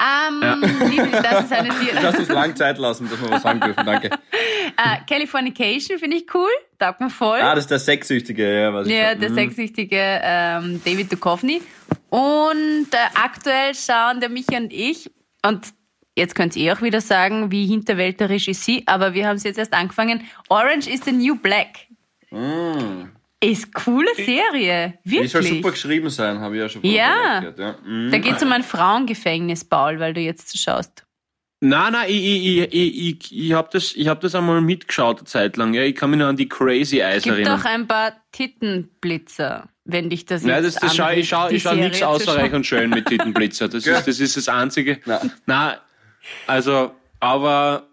Ähm, 0.00 0.40
ja. 0.42 0.54
liebe, 0.86 1.10
das 1.10 1.44
ist 1.44 1.52
eine 1.52 1.72
Serie. 1.72 2.00
Lass 2.02 2.18
uns 2.18 2.28
lang 2.28 2.56
Zeit 2.56 2.78
lassen, 2.78 3.10
dass 3.10 3.20
wir 3.20 3.30
was 3.30 3.42
sagen 3.42 3.60
dürfen. 3.60 3.84
Danke. 3.84 4.08
äh, 4.76 5.04
Californication 5.06 5.98
finde 5.98 6.16
ich 6.16 6.34
cool. 6.34 6.48
Taugt 6.78 7.00
mir 7.00 7.10
voll. 7.10 7.40
Ah, 7.40 7.54
das 7.54 7.64
ist 7.64 7.70
der 7.70 7.78
Sexsüchtige, 7.80 8.62
ja. 8.62 8.72
Was 8.72 8.88
ja, 8.88 9.14
der 9.14 9.30
mhm. 9.30 9.34
Sexsüchtige 9.34 10.20
ähm, 10.22 10.80
David 10.84 11.12
Duchovny. 11.12 11.60
Und 12.08 12.88
äh, 12.92 12.96
aktuell 13.14 13.74
schauen 13.74 14.20
der 14.20 14.30
Michi 14.30 14.56
und 14.56 14.72
ich, 14.72 15.10
und 15.46 15.66
jetzt 16.16 16.34
könnt 16.34 16.56
ihr 16.56 16.72
auch 16.72 16.82
wieder 16.82 17.02
sagen, 17.02 17.50
wie 17.50 17.66
hinterwälterisch 17.66 18.48
ist 18.48 18.64
sie, 18.64 18.82
aber 18.86 19.12
wir 19.12 19.28
haben 19.28 19.36
es 19.36 19.44
jetzt 19.44 19.58
erst 19.58 19.74
angefangen. 19.74 20.22
Orange 20.48 20.88
is 20.88 21.04
the 21.04 21.12
New 21.12 21.36
Black. 21.36 21.88
Mm. 22.30 23.19
Ist 23.42 23.72
coole 23.72 24.14
Serie, 24.16 24.98
wirklich. 25.02 25.22
Die 25.22 25.26
soll 25.28 25.42
super 25.42 25.70
geschrieben 25.70 26.10
sein, 26.10 26.40
habe 26.40 26.56
ich 26.56 26.60
ja 26.60 26.68
schon 26.68 26.82
vorher 26.82 26.98
ja. 26.98 27.54
ja. 27.56 27.76
Mhm. 27.86 28.10
Da 28.10 28.18
geht 28.18 28.36
es 28.36 28.42
um 28.42 28.52
ein 28.52 28.62
Frauengefängnis, 28.62 29.64
Paul, 29.64 29.98
weil 29.98 30.12
du 30.12 30.20
jetzt 30.20 30.58
schaust. 30.58 31.06
Nein, 31.62 31.92
nein, 31.92 32.06
ich, 32.08 32.24
ich, 32.24 32.58
ich, 32.72 32.72
ich, 32.72 33.38
ich 33.38 33.52
habe 33.52 33.68
das, 33.70 33.94
hab 33.94 34.20
das 34.20 34.34
einmal 34.34 34.62
mitgeschaut 34.62 35.18
eine 35.18 35.26
Zeit 35.26 35.56
lang. 35.58 35.74
Ja. 35.74 35.82
Ich 35.82 35.94
kann 35.94 36.10
mich 36.10 36.18
noch 36.18 36.28
an 36.28 36.36
die 36.36 36.48
Crazy 36.48 37.00
Eyes 37.00 37.22
Gibt 37.22 37.36
erinnern. 37.36 37.58
doch 37.58 37.64
ein 37.66 37.86
paar 37.86 38.14
Tittenblitzer, 38.32 39.68
wenn 39.84 40.08
dich 40.08 40.24
das 40.24 40.42
Nein, 40.42 40.62
das, 40.62 40.76
das 40.76 40.96
schau, 40.96 41.10
ich 41.10 41.28
schaue 41.28 41.52
ich 41.52 41.62
schau 41.62 41.74
nichts 41.74 42.02
außer 42.02 42.50
und 42.52 42.64
schön 42.64 42.88
mit 42.88 43.06
Tittenblitzer. 43.08 43.68
Das, 43.68 43.86
ist, 43.86 44.06
das 44.06 44.20
ist 44.20 44.36
das 44.38 44.48
Einzige. 44.48 45.00
Nein. 45.04 45.32
nein, 45.44 45.76
also, 46.46 46.92
aber, 47.20 47.88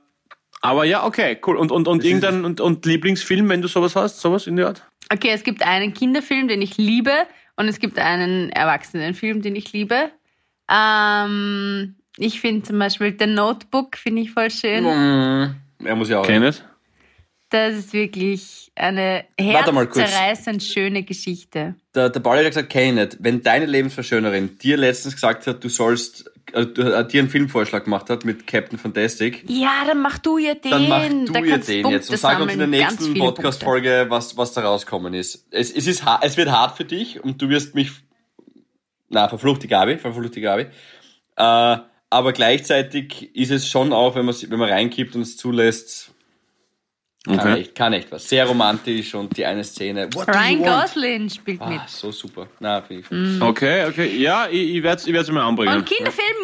aber 0.61 0.85
ja, 0.85 1.05
okay, 1.05 1.37
cool. 1.45 1.57
Und, 1.57 1.71
und, 1.71 1.89
und 1.89 2.05
irgendein 2.05 2.45
und, 2.45 2.61
und 2.61 2.85
Lieblingsfilm, 2.85 3.49
wenn 3.49 3.61
du 3.61 3.67
sowas 3.67 3.97
hast, 3.97 4.21
sowas 4.21 4.47
in 4.47 4.55
der 4.55 4.67
Art? 4.67 4.83
Okay, 5.11 5.29
es 5.31 5.43
gibt 5.43 5.65
einen 5.65 5.93
Kinderfilm, 5.93 6.47
den 6.47 6.61
ich 6.61 6.77
liebe, 6.77 7.13
und 7.55 7.67
es 7.67 7.79
gibt 7.79 7.97
einen 7.97 8.49
Erwachsenenfilm, 8.51 9.41
den 9.41 9.55
ich 9.55 9.73
liebe. 9.73 10.11
Ähm, 10.69 11.95
ich 12.17 12.39
finde 12.39 12.63
zum 12.63 12.79
Beispiel 12.79 13.15
The 13.17 13.27
Notebook, 13.27 13.97
finde 13.97 14.21
ich 14.21 14.31
voll 14.31 14.51
schön. 14.51 14.83
Mm, 14.83 15.55
er 15.85 15.95
muss 15.95 16.09
ja 16.09 16.19
auch. 16.19 16.25
Kennt 16.25 16.63
Das 17.49 17.75
ist 17.75 17.93
wirklich 17.93 18.71
eine 18.75 19.23
herzzerreißend 19.39 20.61
schöne 20.61 21.03
Geschichte. 21.03 21.75
Der, 21.95 22.09
der 22.09 22.19
Paul 22.19 22.37
hat 22.37 22.45
gesagt, 22.45 22.69
kenn 22.69 22.97
ich 22.97 23.05
nicht. 23.05 23.17
Wenn 23.21 23.41
deine 23.41 23.65
Lebensverschönerin 23.65 24.57
dir 24.57 24.75
letztens 24.75 25.15
gesagt 25.15 25.47
hat, 25.47 25.63
du 25.63 25.69
sollst 25.69 26.29
äh, 26.51 26.65
dir 26.65 27.19
einen 27.19 27.29
Filmvorschlag 27.29 27.85
gemacht 27.85 28.09
hat 28.09 28.25
mit 28.25 28.47
Captain 28.47 28.77
Fantastic. 28.77 29.45
Ja, 29.47 29.83
dann 29.85 30.01
mach 30.01 30.17
du 30.17 30.37
ihr 30.37 30.55
den. 30.55 30.71
Dann 30.71 30.89
mach 30.89 31.07
du 31.07 31.31
da 31.31 31.39
ihr 31.39 31.57
den 31.57 31.83
Punkte 31.83 31.89
jetzt 31.89 32.09
und 32.09 32.17
sag 32.17 32.41
uns 32.41 32.51
in 32.51 32.59
der 32.59 32.67
nächsten 32.67 33.13
Podcast-Folge, 33.13 34.07
was, 34.09 34.35
was 34.35 34.51
da 34.51 34.61
rauskommen 34.61 35.13
ist. 35.13 35.47
Es, 35.51 35.71
es, 35.71 35.87
ist 35.87 36.03
es 36.21 36.37
wird 36.37 36.51
hart 36.51 36.75
für 36.75 36.85
dich 36.85 37.23
und 37.23 37.41
du 37.41 37.47
wirst 37.47 37.75
mich, 37.75 37.91
na, 39.07 39.29
verflucht 39.29 39.63
die 39.63 39.67
Gabi, 39.67 39.97
verflucht 39.97 40.35
die 40.35 40.41
Gabi. 40.41 40.67
Äh, 41.37 41.77
aber 42.09 42.33
gleichzeitig 42.33 43.35
ist 43.35 43.51
es 43.51 43.69
schon 43.69 43.93
auch, 43.93 44.15
wenn 44.15 44.25
man, 44.25 44.35
wenn 44.49 44.59
man 44.59 44.69
reinkippt 44.69 45.15
und 45.15 45.21
es 45.21 45.37
zulässt, 45.37 46.13
kann, 47.27 47.39
okay. 47.39 47.61
echt, 47.61 47.75
kann 47.75 47.93
echt 47.93 48.11
was. 48.11 48.27
Sehr 48.27 48.45
romantisch 48.45 49.13
und 49.15 49.35
die 49.35 49.45
eine 49.45 49.63
Szene. 49.63 50.07
What 50.13 50.27
Ryan 50.27 50.63
Gosling 50.63 51.29
spielt 51.29 51.61
ah, 51.61 51.69
mit. 51.69 51.81
So 51.87 52.11
super. 52.11 52.47
Na, 52.59 52.81
finde 52.81 53.03
ich. 53.03 53.11
Mm. 53.11 53.41
Okay, 53.41 53.85
okay. 53.85 54.17
Ja, 54.17 54.47
ich, 54.49 54.75
ich 54.75 54.83
werde 54.83 55.01
es 55.01 55.07
ich 55.07 55.31
mal 55.31 55.47
anbringen. 55.47 55.77
Und 55.77 55.85
Kinderfilm 55.85 56.35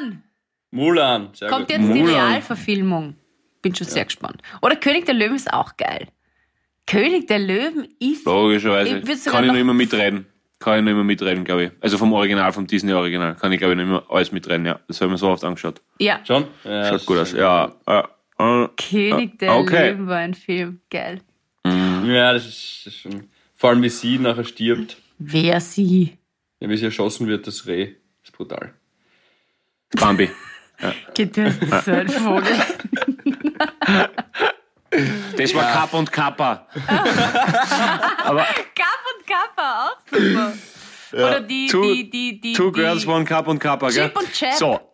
Mulan. 0.00 0.22
Mulan. 0.70 1.28
Sehr 1.34 1.48
Kommt 1.48 1.68
gut. 1.68 1.76
jetzt 1.76 1.86
Mulan. 1.86 2.06
die 2.06 2.10
Realverfilmung. 2.10 3.16
Bin 3.60 3.74
schon 3.74 3.86
ja. 3.86 3.92
sehr 3.92 4.04
gespannt. 4.04 4.42
Oder 4.60 4.76
König 4.76 5.06
der 5.06 5.14
Löwen 5.14 5.36
ist 5.36 5.52
auch 5.52 5.76
geil. 5.76 6.08
König 6.86 7.26
der 7.28 7.38
Löwen 7.38 7.88
ist. 8.00 8.26
Logischerweise. 8.26 8.98
Ich 8.98 9.24
kann 9.24 9.44
ich 9.44 9.52
noch 9.52 9.58
immer 9.58 9.74
mitreden. 9.74 10.26
Kann 10.58 10.78
ich 10.78 10.84
noch 10.84 10.92
immer 10.92 11.04
mitreden, 11.04 11.44
glaube 11.44 11.64
ich. 11.64 11.70
Also 11.80 11.98
vom 11.98 12.12
Original, 12.12 12.52
vom 12.52 12.66
Disney-Original. 12.66 13.34
Kann 13.34 13.52
ich, 13.52 13.58
glaube 13.58 13.72
ich, 13.74 13.78
noch 13.78 13.84
immer 13.84 14.04
alles 14.08 14.30
mitreden, 14.30 14.64
ja. 14.64 14.78
Das 14.86 15.00
haben 15.00 15.10
wir 15.10 15.18
so 15.18 15.28
oft 15.28 15.42
angeschaut. 15.42 15.80
Ja. 15.98 16.20
Schon? 16.24 16.46
Ja, 16.64 16.88
Schaut 16.88 17.06
gut 17.06 17.18
aus. 17.18 17.32
Ja. 17.32 17.72
ja. 17.86 18.08
Uh, 18.42 18.68
König 18.76 19.38
der 19.38 19.54
okay. 19.54 19.90
Löwen 19.90 20.08
war 20.08 20.16
ein 20.16 20.34
Film. 20.34 20.80
Geil. 20.90 21.20
Mhm. 21.64 22.10
Ja, 22.10 22.32
das 22.32 22.46
ist, 22.46 22.82
das 22.84 22.94
ist, 22.94 23.00
schon. 23.00 23.28
Vor 23.54 23.70
allem, 23.70 23.82
wie 23.82 23.88
sie 23.88 24.18
nachher 24.18 24.44
stirbt. 24.44 24.96
Wer 25.18 25.60
sie? 25.60 26.18
Ja, 26.58 26.68
wie 26.68 26.76
sie 26.76 26.86
erschossen 26.86 27.28
wird, 27.28 27.46
das 27.46 27.66
Reh. 27.66 27.94
Das 28.22 28.30
ist 28.30 28.36
brutal. 28.36 28.74
Bambi. 29.92 30.28
Ja. 30.80 30.92
Geht 31.14 31.36
das 31.36 31.54
so 31.84 31.92
ein 31.92 32.08
Vogel? 32.08 32.52
Das 35.38 35.54
war 35.54 35.62
ja. 35.62 35.72
Kapp 35.72 35.94
und 35.94 36.12
Kappa. 36.12 36.66
Aber 38.24 38.42
Kapp 38.74 39.02
und 39.16 39.26
Kappa, 39.26 39.86
auch 39.86 39.96
super. 40.04 40.52
Ja. 41.12 41.28
Oder 41.28 41.40
die, 41.40 41.66
two, 41.66 41.82
die, 41.82 42.10
die, 42.10 42.40
die. 42.40 42.52
Two 42.52 42.70
die 42.70 42.80
Girls, 42.80 43.06
One 43.06 43.24
Cup 43.24 43.48
und 43.48 43.58
Kappa, 43.58 43.88
gell? 43.88 44.08
Chip 44.08 44.18
und 44.18 44.32
Chap. 44.34 44.52
So. 44.52 44.91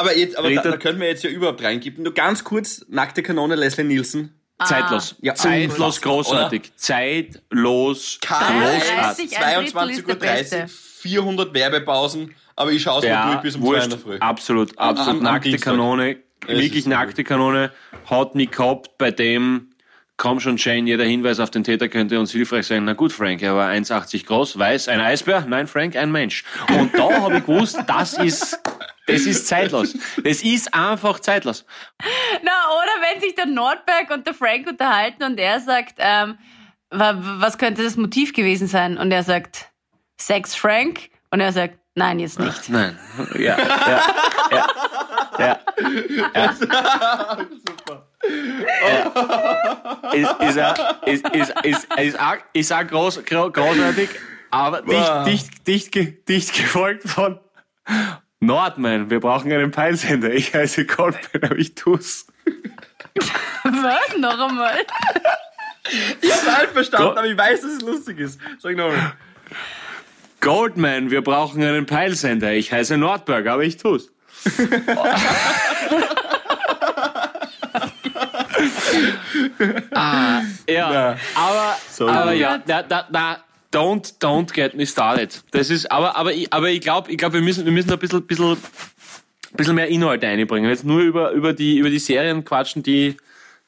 Aber 0.00 0.16
jetzt, 0.16 0.38
aber 0.38 0.50
da, 0.50 0.62
da 0.62 0.76
können 0.78 0.98
wir 0.98 1.08
jetzt 1.08 1.22
ja 1.22 1.28
überhaupt 1.28 1.62
reingeben. 1.62 2.04
Nur 2.04 2.14
ganz 2.14 2.42
kurz, 2.42 2.86
nackte 2.88 3.22
Kanone 3.22 3.54
Leslie 3.54 3.84
Nielsen. 3.84 4.34
Ah. 4.56 4.64
Zeitlos. 4.64 5.16
Ja, 5.20 5.34
Zeitlos 5.34 6.00
großartig. 6.00 6.62
Oder? 6.62 6.76
Zeitlos 6.76 8.18
großartig. 8.22 9.38
22.30 9.38 10.62
Uhr, 10.62 10.68
400 10.68 11.52
Werbepausen, 11.52 12.34
aber 12.56 12.72
ich 12.72 12.82
schaue 12.82 13.00
es 13.00 13.04
ja, 13.04 13.26
mal 13.26 13.32
durch 13.32 13.42
bis 13.42 13.56
um 13.56 13.62
2 13.62 13.68
Uhr 13.68 13.84
in 13.84 13.90
der 13.90 13.98
Früh. 13.98 14.16
Absolut, 14.20 14.78
absolut. 14.78 15.20
Am, 15.20 15.22
nackte 15.22 15.50
Dienstag. 15.50 15.70
Kanone, 15.72 16.16
wirklich 16.46 16.86
nackte 16.86 17.22
Kanone, 17.22 17.70
hat 18.06 18.34
mich 18.34 18.50
gehabt 18.50 18.96
bei 18.96 19.10
dem, 19.10 19.70
komm 20.16 20.40
schon 20.40 20.56
Shane, 20.56 20.86
jeder 20.86 21.04
Hinweis 21.04 21.40
auf 21.40 21.50
den 21.50 21.64
Täter 21.64 21.88
könnte 21.88 22.18
uns 22.18 22.32
hilfreich 22.32 22.66
sein. 22.66 22.84
Na 22.84 22.94
gut, 22.94 23.12
Frank, 23.12 23.42
er 23.42 23.54
war 23.54 23.70
1,80 23.70 24.26
groß, 24.26 24.58
weiß, 24.58 24.88
ein 24.88 25.00
Eisbär? 25.00 25.44
Nein, 25.46 25.66
Frank, 25.66 25.96
ein 25.96 26.10
Mensch. 26.10 26.44
Und 26.68 26.94
da 26.94 27.20
habe 27.20 27.38
ich 27.38 27.44
gewusst, 27.44 27.78
das 27.86 28.14
ist 28.14 28.58
das 29.06 29.22
ist 29.22 29.46
zeitlos. 29.46 29.94
Das 30.22 30.42
ist 30.42 30.72
einfach 30.74 31.20
zeitlos. 31.20 31.64
Na, 32.42 32.52
oder 32.76 33.12
wenn 33.12 33.20
sich 33.20 33.34
der 33.34 33.46
Nordberg 33.46 34.10
und 34.10 34.26
der 34.26 34.34
Frank 34.34 34.66
unterhalten 34.68 35.22
und 35.24 35.38
er 35.38 35.60
sagt, 35.60 35.94
ähm, 35.98 36.38
was 36.90 37.58
könnte 37.58 37.82
das 37.82 37.96
Motiv 37.96 38.32
gewesen 38.32 38.66
sein? 38.66 38.98
Und 38.98 39.12
er 39.12 39.22
sagt, 39.22 39.68
Sex 40.16 40.54
Frank? 40.54 41.10
Und 41.30 41.40
er 41.40 41.52
sagt, 41.52 41.78
nein, 41.94 42.18
jetzt 42.18 42.38
nicht. 42.38 42.68
Nein. 42.68 42.98
Ja, 43.34 43.56
ja, 43.58 44.02
ja. 44.50 44.66
Ja. 45.38 45.58
ja. 46.34 46.54
Super. 46.54 48.06
Ja. 48.22 49.12
Ist, 50.12 50.30
ist, 50.40 50.56
ist, 51.06 51.28
ist, 51.28 51.56
ist, 51.64 51.86
ist, 51.96 52.18
ist 52.52 52.72
auch 52.72 52.86
groß, 52.86 53.24
großartig, 53.24 54.10
aber 54.50 54.82
dicht, 54.82 55.66
dicht, 55.66 55.94
dicht, 55.94 56.28
dicht 56.28 56.52
gefolgt 56.54 57.08
von 57.08 57.40
Nordman, 58.40 59.10
wir 59.10 59.20
brauchen 59.20 59.52
einen 59.52 59.70
Peilsender. 59.70 60.32
Ich 60.32 60.54
heiße 60.54 60.86
Goldman, 60.86 61.42
aber 61.42 61.58
ich 61.58 61.74
tu's. 61.74 62.26
Was? 63.64 64.16
Noch 64.18 64.48
einmal? 64.48 64.78
Ich 66.22 66.32
hab's 66.32 66.56
halt 66.56 66.70
verstanden, 66.70 67.18
aber 67.18 67.26
ich 67.26 67.36
weiß, 67.36 67.60
dass 67.60 67.72
es 67.72 67.82
lustig 67.82 68.18
ist. 68.18 68.40
Sag 68.58 68.76
nochmal. 68.76 69.12
Goldman, 70.40 71.10
wir 71.10 71.22
brauchen 71.22 71.62
einen 71.62 71.84
Peilsender. 71.84 72.52
Ich 72.52 72.72
heiße 72.72 72.96
Nordberg, 72.96 73.46
aber 73.46 73.62
ich 73.62 73.76
tu's. 73.76 74.10
ah, 79.92 80.40
ja, 80.66 80.92
ja, 80.92 81.16
aber, 81.34 81.76
aber 82.10 82.32
ja, 82.32 82.58
da, 82.58 82.82
da, 82.82 83.06
da, 83.10 83.44
don't, 83.72 84.14
don't 84.20 84.52
get 84.52 84.74
me 84.74 84.86
started. 84.86 85.42
Das 85.52 85.70
ist, 85.70 85.90
aber, 85.90 86.16
aber, 86.16 86.32
ich, 86.32 86.52
aber 86.52 86.70
ich 86.70 86.80
glaube, 86.80 87.10
ich 87.10 87.18
glaube, 87.18 87.34
wir 87.34 87.42
müssen, 87.42 87.64
wir 87.64 87.72
müssen 87.72 87.90
ein 87.90 87.98
bisschen, 87.98 88.26
bisschen, 88.26 88.56
bisschen 89.54 89.74
mehr 89.74 89.88
Inhalte 89.88 90.26
einbringen. 90.26 90.68
Jetzt 90.68 90.84
nur 90.84 91.00
über, 91.00 91.30
über 91.32 91.52
die, 91.52 91.78
über 91.78 91.90
die 91.90 91.98
Serien 91.98 92.44
quatschen, 92.44 92.82
die, 92.82 93.16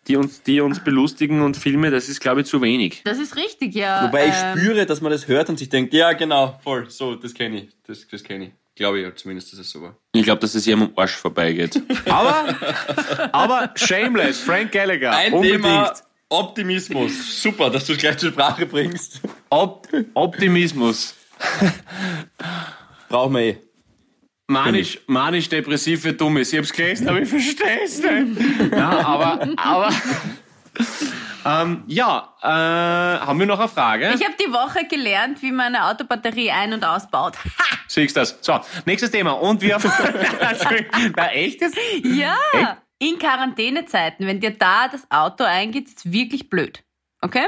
die 0.08 0.16
uns, 0.16 0.42
die 0.42 0.60
uns 0.60 0.82
belustigen 0.82 1.42
und 1.42 1.56
Filme, 1.56 1.90
das 1.90 2.08
ist, 2.08 2.20
glaube 2.20 2.40
ich, 2.42 2.46
zu 2.46 2.60
wenig. 2.60 3.02
Das 3.04 3.18
ist 3.18 3.36
richtig, 3.36 3.74
ja. 3.74 4.06
Wobei 4.06 4.26
ich 4.26 4.34
ähm, 4.34 4.58
spüre, 4.58 4.86
dass 4.86 5.00
man 5.00 5.12
das 5.12 5.28
hört 5.28 5.48
und 5.48 5.58
sich 5.58 5.68
denkt, 5.68 5.94
ja, 5.94 6.12
genau, 6.12 6.58
voll, 6.62 6.90
so, 6.90 7.14
das 7.14 7.34
kenne 7.34 7.62
ich, 7.62 7.68
das, 7.86 8.06
das 8.08 8.22
kenne 8.22 8.46
ich. 8.46 8.50
Glaube 8.74 9.00
ich 9.00 9.14
zumindest, 9.16 9.52
dass 9.52 9.60
es 9.60 9.70
so 9.70 9.82
war. 9.82 9.98
Ich 10.14 10.22
glaube, 10.22 10.40
dass 10.40 10.54
es 10.54 10.64
jedem 10.64 10.84
am 10.84 10.92
Arsch 10.96 11.12
vorbeigeht. 11.16 11.80
aber, 12.06 12.56
aber 13.30 13.70
Shameless, 13.76 14.40
Frank 14.40 14.72
Gallagher, 14.72 15.12
Ein 15.14 15.34
unbedingt. 15.34 15.62
Thema 15.62 15.94
Optimismus. 16.32 17.42
Super, 17.42 17.70
dass 17.70 17.84
du 17.86 17.92
es 17.92 17.98
gleich 17.98 18.16
zur 18.16 18.32
Sprache 18.32 18.66
bringst. 18.66 19.20
Op 19.50 19.86
Optimismus. 20.14 21.14
Brauchen 23.08 23.34
wir 23.34 23.40
eh. 23.40 23.58
Manisch, 24.46 24.98
manisch 25.06 25.48
depressiv 25.48 26.02
für 26.02 26.12
Dummes. 26.12 26.52
Ich 26.52 26.58
hab's 26.58 26.72
gelesen, 26.72 27.08
aber 27.08 27.20
ich 27.20 27.28
versteh's 27.28 28.02
nicht. 28.02 28.72
Ja, 28.72 29.06
aber, 29.06 29.48
aber, 29.56 29.90
ähm, 31.44 31.84
ja, 31.86 32.34
äh, 32.42 32.46
haben 32.46 33.38
wir 33.38 33.46
noch 33.46 33.58
eine 33.58 33.68
Frage? 33.68 34.12
Ich 34.14 34.24
habe 34.24 34.34
die 34.38 34.52
Woche 34.52 34.86
gelernt, 34.86 35.42
wie 35.42 35.52
man 35.52 35.74
eine 35.74 35.86
Autobatterie 35.86 36.50
ein- 36.50 36.72
und 36.72 36.84
ausbaut. 36.84 37.36
Ha! 37.36 37.78
Siehst 37.88 38.16
das? 38.16 38.38
So, 38.40 38.60
nächstes 38.84 39.10
Thema. 39.10 39.32
Und 39.32 39.60
wir 39.60 39.74
haben... 39.82 39.90
Na, 41.16 41.32
echtes? 41.32 41.72
Ja. 42.04 42.36
Echt? 42.52 42.76
In 43.02 43.18
Quarantänezeiten, 43.18 44.28
wenn 44.28 44.38
dir 44.38 44.52
da 44.52 44.86
das 44.86 45.10
Auto 45.10 45.42
eingeht, 45.42 45.88
ist 45.88 46.12
wirklich 46.12 46.48
blöd. 46.48 46.84
Okay? 47.20 47.46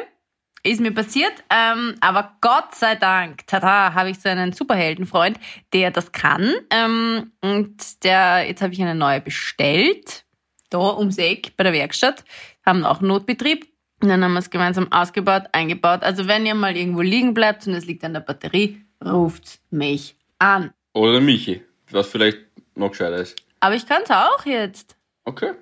Ist 0.65 0.81
mir 0.81 0.91
passiert, 0.91 1.33
ähm, 1.49 1.95
aber 2.01 2.39
Gott 2.41 2.75
sei 2.75 2.97
Dank, 2.97 3.47
tada, 3.47 3.95
habe 3.95 4.11
ich 4.11 4.19
so 4.19 4.29
einen 4.29 4.53
Superheldenfreund, 4.53 5.39
der 5.73 5.93
das 5.93 6.11
kann. 6.11 6.53
Ähm, 6.71 7.31
und 7.41 8.03
der, 8.03 8.49
jetzt 8.49 8.63
habe 8.63 8.73
ich 8.73 8.83
eine 8.83 8.97
neue 8.97 9.21
bestellt, 9.21 10.25
da 10.71 10.97
ums 10.97 11.19
Eck 11.19 11.53
bei 11.57 11.63
der 11.63 11.73
Werkstatt, 11.73 12.25
haben 12.67 12.85
auch 12.85 13.01
Notbetrieb. 13.01 13.69
Und 14.03 14.09
dann 14.09 14.25
haben 14.25 14.33
wir 14.33 14.41
es 14.41 14.51
gemeinsam 14.51 14.91
ausgebaut, 14.91 15.45
eingebaut. 15.53 16.03
Also 16.03 16.27
wenn 16.27 16.47
ihr 16.47 16.57
mal 16.57 16.77
irgendwo 16.77 17.03
liegen 17.03 17.33
bleibt 17.33 17.65
und 17.69 17.75
es 17.75 17.85
liegt 17.85 18.03
an 18.03 18.15
der 18.15 18.21
Batterie, 18.23 18.85
ruft 19.05 19.61
mich 19.71 20.17
an. 20.41 20.73
Oder 20.95 21.21
Michi, 21.21 21.63
was 21.93 22.09
vielleicht 22.09 22.39
noch 22.75 22.91
gescheiter 22.91 23.19
ist. 23.19 23.37
Aber 23.61 23.77
ich 23.77 23.87
kann 23.87 24.03
es 24.03 24.11
auch 24.11 24.45
jetzt. 24.47 24.97
Okay. 25.25 25.53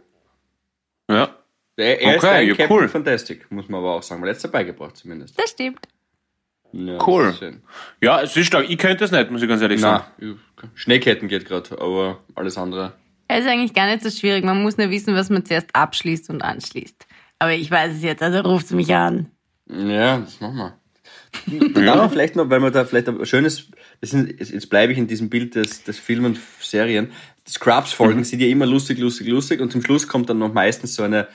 Ja. 1.08 1.36
Er, 1.76 2.00
er 2.00 2.08
okay, 2.08 2.16
ist 2.16 2.24
ein 2.24 2.48
ja, 2.48 2.54
Captain 2.54 2.76
cool. 2.76 2.88
Fantastic, 2.88 3.50
muss 3.50 3.68
man 3.68 3.80
aber 3.80 3.94
auch 3.94 4.02
sagen, 4.02 4.20
weil 4.20 4.28
er 4.28 4.32
hat 4.32 4.36
es 4.36 4.42
dabei 4.42 4.64
gebracht 4.64 4.96
zumindest. 4.96 5.38
Das 5.38 5.50
stimmt. 5.50 5.80
Ja, 6.72 7.06
cool. 7.06 7.34
Ja, 8.00 8.22
es 8.22 8.36
ist 8.36 8.46
stark. 8.46 8.68
Ich 8.68 8.78
könnte 8.78 8.98
das 8.98 9.10
nicht, 9.10 9.30
muss 9.30 9.42
ich 9.42 9.48
ganz 9.48 9.60
ehrlich 9.60 9.80
sagen. 9.80 10.04
Nein, 10.18 10.38
Schneeketten 10.74 11.28
geht 11.28 11.44
gerade, 11.44 11.78
aber 11.80 12.20
alles 12.34 12.56
andere. 12.56 12.94
Es 13.28 13.40
ist 13.40 13.50
eigentlich 13.50 13.74
gar 13.74 13.86
nicht 13.86 14.02
so 14.02 14.10
schwierig. 14.10 14.44
Man 14.44 14.62
muss 14.62 14.78
nur 14.78 14.90
wissen, 14.90 15.14
was 15.14 15.30
man 15.30 15.44
zuerst 15.44 15.74
abschließt 15.74 16.30
und 16.30 16.42
anschließt. 16.42 17.06
Aber 17.38 17.52
ich 17.52 17.70
weiß 17.70 17.96
es 17.96 18.02
jetzt, 18.02 18.22
also 18.22 18.40
ruft 18.40 18.66
es 18.66 18.72
mich 18.72 18.94
an. 18.94 19.30
Ja, 19.66 20.18
das 20.18 20.40
machen 20.40 20.56
wir. 20.56 20.78
ja. 21.82 22.08
vielleicht 22.08 22.36
noch, 22.36 22.50
weil 22.50 22.60
man 22.60 22.72
da 22.72 22.84
vielleicht 22.84 23.08
ein 23.08 23.24
schönes, 23.24 23.70
sind, 24.02 24.38
jetzt 24.38 24.68
bleibe 24.68 24.92
ich 24.92 24.98
in 24.98 25.06
diesem 25.06 25.30
Bild 25.30 25.54
des, 25.54 25.82
des 25.82 25.98
Film 25.98 26.24
und 26.24 26.38
Serien. 26.60 27.10
Scrubs-Folgen 27.48 28.20
mhm. 28.20 28.24
sind 28.24 28.40
ja 28.40 28.48
immer 28.48 28.66
lustig, 28.66 28.98
lustig, 28.98 29.28
lustig 29.28 29.60
und 29.60 29.72
zum 29.72 29.82
Schluss 29.82 30.08
kommt 30.08 30.30
dann 30.30 30.38
noch 30.38 30.52
meistens 30.52 30.94
so 30.94 31.02
eine 31.02 31.28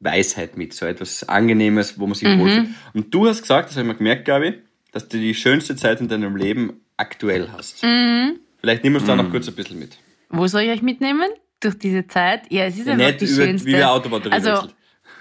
Weisheit 0.00 0.56
mit, 0.56 0.72
so 0.72 0.86
etwas 0.86 1.28
Angenehmes, 1.28 1.98
wo 1.98 2.06
man 2.06 2.14
sich 2.14 2.28
mhm. 2.28 2.40
wohlfühlt. 2.40 2.68
Und 2.94 3.14
du 3.14 3.26
hast 3.26 3.42
gesagt, 3.42 3.68
das 3.68 3.76
habe 3.76 3.86
ich 3.86 3.92
mir 3.92 3.98
gemerkt, 3.98 4.24
Gabi, 4.24 4.54
dass 4.92 5.08
du 5.08 5.18
die 5.18 5.34
schönste 5.34 5.76
Zeit 5.76 6.00
in 6.00 6.08
deinem 6.08 6.36
Leben 6.36 6.80
aktuell 6.96 7.50
hast. 7.52 7.82
Mhm. 7.82 8.40
Vielleicht 8.60 8.84
nimm 8.84 8.94
uns 8.94 9.04
da 9.04 9.16
noch 9.16 9.24
mhm. 9.24 9.30
kurz 9.30 9.48
ein 9.48 9.54
bisschen 9.54 9.78
mit. 9.78 9.96
Wo 10.28 10.46
soll 10.46 10.62
ich 10.62 10.70
euch 10.70 10.82
mitnehmen? 10.82 11.28
Durch 11.60 11.78
diese 11.78 12.06
Zeit? 12.06 12.50
Ja, 12.50 12.64
es 12.64 12.78
ist 12.78 12.86
ja, 12.86 12.94
einfach 12.94 13.18
die 13.18 13.24
über, 13.26 13.44
schönste. 13.44 13.68
Wie 13.68 13.72
wir 13.72 13.90
Autobatterie 13.90 14.32
also, 14.32 14.68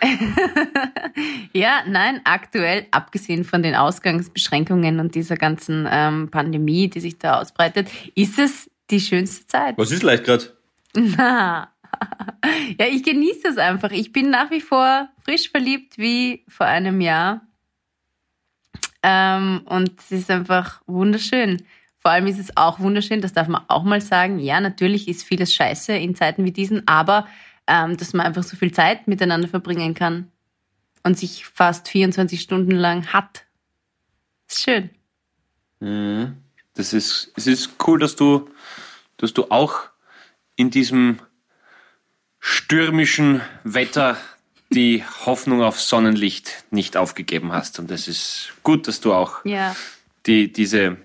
ja, 1.54 1.82
nein, 1.88 2.22
aktuell, 2.24 2.88
abgesehen 2.92 3.44
von 3.44 3.62
den 3.62 3.76
Ausgangsbeschränkungen 3.76 5.00
und 5.00 5.16
dieser 5.16 5.36
ganzen 5.36 5.88
ähm, 5.92 6.30
Pandemie, 6.30 6.90
die 6.90 7.02
sich 7.02 7.18
da 7.18 7.40
ausbreitet, 7.40 7.90
ist 8.16 8.40
es 8.40 8.70
die 8.90 9.00
schönste 9.00 9.48
Zeit. 9.48 9.78
Was 9.78 9.92
ist 9.92 10.04
leicht 10.04 10.24
gerade? 10.24 10.58
Na, 10.94 11.72
ja, 12.80 12.86
ich 12.88 13.04
genieße 13.04 13.42
das 13.44 13.58
einfach. 13.58 13.92
Ich 13.92 14.12
bin 14.12 14.30
nach 14.30 14.52
wie 14.52 14.62
vor 14.62 15.10
frisch 15.24 15.50
verliebt 15.50 15.98
wie 15.98 16.44
vor 16.48 16.66
einem 16.66 17.02
Jahr. 17.02 17.42
Ähm, 19.02 19.62
und 19.66 20.00
es 20.00 20.12
ist 20.12 20.32
einfach 20.32 20.82
wunderschön. 20.86 21.64
Vor 21.98 22.12
allem 22.12 22.28
ist 22.28 22.40
es 22.40 22.56
auch 22.56 22.80
wunderschön, 22.80 23.22
das 23.22 23.34
darf 23.34 23.48
man 23.48 23.64
auch 23.68 23.84
mal 23.84 24.02
sagen. 24.02 24.40
Ja, 24.40 24.60
natürlich 24.62 25.08
ist 25.08 25.24
vieles 25.24 25.54
scheiße 25.54 25.94
in 25.94 26.16
Zeiten 26.16 26.46
wie 26.46 26.52
diesen, 26.52 26.88
aber 26.88 27.28
ähm, 27.68 27.98
dass 27.98 28.14
man 28.14 28.26
einfach 28.26 28.44
so 28.44 28.56
viel 28.56 28.72
Zeit 28.72 29.08
miteinander 29.08 29.48
verbringen 29.48 29.94
kann 29.94 30.32
und 31.04 31.18
sich 31.18 31.46
fast 31.46 31.90
24 31.90 32.42
Stunden 32.42 32.72
lang 32.72 33.08
hat. 33.08 33.46
Ist 34.48 34.64
schön. 34.64 34.90
Mhm. 35.80 36.38
Das 36.80 36.94
ist, 36.94 37.34
es 37.36 37.46
ist 37.46 37.72
cool, 37.86 38.00
dass 38.00 38.16
du, 38.16 38.50
dass 39.18 39.34
du 39.34 39.52
auch 39.52 39.82
in 40.56 40.70
diesem 40.70 41.20
stürmischen 42.40 43.42
Wetter 43.66 44.16
die 44.70 45.04
Hoffnung 45.26 45.62
auf 45.62 45.82
Sonnenlicht 45.82 46.64
nicht 46.72 46.96
aufgegeben 46.96 47.52
hast. 47.52 47.80
Und 47.80 47.92
es 47.92 48.08
ist 48.08 48.54
gut, 48.64 48.88
dass 48.88 49.02
du 49.02 49.12
auch 49.14 49.44
ja. 49.44 49.76
die, 50.26 50.54
diese, 50.54 50.96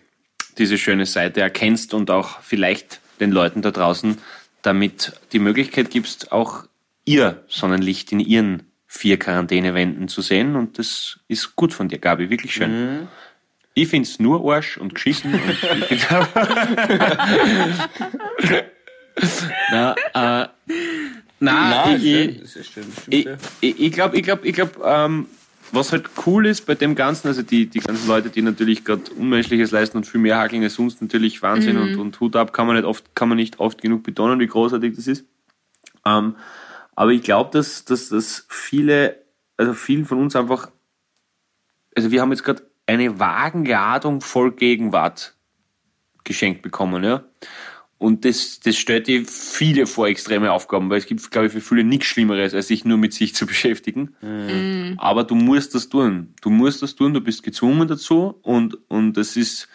diese 0.58 0.78
schöne 0.78 1.06
Seite 1.06 1.40
erkennst 1.40 1.92
und 1.92 2.08
auch 2.08 2.40
vielleicht 2.40 3.00
den 3.18 3.32
Leuten 3.32 3.60
da 3.60 3.72
draußen 3.72 4.18
damit 4.62 5.12
die 5.32 5.40
Möglichkeit 5.40 5.90
gibst, 5.90 6.30
auch 6.30 6.68
ihr 7.04 7.42
Sonnenlicht 7.48 8.12
in 8.12 8.20
ihren 8.20 8.70
vier 8.86 9.18
Quarantänewänden 9.18 10.06
zu 10.06 10.22
sehen. 10.22 10.54
Und 10.54 10.78
das 10.78 11.18
ist 11.26 11.56
gut 11.56 11.72
von 11.74 11.88
dir, 11.88 11.98
Gabi, 11.98 12.30
wirklich 12.30 12.54
schön. 12.54 13.00
Mhm. 13.00 13.08
Ich 13.74 13.88
finde 13.88 14.08
es 14.08 14.20
nur 14.20 14.52
Arsch 14.52 14.78
und 14.78 14.94
geschissen. 14.94 15.34
und 15.34 15.40
Na, 19.70 19.94
äh, 20.14 20.48
Nein, 21.40 22.00
ich, 22.00 22.40
ich, 23.08 23.28
ich, 23.60 23.80
ich 23.80 23.92
glaube, 23.92 24.16
ich 24.16 24.22
glaube, 24.22 24.46
ich 24.46 24.54
glaube, 24.54 24.72
ähm, 24.84 25.26
was 25.72 25.92
halt 25.92 26.08
cool 26.26 26.46
ist 26.46 26.66
bei 26.66 26.74
dem 26.74 26.94
Ganzen, 26.94 27.28
also 27.28 27.42
die, 27.42 27.66
die 27.66 27.80
ganzen 27.80 28.06
Leute, 28.06 28.30
die 28.30 28.42
natürlich 28.42 28.84
gerade 28.84 29.10
Unmenschliches 29.12 29.72
leisten 29.72 29.96
und 29.96 30.06
viel 30.06 30.20
mehr 30.20 30.38
hakeln 30.38 30.62
als 30.62 30.74
sonst, 30.74 31.02
natürlich 31.02 31.42
Wahnsinn 31.42 31.76
mhm. 31.76 31.82
und, 31.82 31.98
und 31.98 32.20
Hut 32.20 32.36
ab, 32.36 32.52
kann 32.52 32.66
man 32.66 32.76
nicht 32.76 32.86
oft, 32.86 33.14
kann 33.14 33.28
man 33.28 33.36
nicht 33.36 33.58
oft 33.58 33.82
genug 33.82 34.04
betonen, 34.04 34.40
wie 34.40 34.46
großartig 34.46 34.96
das 34.96 35.06
ist. 35.06 35.24
Ähm, 36.06 36.36
aber 36.94 37.10
ich 37.10 37.22
glaube, 37.22 37.50
dass, 37.52 37.84
dass, 37.84 38.08
dass 38.08 38.46
viele, 38.48 39.22
also 39.56 39.74
vielen 39.74 40.04
von 40.04 40.18
uns 40.18 40.36
einfach, 40.36 40.70
also 41.96 42.10
wir 42.10 42.20
haben 42.20 42.30
jetzt 42.30 42.44
gerade 42.44 42.62
eine 42.86 43.18
Wagenladung 43.18 44.20
voll 44.20 44.52
Gegenwart 44.52 45.34
geschenkt 46.24 46.62
bekommen, 46.62 47.04
ja. 47.04 47.24
Und 47.96 48.24
das, 48.24 48.60
das 48.60 48.76
stellt 48.76 49.06
dir 49.06 49.24
viele 49.24 49.86
vor 49.86 50.08
extreme 50.08 50.52
Aufgaben, 50.52 50.90
weil 50.90 50.98
es 50.98 51.06
gibt, 51.06 51.30
glaube 51.30 51.46
ich, 51.46 51.52
für 51.52 51.60
viele 51.60 51.84
nichts 51.84 52.06
Schlimmeres, 52.06 52.52
als 52.52 52.68
sich 52.68 52.84
nur 52.84 52.98
mit 52.98 53.14
sich 53.14 53.34
zu 53.34 53.46
beschäftigen. 53.46 54.14
Mhm. 54.20 54.94
Aber 54.98 55.24
du 55.24 55.34
musst 55.34 55.74
das 55.74 55.88
tun. 55.88 56.34
Du 56.42 56.50
musst 56.50 56.82
das 56.82 56.96
tun, 56.96 57.14
du 57.14 57.20
bist 57.20 57.42
gezwungen 57.42 57.88
dazu 57.88 58.38
und, 58.42 58.76
und 58.90 59.14
das 59.14 59.36
ist 59.36 59.68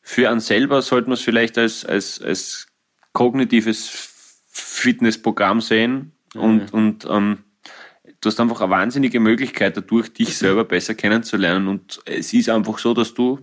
für 0.00 0.30
einen 0.30 0.40
selber, 0.40 0.82
sollte 0.82 1.08
man 1.08 1.14
es 1.14 1.22
vielleicht 1.22 1.58
als, 1.58 1.84
als, 1.84 2.20
als 2.20 2.68
kognitives 3.12 3.88
Fitnessprogramm 4.48 5.60
sehen 5.60 6.12
mhm. 6.34 6.40
und, 6.40 6.74
und 6.74 7.06
ähm, 7.10 7.38
du 8.26 8.30
hast 8.30 8.40
einfach 8.40 8.60
eine 8.60 8.70
wahnsinnige 8.70 9.20
Möglichkeit, 9.20 9.76
dadurch 9.76 10.12
dich 10.12 10.36
selber 10.36 10.64
besser 10.64 10.94
kennenzulernen 10.94 11.68
und 11.68 12.00
es 12.06 12.32
ist 12.32 12.48
einfach 12.48 12.78
so, 12.78 12.92
dass 12.92 13.14
du 13.14 13.38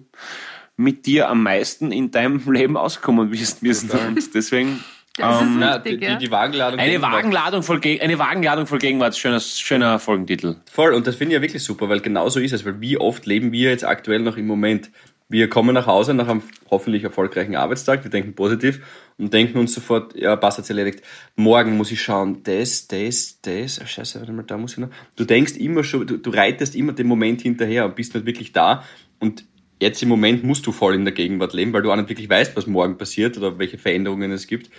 mit 0.75 1.05
dir 1.05 1.29
am 1.29 1.41
meisten 1.41 1.93
in 1.93 2.11
deinem 2.11 2.41
Leben 2.51 2.75
auskommen 2.75 3.31
wirst 3.31 3.63
müssen. 3.63 3.89
Und 3.89 4.35
deswegen. 4.35 4.83
Ähm, 5.19 5.57
na, 5.59 5.77
die, 5.77 5.99
die, 5.99 6.17
die, 6.17 6.31
Wagenladung. 6.31 6.79
Eine 6.79 6.99
Wagenladung, 7.03 7.61
voll, 7.61 7.79
eine 8.01 8.17
Wagenladung 8.17 8.65
voll 8.65 8.79
Gegenwart, 8.79 9.15
schöner, 9.15 9.39
schöner 9.39 9.99
Folgentitel. 9.99 10.55
Voll, 10.71 10.95
und 10.95 11.05
das 11.05 11.17
finde 11.17 11.33
ich 11.33 11.35
ja 11.35 11.41
wirklich 11.43 11.63
super, 11.63 11.87
weil 11.87 11.99
genau 11.99 12.29
so 12.29 12.39
ist 12.39 12.51
es, 12.51 12.65
weil 12.65 12.81
wie 12.81 12.97
oft 12.97 13.27
leben 13.27 13.51
wir 13.51 13.69
jetzt 13.69 13.85
aktuell 13.85 14.21
noch 14.21 14.37
im 14.37 14.47
Moment? 14.47 14.89
Wir 15.29 15.49
kommen 15.49 15.73
nach 15.73 15.87
Hause 15.87 16.13
nach 16.13 16.27
einem 16.27 16.43
hoffentlich 16.69 17.03
erfolgreichen 17.03 17.55
Arbeitstag, 17.55 18.03
wir 18.03 18.11
denken 18.11 18.33
positiv 18.33 18.81
und 19.17 19.33
denken 19.33 19.57
uns 19.57 19.73
sofort, 19.73 20.15
ja, 20.15 20.35
passt 20.35 20.57
jetzt 20.57 20.69
erledigt. 20.69 21.01
Morgen 21.35 21.77
muss 21.77 21.91
ich 21.91 22.01
schauen, 22.01 22.43
das, 22.43 22.87
das, 22.87 23.39
das, 23.41 23.81
oh, 23.81 23.85
scheiße, 23.85 24.19
warte 24.19 24.31
mal, 24.31 24.43
da 24.43 24.57
muss 24.57 24.73
ich 24.73 24.79
noch. 24.79 24.89
Du 25.15 25.25
denkst 25.25 25.53
immer 25.57 25.83
schon, 25.83 26.05
du, 26.05 26.17
du 26.17 26.29
reitest 26.29 26.75
immer 26.75 26.93
den 26.93 27.07
Moment 27.07 27.41
hinterher 27.41 27.85
und 27.85 27.95
bist 27.95 28.13
nicht 28.13 28.25
wirklich 28.25 28.51
da 28.51 28.83
und 29.19 29.45
jetzt 29.79 30.01
im 30.01 30.09
Moment 30.09 30.43
musst 30.43 30.65
du 30.65 30.71
voll 30.71 30.95
in 30.95 31.05
der 31.05 31.13
Gegenwart 31.13 31.53
leben, 31.53 31.73
weil 31.73 31.81
du 31.81 31.91
auch 31.91 31.95
nicht 31.95 32.09
wirklich 32.09 32.29
weißt, 32.29 32.55
was 32.55 32.67
morgen 32.67 32.97
passiert 32.97 33.37
oder 33.37 33.59
welche 33.59 33.77
Veränderungen 33.77 34.31
es 34.31 34.47
gibt. 34.47 34.69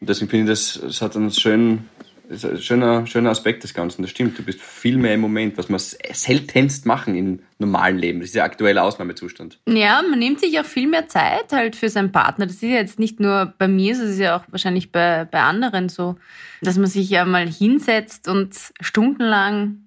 Und 0.00 0.08
deswegen 0.08 0.30
finde 0.30 0.52
ich, 0.52 0.58
das, 0.58 0.80
das 0.82 1.02
hat 1.02 1.16
einen 1.16 1.30
schönen, 1.30 1.88
ein 2.30 2.58
schöner, 2.58 3.06
schöner 3.06 3.30
Aspekt 3.30 3.64
des 3.64 3.74
Ganzen. 3.74 4.02
Das 4.02 4.10
stimmt. 4.10 4.38
Du 4.38 4.42
bist 4.42 4.60
viel 4.60 4.96
mehr 4.96 5.14
im 5.14 5.20
Moment, 5.20 5.58
was 5.58 5.68
wir 5.68 5.78
seltenst 5.78 6.86
machen 6.86 7.14
im 7.14 7.40
normalen 7.58 7.98
Leben. 7.98 8.20
Das 8.20 8.28
ist 8.28 8.34
der 8.34 8.44
aktuelle 8.44 8.82
Ausnahmezustand. 8.82 9.60
Ja, 9.68 10.02
man 10.08 10.18
nimmt 10.18 10.40
sich 10.40 10.58
auch 10.58 10.64
viel 10.64 10.88
mehr 10.88 11.06
Zeit 11.08 11.52
halt 11.52 11.76
für 11.76 11.88
seinen 11.88 12.12
Partner. 12.12 12.46
Das 12.46 12.56
ist 12.56 12.62
ja 12.62 12.68
jetzt 12.70 12.98
nicht 12.98 13.20
nur 13.20 13.52
bei 13.58 13.68
mir, 13.68 13.92
das 13.92 14.02
ist 14.02 14.18
ja 14.18 14.36
auch 14.36 14.44
wahrscheinlich 14.50 14.90
bei, 14.90 15.26
bei 15.30 15.40
anderen 15.40 15.88
so, 15.88 16.16
dass 16.62 16.78
man 16.78 16.86
sich 16.86 17.10
ja 17.10 17.24
mal 17.24 17.46
hinsetzt 17.46 18.28
und 18.28 18.56
stundenlang 18.80 19.84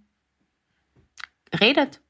redet. 1.59 2.01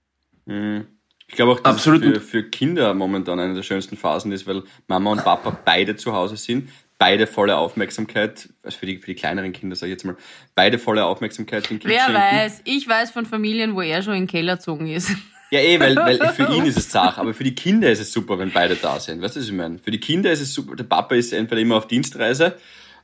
Mhm. 0.45 0.87
Ich 1.29 1.35
glaube 1.35 1.51
auch, 1.51 1.59
dass 1.59 1.75
Absolut. 1.75 2.03
es 2.03 2.13
für, 2.13 2.21
für 2.21 2.43
Kinder 2.43 2.93
momentan 2.93 3.39
eine 3.39 3.53
der 3.53 3.63
schönsten 3.63 3.97
Phasen 3.97 4.31
ist, 4.31 4.47
weil 4.47 4.63
Mama 4.87 5.11
und 5.11 5.23
Papa 5.23 5.57
beide 5.65 5.97
zu 5.97 6.13
Hause 6.13 6.37
sind, 6.37 6.69
beide 6.97 7.27
volle 7.27 7.57
Aufmerksamkeit, 7.57 8.49
also 8.63 8.77
für 8.77 8.85
die, 8.85 8.97
für 8.97 9.07
die 9.07 9.15
kleineren 9.15 9.53
Kinder 9.53 9.75
sage 9.75 9.91
ich 9.91 9.97
jetzt 9.97 10.05
mal, 10.05 10.17
beide 10.55 10.79
volle 10.79 11.05
Aufmerksamkeit 11.05 11.69
den 11.69 11.79
Wer 11.83 12.13
weiß, 12.13 12.61
ich 12.65 12.87
weiß 12.87 13.11
von 13.11 13.25
Familien, 13.25 13.75
wo 13.75 13.81
er 13.81 14.01
schon 14.01 14.13
in 14.13 14.21
den 14.21 14.27
Keller 14.27 14.55
gezogen 14.57 14.87
ist. 14.87 15.11
Ja, 15.49 15.59
eh, 15.59 15.79
weil, 15.79 15.95
weil 15.95 16.19
für 16.33 16.51
ihn 16.51 16.65
ist 16.65 16.77
es 16.77 16.91
Sache, 16.91 17.21
aber 17.21 17.33
für 17.33 17.43
die 17.43 17.55
Kinder 17.55 17.89
ist 17.89 17.99
es 17.99 18.11
super, 18.11 18.37
wenn 18.37 18.51
beide 18.51 18.75
da 18.75 18.99
sind. 18.99 19.21
Weißt 19.21 19.35
du, 19.35 19.39
was 19.39 19.47
ich 19.47 19.53
meine? 19.53 19.79
Für 19.79 19.91
die 19.91 19.99
Kinder 19.99 20.31
ist 20.31 20.41
es 20.41 20.53
super, 20.53 20.75
der 20.75 20.83
Papa 20.83 21.15
ist 21.15 21.31
entweder 21.31 21.61
immer 21.61 21.77
auf 21.77 21.87
Dienstreise, 21.87 22.57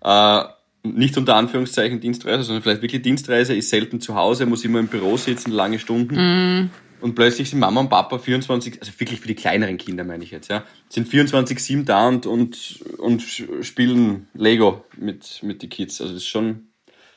äh, 0.03 0.43
nicht 0.85 1.17
unter 1.17 1.35
Anführungszeichen 1.35 2.01
Dienstreise, 2.01 2.43
sondern 2.43 2.61
vielleicht 2.61 2.81
wirklich 2.81 3.01
Dienstreise, 3.01 3.55
ist 3.55 3.69
selten 3.69 4.01
zu 4.01 4.15
Hause, 4.15 4.45
muss 4.45 4.65
immer 4.65 4.79
im 4.79 4.87
Büro 4.87 5.15
sitzen, 5.15 5.51
lange 5.51 5.79
Stunden. 5.79 6.15
Mm. 6.15 6.69
Und 7.03 7.15
plötzlich 7.15 7.49
sind 7.49 7.59
Mama 7.59 7.81
und 7.81 7.89
Papa 7.89 8.17
24, 8.17 8.79
also 8.79 8.93
wirklich 8.97 9.19
für 9.19 9.27
die 9.27 9.35
kleineren 9.35 9.77
Kinder 9.77 10.05
meine 10.05 10.23
ich 10.23 10.31
jetzt, 10.31 10.47
ja, 10.47 10.63
sind 10.87 11.09
24-7 11.09 11.83
da 11.83 12.07
und, 12.07 12.25
und, 12.25 12.81
und 12.97 13.21
spielen 13.21 14.29
Lego 14.33 14.85
mit, 14.95 15.43
mit 15.43 15.61
den 15.61 15.69
Kids. 15.69 15.99
Also 15.99 16.13
das 16.13 16.23
ist 16.23 16.29
schon, 16.29 16.69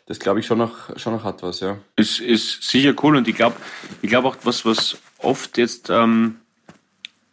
das 0.06 0.18
glaube 0.18 0.40
ich 0.40 0.46
schon 0.46 0.58
noch, 0.58 0.98
schon 0.98 1.12
noch 1.12 1.22
hat 1.22 1.44
was, 1.44 1.60
ja. 1.60 1.78
Es 1.94 2.18
ist 2.18 2.68
sicher 2.68 2.94
cool 3.00 3.14
und 3.14 3.28
ich 3.28 3.36
glaube, 3.36 3.54
ich 4.02 4.10
glaube 4.10 4.26
auch, 4.26 4.36
was, 4.42 4.64
was 4.64 4.98
oft 5.18 5.56
jetzt, 5.56 5.88
ähm, 5.88 6.40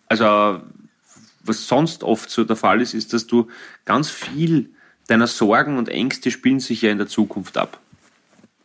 also 0.08 0.62
was 1.44 1.68
sonst 1.68 2.04
oft 2.04 2.30
so 2.30 2.44
der 2.44 2.56
Fall 2.56 2.82
ist, 2.82 2.94
ist, 2.94 3.14
dass 3.14 3.26
du 3.26 3.48
ganz 3.84 4.12
viel 4.12 4.70
deiner 5.08 5.26
Sorgen 5.26 5.80
und 5.80 5.90
Ängste 5.90 6.30
spielen 6.30 6.60
sich 6.60 6.84
ja 6.84 6.92
in 6.92 7.00
der 7.00 7.08
Zukunft 7.08 7.58
ab. 7.58 7.80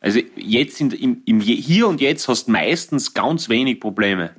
Also 0.00 0.20
jetzt 0.36 0.80
in, 0.80 0.90
im, 0.92 1.22
im 1.24 1.40
Hier 1.40 1.88
und 1.88 2.00
Jetzt 2.00 2.28
hast 2.28 2.46
du 2.46 2.52
meistens 2.52 3.14
ganz 3.14 3.48
wenig 3.48 3.80
Probleme. 3.80 4.30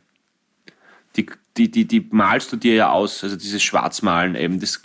Die, 1.15 1.25
die, 1.57 1.69
die, 1.69 1.85
die 1.85 2.07
malst 2.11 2.51
du 2.53 2.55
dir 2.55 2.75
ja 2.75 2.91
aus, 2.91 3.23
also 3.23 3.35
dieses 3.35 3.61
Schwarzmalen 3.61 4.35
eben. 4.35 4.59
Das, 4.59 4.81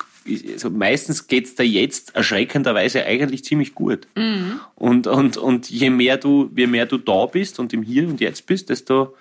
also 0.52 0.70
meistens 0.70 1.26
geht's 1.28 1.54
da 1.54 1.62
jetzt 1.62 2.16
erschreckenderweise 2.16 3.04
eigentlich 3.04 3.44
ziemlich 3.44 3.74
gut. 3.74 4.08
Mhm. 4.16 4.60
Und, 4.74 5.06
und, 5.06 5.36
und 5.36 5.70
je 5.70 5.90
mehr 5.90 6.16
du, 6.16 6.50
je 6.56 6.66
mehr 6.66 6.86
du 6.86 6.98
da 6.98 7.26
bist 7.26 7.60
und 7.60 7.72
im 7.72 7.82
Hier 7.82 8.08
und 8.08 8.20
Jetzt 8.20 8.46
bist, 8.46 8.70
desto, 8.70 9.16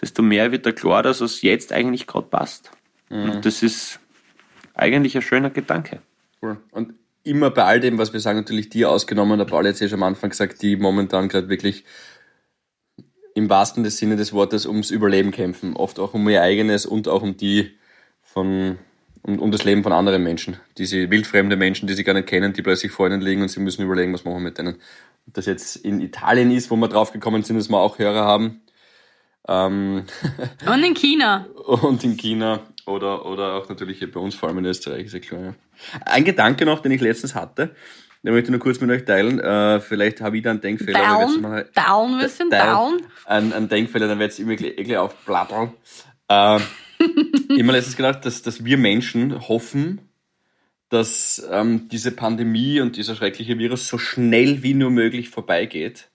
desto 0.00 0.22
mehr 0.22 0.52
wird 0.52 0.64
da 0.64 0.72
klar, 0.72 1.02
dass 1.02 1.20
es 1.20 1.42
jetzt 1.42 1.72
eigentlich 1.72 2.06
gerade 2.06 2.28
passt. 2.28 2.70
Mhm. 3.10 3.30
Und 3.30 3.44
das 3.44 3.62
ist 3.62 4.00
eigentlich 4.74 5.14
ein 5.16 5.22
schöner 5.22 5.50
Gedanke. 5.50 6.00
Cool. 6.40 6.58
Und 6.70 6.94
immer 7.26 7.50
bei 7.50 7.64
all 7.64 7.80
dem, 7.80 7.98
was 7.98 8.12
wir 8.12 8.20
sagen, 8.20 8.38
natürlich 8.38 8.68
die 8.68 8.84
ausgenommen, 8.84 9.38
der 9.38 9.46
Paul 9.46 9.66
hat 9.66 9.80
ja 9.80 9.88
schon 9.88 9.98
am 9.98 10.04
Anfang 10.04 10.30
gesagt, 10.30 10.62
die 10.62 10.76
momentan 10.76 11.28
gerade 11.28 11.48
wirklich 11.48 11.84
im 13.34 13.50
wahrsten 13.50 13.84
des 13.84 13.98
Sinne 13.98 14.16
des 14.16 14.32
Wortes 14.32 14.64
ums 14.64 14.90
Überleben 14.90 15.30
kämpfen. 15.30 15.76
Oft 15.76 15.98
auch 15.98 16.14
um 16.14 16.26
ihr 16.28 16.40
eigenes 16.40 16.86
und 16.86 17.06
auch 17.06 17.22
um 17.22 17.36
die 17.36 17.72
von, 18.22 18.78
um, 19.22 19.38
um 19.38 19.50
das 19.50 19.64
Leben 19.64 19.82
von 19.82 19.92
anderen 19.92 20.22
Menschen. 20.22 20.56
Diese 20.78 21.10
wildfremde 21.10 21.56
Menschen, 21.56 21.86
die 21.86 21.94
sie 21.94 22.04
gar 22.04 22.14
nicht 22.14 22.28
kennen, 22.28 22.54
die 22.54 22.62
plötzlich 22.62 22.92
vor 22.92 23.06
ihnen 23.06 23.20
liegen 23.20 23.42
und 23.42 23.48
sie 23.48 23.60
müssen 23.60 23.84
überlegen, 23.84 24.14
was 24.14 24.24
machen 24.24 24.38
wir 24.38 24.40
mit 24.44 24.56
denen. 24.58 24.76
Ob 25.26 25.34
das 25.34 25.46
jetzt 25.46 25.76
in 25.76 26.00
Italien 26.00 26.50
ist, 26.50 26.70
wo 26.70 26.76
wir 26.76 26.88
drauf 26.88 27.12
gekommen 27.12 27.42
sind, 27.42 27.56
dass 27.56 27.68
wir 27.68 27.78
auch 27.78 27.98
Hörer 27.98 28.24
haben. 28.24 28.62
Ähm 29.48 30.04
und 30.66 30.82
in 30.82 30.94
China. 30.94 31.46
und 31.66 32.04
in 32.04 32.16
China. 32.16 32.62
Oder, 32.86 33.26
oder 33.26 33.54
auch 33.54 33.68
natürlich 33.68 33.98
hier 33.98 34.10
bei 34.10 34.20
uns, 34.20 34.36
vor 34.36 34.48
allem 34.48 34.58
in 34.58 34.66
Österreich, 34.66 35.06
ist 35.06 35.14
ja 35.14 35.18
klar. 35.18 35.42
Ja. 35.42 35.54
Ein 36.04 36.24
Gedanke 36.24 36.64
noch, 36.64 36.80
den 36.80 36.92
ich 36.92 37.00
letztens 37.00 37.34
hatte, 37.34 37.74
den 38.22 38.32
möchte 38.32 38.46
ich 38.46 38.50
nur 38.50 38.60
kurz 38.60 38.80
mit 38.80 38.90
euch 38.90 39.04
teilen. 39.04 39.40
Äh, 39.40 39.80
vielleicht 39.80 40.20
habe 40.20 40.36
ich 40.36 40.44
da 40.44 40.50
einen 40.50 40.60
Denkfehler. 40.60 40.98
Down, 40.98 41.40
mal, 41.40 41.70
down, 41.74 42.18
wir 42.18 42.28
sind 42.28 42.52
down. 42.52 43.02
Ein, 43.24 43.52
ein 43.52 43.68
Denkfehler, 43.68 44.06
dann 44.06 44.18
wird 44.20 44.32
es 44.32 44.38
immer 44.38 44.52
eklig 44.52 44.96
aufblattern. 44.96 45.72
Äh, 46.28 46.60
immer 47.56 47.72
letztens 47.72 47.96
gedacht, 47.96 48.24
dass, 48.24 48.42
dass 48.42 48.64
wir 48.64 48.78
Menschen 48.78 49.48
hoffen, 49.48 50.00
dass 50.88 51.44
ähm, 51.50 51.88
diese 51.88 52.12
Pandemie 52.12 52.80
und 52.80 52.96
dieser 52.96 53.16
schreckliche 53.16 53.58
Virus 53.58 53.88
so 53.88 53.98
schnell 53.98 54.62
wie 54.62 54.74
nur 54.74 54.90
möglich 54.90 55.28
vorbeigeht 55.28 56.08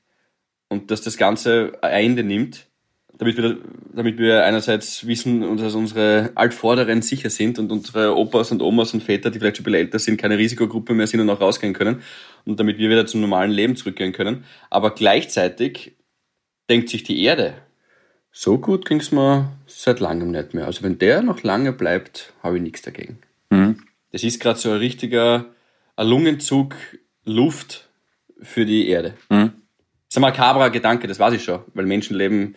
und 0.70 0.90
dass 0.90 1.02
das 1.02 1.18
Ganze 1.18 1.74
ein 1.82 2.06
Ende 2.06 2.24
nimmt 2.24 2.71
damit 3.18 3.38
wir, 3.38 3.58
damit 3.94 4.18
wir 4.18 4.46
einerseits 4.46 5.06
wissen, 5.06 5.58
dass 5.58 5.76
unsere 5.76 6.32
Altvorderen 6.36 7.02
sicher 7.02 7.30
sind 7.30 7.60
und 7.60 7.72
unsere 7.72 8.18
Opas 8.18 8.52
und 8.52 8.62
Omas 8.62 8.94
und 8.94 9.04
Väter, 9.04 9.30
die 9.30 9.40
vielleicht 9.40 9.58
schon 9.58 9.64
ein 9.64 9.72
bisschen 9.72 9.86
älter 9.86 10.00
sind, 10.00 10.18
keine 10.18 10.38
Risikogruppe 10.38 10.94
mehr 10.94 11.08
sind 11.08 11.20
und 11.20 11.30
auch 11.30 11.42
rausgehen 11.42 11.74
können 11.74 12.02
und 12.46 12.60
damit 12.60 12.78
wir 12.78 12.90
wieder 12.90 13.06
zum 13.06 13.22
normalen 13.22 13.52
Leben 13.52 13.76
zurückkehren 13.76 14.14
können. 14.14 14.46
Aber 14.70 14.96
gleichzeitig 14.96 15.94
denkt 16.70 16.90
sich 16.90 17.04
die 17.04 17.24
Erde, 17.24 17.54
so 18.32 18.58
gut 18.58 18.86
ging 18.86 19.00
es 19.00 19.12
mir 19.12 19.52
seit 19.68 20.00
langem 20.00 20.32
nicht 20.32 20.54
mehr. 20.54 20.66
Also 20.66 20.84
wenn 20.84 20.98
der 20.98 21.22
noch 21.22 21.44
lange 21.44 21.74
bleibt, 21.74 22.34
habe 22.42 22.58
ich 22.58 22.64
nichts 22.64 22.82
dagegen. 22.82 23.20
Mhm. 23.50 23.84
Das 24.12 24.24
ist 24.24 24.40
gerade 24.40 24.58
so 24.58 24.72
ein 24.72 24.78
richtiger 24.78 25.46
ein 25.96 26.08
Lungenzug 26.08 26.76
Luft 27.24 27.90
für 28.42 28.66
die 28.66 28.88
Erde. 28.88 29.14
Mhm. 29.30 29.54
Das 30.08 30.16
ist 30.16 30.18
ein 30.18 30.22
makaberer 30.22 30.70
Gedanke, 30.70 31.08
das 31.08 31.20
weiß 31.20 31.34
ich 31.34 31.44
schon, 31.44 31.62
weil 31.74 31.86
Menschenleben 31.86 32.56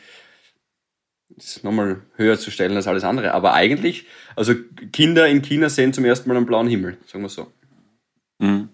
ist 1.36 1.64
nochmal 1.64 2.02
höher 2.16 2.38
zu 2.38 2.50
stellen 2.50 2.76
als 2.76 2.86
alles 2.86 3.04
andere. 3.04 3.34
Aber 3.34 3.54
eigentlich, 3.54 4.06
also 4.36 4.54
Kinder 4.92 5.26
in 5.28 5.42
China 5.42 5.68
sehen 5.68 5.92
zum 5.92 6.04
ersten 6.04 6.28
Mal 6.28 6.36
einen 6.36 6.46
blauen 6.46 6.68
Himmel, 6.68 6.98
sagen 7.06 7.24
wir 7.24 7.28
so. 7.28 7.52
Mhm. 8.38 8.68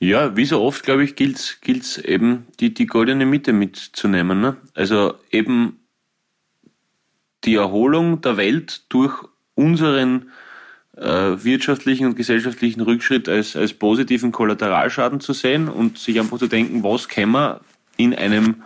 Ja, 0.00 0.36
wie 0.36 0.44
so 0.44 0.62
oft, 0.62 0.84
glaube 0.84 1.02
ich, 1.02 1.16
gilt 1.16 1.38
es 1.38 1.98
eben, 1.98 2.46
die, 2.60 2.72
die 2.72 2.86
goldene 2.86 3.26
Mitte 3.26 3.52
mitzunehmen. 3.52 4.40
Ne? 4.40 4.56
Also 4.74 5.14
eben 5.32 5.80
die 7.44 7.56
Erholung 7.56 8.20
der 8.20 8.36
Welt 8.36 8.82
durch 8.90 9.24
unseren 9.54 10.30
äh, 10.96 11.42
wirtschaftlichen 11.42 12.06
und 12.06 12.16
gesellschaftlichen 12.16 12.80
Rückschritt 12.80 13.28
als, 13.28 13.56
als 13.56 13.72
positiven 13.72 14.30
Kollateralschaden 14.30 15.20
zu 15.20 15.32
sehen 15.32 15.68
und 15.68 15.98
sich 15.98 16.18
einfach 16.20 16.38
zu 16.38 16.46
denken, 16.46 16.84
was 16.84 17.08
kann 17.08 17.30
man 17.30 17.60
in 17.96 18.14
einem 18.14 18.62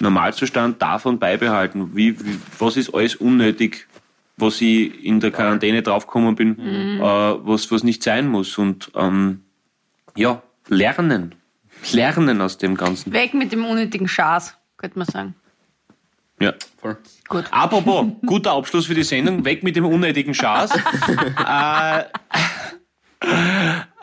Normalzustand 0.00 0.80
davon 0.80 1.18
beibehalten? 1.18 1.96
Wie, 1.96 2.18
wie, 2.18 2.38
was 2.58 2.76
ist 2.76 2.94
alles 2.94 3.16
unnötig, 3.16 3.86
was 4.36 4.60
ich 4.60 5.04
in 5.04 5.20
der 5.20 5.30
Quarantäne 5.30 5.82
draufgekommen 5.82 6.34
bin, 6.34 6.56
mhm. 6.58 7.00
äh, 7.00 7.02
was, 7.02 7.70
was 7.70 7.82
nicht 7.82 8.02
sein 8.02 8.28
muss? 8.28 8.58
Und 8.58 8.90
ähm, 8.94 9.42
ja, 10.14 10.42
lernen. 10.68 11.34
Lernen 11.92 12.40
aus 12.40 12.58
dem 12.58 12.74
Ganzen. 12.76 13.12
Weg 13.12 13.34
mit 13.34 13.52
dem 13.52 13.64
unnötigen 13.64 14.08
Schaß, 14.08 14.56
könnte 14.76 14.98
man 14.98 15.06
sagen. 15.06 15.34
Ja, 16.40 16.52
voll. 16.78 16.98
Gut. 17.28 17.44
Apropos, 17.50 18.06
guter 18.26 18.52
Abschluss 18.52 18.86
für 18.86 18.94
die 18.94 19.04
Sendung. 19.04 19.44
Weg 19.44 19.62
mit 19.62 19.76
dem 19.76 19.86
unnötigen 19.86 20.34
Schaß. 20.34 20.70
äh, 21.48 22.00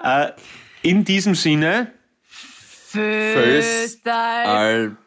äh, 0.03 0.31
in 0.81 1.03
diesem 1.03 1.35
Sinne. 1.35 1.91
Föstalbine. 2.93 4.97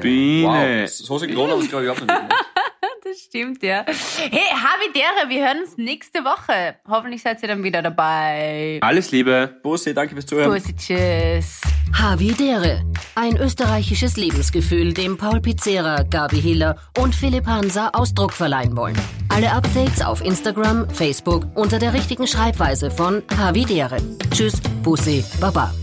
Biene. 0.00 0.84
Wow. 0.84 0.88
So 0.88 1.18
synchron 1.18 1.50
habe 1.50 1.62
ich 1.62 1.68
glaube 1.68 1.84
ich 1.84 1.90
auch 1.90 2.00
nicht. 2.00 2.10
Das 3.02 3.18
stimmt, 3.18 3.62
ja. 3.62 3.84
Hey, 3.86 4.54
Havidere, 4.54 5.28
wir 5.28 5.44
hören 5.44 5.62
uns 5.64 5.76
nächste 5.76 6.20
Woche. 6.20 6.76
Hoffentlich 6.86 7.22
seid 7.22 7.42
ihr 7.42 7.48
dann 7.48 7.64
wieder 7.64 7.82
dabei. 7.82 8.78
Alles 8.82 9.10
Liebe. 9.10 9.58
Bussi, 9.62 9.94
danke 9.94 10.14
fürs 10.14 10.26
Zuhören. 10.26 10.52
Bussi, 10.52 10.76
tschüss. 10.76 11.60
Havidere. 11.92 12.84
Ein 13.16 13.36
österreichisches 13.36 14.16
Lebensgefühl, 14.16 14.92
dem 14.92 15.16
Paul 15.16 15.40
Pizzera, 15.40 16.02
Gabi 16.04 16.40
Hiller 16.40 16.76
und 16.98 17.14
Philipp 17.14 17.46
Hansa 17.46 17.90
Ausdruck 17.94 18.32
verleihen 18.32 18.76
wollen. 18.76 18.96
Alle 19.28 19.50
Updates 19.50 20.02
auf 20.02 20.24
Instagram, 20.24 20.88
Facebook 20.90 21.46
unter 21.56 21.78
der 21.78 21.92
richtigen 21.92 22.26
Schreibweise 22.26 22.90
von 22.90 23.22
Havidere. 23.36 23.96
Tschüss, 24.30 24.60
Bussi, 24.82 25.24
Baba. 25.40 25.74